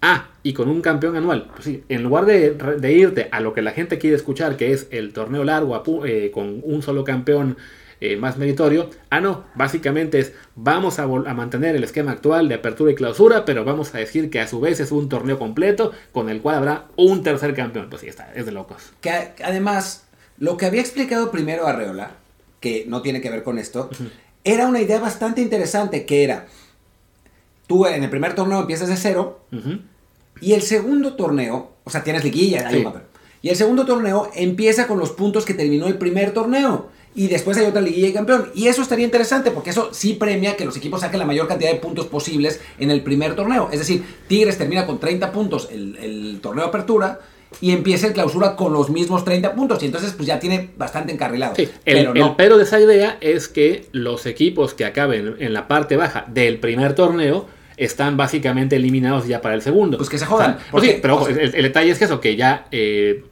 Ah, 0.00 0.28
y 0.42 0.52
con 0.52 0.68
un 0.68 0.80
campeón 0.80 1.16
anual. 1.16 1.48
Pues 1.52 1.64
sí, 1.64 1.84
en 1.88 2.02
lugar 2.02 2.26
de, 2.26 2.92
irte 2.92 3.28
a 3.30 3.40
lo 3.40 3.54
que 3.54 3.62
la 3.62 3.70
gente 3.70 3.98
quiere 3.98 4.16
escuchar, 4.16 4.56
que 4.56 4.72
es 4.72 4.88
el 4.90 5.12
torneo 5.12 5.44
largo 5.44 5.74
a 5.74 5.82
eh, 6.06 6.30
con 6.32 6.60
un 6.62 6.82
solo 6.82 7.04
campeón 7.04 7.56
eh, 8.04 8.16
más 8.18 8.36
meritorio, 8.36 8.90
ah, 9.08 9.22
no, 9.22 9.44
básicamente 9.54 10.18
es 10.18 10.34
vamos 10.56 10.98
a, 10.98 11.06
mantener 11.06 11.74
el 11.74 11.84
esquema 11.84 12.12
actual 12.12 12.50
de 12.50 12.56
apertura 12.56 12.92
y 12.92 12.94
clausura, 12.94 13.46
pero 13.46 13.64
vamos 13.64 13.94
a 13.94 13.98
decir 13.98 14.28
que 14.28 14.40
a 14.40 14.46
su 14.46 14.60
vez 14.60 14.78
es 14.80 14.92
un 14.92 15.08
torneo 15.08 15.38
completo 15.38 15.92
con 16.12 16.28
el 16.28 16.42
cual 16.42 16.56
habrá 16.56 16.88
un 16.96 17.22
tercer 17.22 17.54
campeón. 17.54 17.88
Pues 17.88 18.02
sí, 18.02 18.08
está, 18.08 18.30
es 18.34 18.44
de 18.44 18.52
locos. 18.52 18.92
Que 19.00 19.32
además, 19.42 20.04
lo 20.36 20.58
que 20.58 20.66
había 20.66 20.82
explicado 20.82 21.30
primero 21.30 21.66
Arreola, 21.66 22.10
que 22.60 22.84
no 22.86 23.00
tiene 23.00 23.22
que 23.22 23.30
ver 23.30 23.42
con 23.42 23.58
esto, 23.58 23.88
era 24.44 24.66
una 24.66 24.82
idea 24.82 25.00
bastante 25.00 25.40
interesante, 25.40 26.04
que 26.04 26.24
era, 26.24 26.46
tú 27.66 27.86
en 27.86 28.02
el 28.02 28.10
primer 28.10 28.34
torneo 28.34 28.60
empiezas 28.60 28.88
de 28.88 28.96
cero, 28.96 29.40
y 30.42 30.52
el 30.52 30.60
segundo 30.60 31.14
torneo, 31.14 31.72
o 31.84 31.90
sea, 31.90 32.04
tienes 32.04 32.22
liguilla, 32.22 32.70
Sí. 32.70 32.84
Y 33.40 33.50
el 33.50 33.56
segundo 33.56 33.84
torneo 33.84 34.30
empieza 34.34 34.86
con 34.86 34.98
los 34.98 35.10
puntos 35.10 35.44
que 35.44 35.52
terminó 35.52 35.86
el 35.86 35.98
primer 35.98 36.32
torneo. 36.32 36.88
Y 37.16 37.28
después 37.28 37.56
hay 37.58 37.66
otra 37.66 37.80
liguilla 37.80 38.08
y 38.08 38.12
campeón. 38.12 38.50
Y 38.54 38.66
eso 38.66 38.82
estaría 38.82 39.04
interesante 39.04 39.50
porque 39.52 39.70
eso 39.70 39.90
sí 39.92 40.14
premia 40.14 40.56
que 40.56 40.64
los 40.64 40.76
equipos 40.76 41.00
saquen 41.02 41.20
la 41.20 41.24
mayor 41.26 41.46
cantidad 41.46 41.70
de 41.70 41.78
puntos 41.78 42.06
posibles 42.06 42.60
en 42.78 42.90
el 42.90 43.02
primer 43.02 43.36
torneo. 43.36 43.68
Es 43.72 43.78
decir, 43.78 44.02
Tigres 44.26 44.58
termina 44.58 44.84
con 44.84 44.98
30 44.98 45.30
puntos 45.30 45.68
el, 45.70 45.96
el 45.96 46.40
torneo 46.40 46.64
de 46.64 46.68
apertura 46.70 47.20
y 47.60 47.70
empieza 47.70 48.08
el 48.08 48.14
clausura 48.14 48.56
con 48.56 48.72
los 48.72 48.90
mismos 48.90 49.24
30 49.24 49.54
puntos. 49.54 49.80
Y 49.82 49.86
entonces 49.86 50.12
pues 50.12 50.26
ya 50.26 50.40
tiene 50.40 50.70
bastante 50.76 51.12
encarrilado. 51.12 51.54
Sí, 51.54 51.62
el, 51.62 51.70
Pero 51.98 52.12
el 52.14 52.18
no. 52.18 52.36
pero 52.36 52.56
de 52.58 52.64
esa 52.64 52.80
idea 52.80 53.16
es 53.20 53.46
que 53.46 53.86
los 53.92 54.26
equipos 54.26 54.74
que 54.74 54.84
acaben 54.84 55.36
en 55.38 55.52
la 55.52 55.68
parte 55.68 55.96
baja 55.96 56.24
del 56.28 56.58
primer 56.58 56.96
torneo 56.96 57.46
están 57.76 58.16
básicamente 58.16 58.74
eliminados 58.76 59.28
ya 59.28 59.40
para 59.40 59.54
el 59.54 59.62
segundo. 59.62 59.98
Pues 59.98 60.08
que 60.10 60.18
se 60.18 60.26
jodan, 60.26 60.54
O 60.54 60.54
sea, 60.54 60.58
pues 60.58 60.70
porque- 60.72 60.86
sí, 60.94 60.98
pero 61.00 61.14
ojo, 61.14 61.24
o 61.24 61.26
sea- 61.28 61.42
el, 61.42 61.54
el 61.54 61.62
detalle 61.62 61.90
es 61.92 61.98
que 61.98 62.04
eso, 62.06 62.20
que 62.20 62.34
ya 62.34 62.66
eh, 62.72 63.24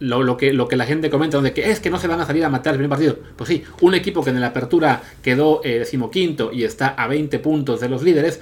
lo, 0.00 0.22
lo 0.22 0.36
que, 0.36 0.52
lo 0.52 0.66
que 0.66 0.76
la 0.76 0.86
gente 0.86 1.10
comenta, 1.10 1.36
donde 1.36 1.52
que 1.52 1.70
es 1.70 1.78
que 1.78 1.90
no 1.90 1.98
se 1.98 2.08
van 2.08 2.20
a 2.20 2.26
salir 2.26 2.44
a 2.44 2.48
matar 2.48 2.72
el 2.74 2.78
primer 2.78 2.90
partido. 2.90 3.18
Pues 3.36 3.48
sí, 3.48 3.62
un 3.80 3.94
equipo 3.94 4.24
que 4.24 4.30
en 4.30 4.40
la 4.40 4.48
apertura 4.48 5.02
quedó 5.22 5.60
eh, 5.62 5.78
decimoquinto 5.78 6.50
y 6.52 6.64
está 6.64 6.88
a 6.88 7.06
20 7.06 7.38
puntos 7.38 7.80
de 7.80 7.88
los 7.88 8.02
líderes, 8.02 8.40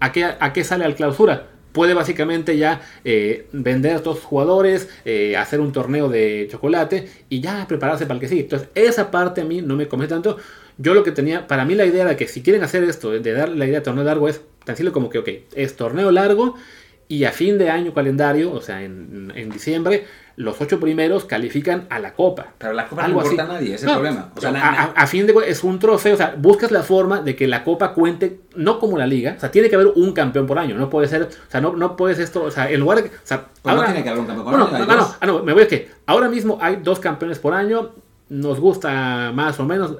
¿a 0.00 0.12
qué, 0.12 0.24
a 0.24 0.52
qué 0.52 0.64
sale 0.64 0.84
al 0.84 0.94
clausura? 0.94 1.48
Puede 1.72 1.94
básicamente 1.94 2.56
ya 2.56 2.82
eh, 3.04 3.46
vender 3.52 3.96
a 3.96 4.02
sus 4.02 4.20
jugadores, 4.20 4.88
eh, 5.04 5.36
hacer 5.36 5.60
un 5.60 5.72
torneo 5.72 6.08
de 6.08 6.46
chocolate 6.50 7.08
y 7.28 7.40
ya 7.40 7.66
prepararse 7.66 8.04
para 8.04 8.14
el 8.14 8.20
que 8.20 8.28
sigue. 8.28 8.42
Entonces, 8.42 8.68
esa 8.74 9.10
parte 9.10 9.40
a 9.40 9.44
mí 9.44 9.60
no 9.62 9.74
me 9.74 9.88
convence 9.88 10.14
tanto. 10.14 10.36
Yo 10.78 10.94
lo 10.94 11.02
que 11.02 11.12
tenía, 11.12 11.46
para 11.46 11.64
mí 11.64 11.74
la 11.74 11.86
idea 11.86 12.02
era 12.02 12.16
que 12.16 12.28
si 12.28 12.42
quieren 12.42 12.62
hacer 12.62 12.84
esto, 12.84 13.10
de 13.10 13.32
dar 13.32 13.48
la 13.48 13.66
idea 13.66 13.80
de 13.80 13.84
torneo 13.84 14.04
largo, 14.04 14.28
es 14.28 14.42
tan 14.64 14.76
simple 14.76 14.92
como 14.92 15.08
que, 15.08 15.18
ok, 15.18 15.28
es 15.54 15.74
torneo 15.76 16.10
largo 16.10 16.56
y 17.08 17.24
a 17.24 17.32
fin 17.32 17.58
de 17.58 17.70
año 17.70 17.92
calendario, 17.92 18.52
o 18.52 18.60
sea, 18.60 18.82
en, 18.82 19.32
en 19.34 19.50
diciembre, 19.50 20.06
los 20.36 20.60
ocho 20.60 20.80
primeros 20.80 21.24
califican 21.24 21.86
a 21.90 21.98
la 21.98 22.14
Copa. 22.14 22.46
Pero 22.58 22.72
la 22.72 22.88
Copa 22.88 23.02
no 23.02 23.08
Algo 23.08 23.20
importa 23.22 23.42
así. 23.42 23.50
a 23.50 23.54
nadie, 23.54 23.74
es 23.74 23.82
el 23.82 23.88
No, 23.88 23.94
problema. 23.94 24.32
O 24.34 24.40
sea, 24.40 24.92
a, 24.96 25.06
fin 25.06 25.26
de 25.26 25.34
es 25.46 25.62
un 25.62 25.78
trofeo, 25.78 26.14
o 26.14 26.16
sea, 26.16 26.34
buscas 26.38 26.70
la 26.70 26.82
forma 26.82 27.20
de 27.20 27.36
que 27.36 27.46
la 27.46 27.64
Copa 27.64 27.92
cuente, 27.92 28.40
no 28.56 28.78
como 28.78 28.96
la 28.96 29.06
Liga, 29.06 29.34
o 29.36 29.40
sea, 29.40 29.50
tiene 29.50 29.68
que 29.68 29.74
haber 29.74 29.88
un 29.94 30.12
campeón 30.12 30.46
por 30.46 30.58
año, 30.58 30.76
no 30.76 30.88
puede 30.88 31.06
ser, 31.08 31.22
o 31.24 31.50
sea, 31.50 31.60
no, 31.60 31.74
no 31.76 31.96
puedes 31.96 32.18
esto, 32.18 32.44
o 32.44 32.50
sea, 32.50 32.70
en 32.70 32.80
lugar 32.80 33.02
de, 33.02 33.08
o 33.08 33.12
sea, 33.24 33.46
Pues 33.60 33.76
no 33.76 33.84
tiene 33.84 34.02
que 34.02 34.08
haber 34.08 34.20
un 34.20 34.26
campeón 34.26 34.44
por 34.44 34.58
Bueno, 34.58 34.74
año, 34.74 34.86
no, 34.86 34.96
no, 34.96 35.14
ah, 35.20 35.26
no, 35.26 35.42
me 35.42 35.52
voy 35.52 35.62
a 35.64 35.68
que 35.68 35.90
ahora 36.06 36.28
mismo 36.28 36.58
hay 36.60 36.76
dos 36.76 36.98
campeones 36.98 37.38
por 37.38 37.52
año, 37.52 37.90
nos 38.30 38.58
gusta 38.58 39.32
más 39.34 39.60
o 39.60 39.66
menos, 39.66 39.98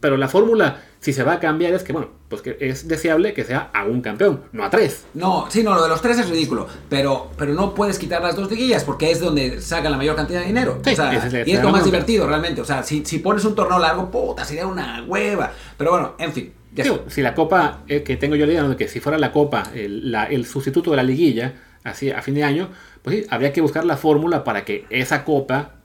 pero 0.00 0.16
la 0.16 0.28
fórmula, 0.28 0.82
si 1.00 1.12
se 1.12 1.22
va 1.24 1.34
a 1.34 1.40
cambiar, 1.40 1.72
es 1.74 1.82
que, 1.82 1.92
bueno, 1.92 2.08
pues 2.28 2.42
que 2.42 2.56
es 2.60 2.86
deseable 2.88 3.34
que 3.34 3.44
sea 3.44 3.70
a 3.72 3.84
un 3.84 4.00
campeón, 4.00 4.42
no 4.52 4.64
a 4.64 4.70
tres. 4.70 5.06
No, 5.14 5.46
sí, 5.50 5.62
no, 5.62 5.74
lo 5.74 5.82
de 5.82 5.88
los 5.88 6.00
tres 6.02 6.18
es 6.18 6.28
ridículo. 6.28 6.66
Pero, 6.88 7.30
pero 7.36 7.52
no 7.54 7.74
puedes 7.74 7.98
quitar 7.98 8.22
las 8.22 8.36
dos 8.36 8.50
liguillas 8.50 8.84
porque 8.84 9.10
es 9.10 9.20
donde 9.20 9.60
sacan 9.60 9.90
la 9.92 9.98
mayor 9.98 10.14
cantidad 10.16 10.40
de 10.40 10.46
dinero. 10.46 10.78
Sí, 10.84 10.92
o 10.92 10.96
sea, 10.96 11.12
esa 11.12 11.26
es 11.26 11.32
la- 11.32 11.48
y 11.48 11.52
es 11.52 11.62
lo 11.62 11.70
más 11.70 11.84
divertido 11.84 12.26
realmente. 12.26 12.60
O 12.60 12.64
sea, 12.64 12.82
si, 12.82 13.04
si 13.04 13.18
pones 13.18 13.44
un 13.44 13.54
torneo 13.54 13.78
largo, 13.78 14.10
puta, 14.10 14.44
sería 14.44 14.66
una 14.66 15.02
hueva. 15.06 15.52
Pero 15.76 15.90
bueno, 15.92 16.14
en 16.18 16.32
fin. 16.32 16.52
ya 16.74 16.84
si 17.08 17.22
la 17.22 17.34
copa, 17.34 17.80
eh, 17.88 18.02
que 18.02 18.16
tengo 18.16 18.36
yo 18.36 18.46
la 18.46 18.52
idea, 18.52 18.76
que 18.76 18.86
si 18.88 19.00
fuera 19.00 19.18
la 19.18 19.32
copa 19.32 19.64
el, 19.74 20.12
la- 20.12 20.24
el 20.26 20.46
sustituto 20.46 20.90
de 20.92 20.96
la 20.98 21.02
liguilla, 21.02 21.54
así 21.82 22.10
a 22.10 22.22
fin 22.22 22.34
de 22.34 22.44
año, 22.44 22.68
pues 23.02 23.16
sí, 23.16 23.26
habría 23.30 23.52
que 23.52 23.60
buscar 23.62 23.84
la 23.84 23.96
fórmula 23.96 24.44
para 24.44 24.64
que 24.64 24.84
esa 24.90 25.24
copa 25.24 25.76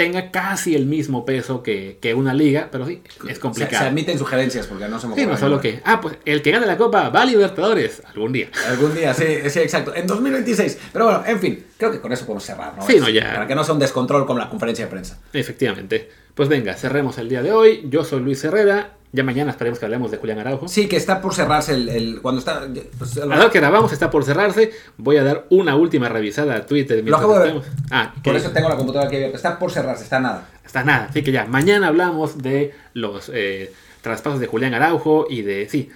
tenga 0.00 0.30
casi 0.30 0.74
el 0.74 0.86
mismo 0.86 1.26
peso 1.26 1.62
que, 1.62 1.98
que 2.00 2.14
una 2.14 2.32
liga, 2.32 2.68
pero 2.72 2.86
sí, 2.86 3.02
es 3.06 3.14
Se, 3.28 3.34
se 3.34 3.40
complicado. 3.40 3.86
admiten 3.86 4.18
sugerencias 4.18 4.66
porque 4.66 4.88
no 4.88 4.98
se 4.98 5.08
me 5.08 5.14
Sí, 5.14 5.26
no 5.26 5.36
solo 5.36 5.60
que, 5.60 5.82
ah, 5.84 6.00
pues 6.00 6.16
el 6.24 6.40
que 6.40 6.50
gane 6.52 6.64
la 6.66 6.78
copa 6.78 7.10
va 7.10 7.20
a 7.22 7.24
Libertadores 7.26 8.00
algún 8.06 8.32
día. 8.32 8.48
Algún 8.68 8.94
día, 8.94 9.12
sí, 9.12 9.24
sí, 9.50 9.58
exacto. 9.58 9.94
En 9.94 10.06
2026. 10.06 10.78
Pero 10.92 11.04
bueno, 11.04 11.22
en 11.26 11.38
fin, 11.38 11.64
creo 11.76 11.92
que 11.92 12.00
con 12.00 12.12
eso 12.12 12.24
podemos 12.24 12.44
cerrar, 12.44 12.76
¿no? 12.78 12.86
Sí, 12.86 12.94
Es- 12.96 13.02
no, 13.02 13.10
ya. 13.10 13.34
Para 13.34 13.46
que 13.46 13.54
no 13.54 13.62
sea 13.62 13.74
un 13.74 13.80
descontrol 13.80 14.24
como 14.26 14.38
la 14.38 14.48
conferencia 14.48 14.86
de 14.86 14.90
prensa. 14.90 15.18
Efectivamente. 15.32 16.08
Pues 16.34 16.48
venga, 16.48 16.74
cerremos 16.74 17.18
el 17.18 17.28
día 17.28 17.42
de 17.42 17.52
hoy. 17.52 17.82
Yo 17.88 18.04
soy 18.04 18.20
Luis 18.20 18.42
Herrera. 18.44 18.94
Ya 19.12 19.24
mañana 19.24 19.50
esperemos 19.50 19.80
que 19.80 19.84
hablemos 19.86 20.12
de 20.12 20.18
Julián 20.18 20.38
Araujo. 20.38 20.68
Sí, 20.68 20.86
que 20.86 20.96
está 20.96 21.20
por 21.20 21.34
cerrarse 21.34 21.74
el. 21.74 21.88
el- 21.88 22.20
cuando 22.22 22.38
está. 22.38 22.62
pues, 22.96 23.18
A 23.18 23.26
la 23.26 23.36
hora 23.36 23.50
que 23.50 23.58
grabamos 23.58 23.92
está 23.92 24.08
por 24.08 24.24
cerrarse. 24.24 24.70
Voy 24.98 25.16
a 25.16 25.24
dar 25.24 25.46
una 25.50 25.74
última 25.74 26.08
revisada 26.08 26.54
a 26.54 26.66
Twitter. 26.66 27.02
lo 27.04 27.16
acabo 27.16 27.38
de 27.40 27.52
ver. 27.54 27.62
Ah, 27.90 28.14
Por 28.22 28.36
eso 28.36 28.50
tengo 28.52 28.68
la 28.68 28.76
computadora 28.76 29.08
aquí 29.08 29.16
abierta. 29.16 29.36
Está 29.36 29.58
por 29.58 29.72
cerrarse, 29.72 30.04
está 30.04 30.20
nada. 30.20 30.48
Está 30.64 30.84
nada, 30.84 31.06
así 31.10 31.24
que 31.24 31.32
ya, 31.32 31.46
mañana 31.46 31.88
hablamos 31.88 32.38
de 32.38 32.72
los 32.94 33.28
eh, 33.34 33.72
traspasos 34.02 34.38
de 34.38 34.46
Julián 34.46 34.74
Araujo 34.74 35.26
y 35.28 35.42
de. 35.42 35.68
Sí. 35.68 35.90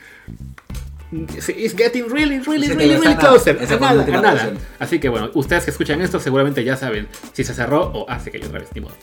It's 1.12 1.76
getting 1.76 2.10
really, 2.10 2.40
really, 2.40 2.66
Sí, 2.66 2.72
really, 2.74 2.96
really 2.96 3.14
closer. 3.14 3.56
A 3.62 3.76
nada, 3.78 4.02
a 4.02 4.20
nada. 4.20 4.52
Así 4.80 4.98
que 4.98 5.08
bueno, 5.08 5.30
ustedes 5.34 5.64
que 5.64 5.70
escuchan 5.70 6.00
esto 6.02 6.18
seguramente 6.18 6.64
ya 6.64 6.76
saben 6.76 7.06
si 7.32 7.44
se 7.44 7.54
cerró 7.54 7.82
o 7.94 8.10
hace 8.10 8.32
que 8.32 8.40
yo 8.40 8.48
otra 8.48 8.58
vez, 8.58 8.70
ni 8.74 8.80
modo. 8.80 8.94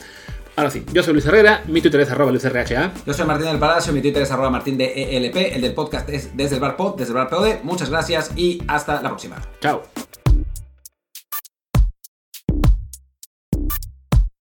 Ahora 0.61 0.69
sí, 0.69 0.85
yo 0.93 1.01
soy 1.01 1.13
Luis 1.13 1.25
Herrera, 1.25 1.63
mi 1.65 1.81
Twitter 1.81 2.01
es 2.01 2.11
arroba 2.11 2.29
luisrha. 2.29 2.93
Yo 3.03 3.13
soy 3.15 3.25
Martín 3.25 3.47
del 3.47 3.57
Palacio, 3.57 3.91
mi 3.93 3.99
Twitter 3.99 4.21
es 4.21 4.29
arroba 4.29 4.51
martín 4.51 4.77
de 4.77 5.17
ELP, 5.17 5.55
el 5.55 5.59
del 5.59 5.73
podcast 5.73 6.07
es 6.07 6.37
desde 6.37 6.53
el 6.57 6.61
bar 6.61 6.77
pod, 6.77 6.97
desde 6.97 7.13
el 7.13 7.15
bar 7.15 7.29
POD. 7.29 7.63
Muchas 7.63 7.89
gracias 7.89 8.29
y 8.35 8.61
hasta 8.67 9.01
la 9.01 9.09
próxima. 9.09 9.37
Chao. 9.59 9.81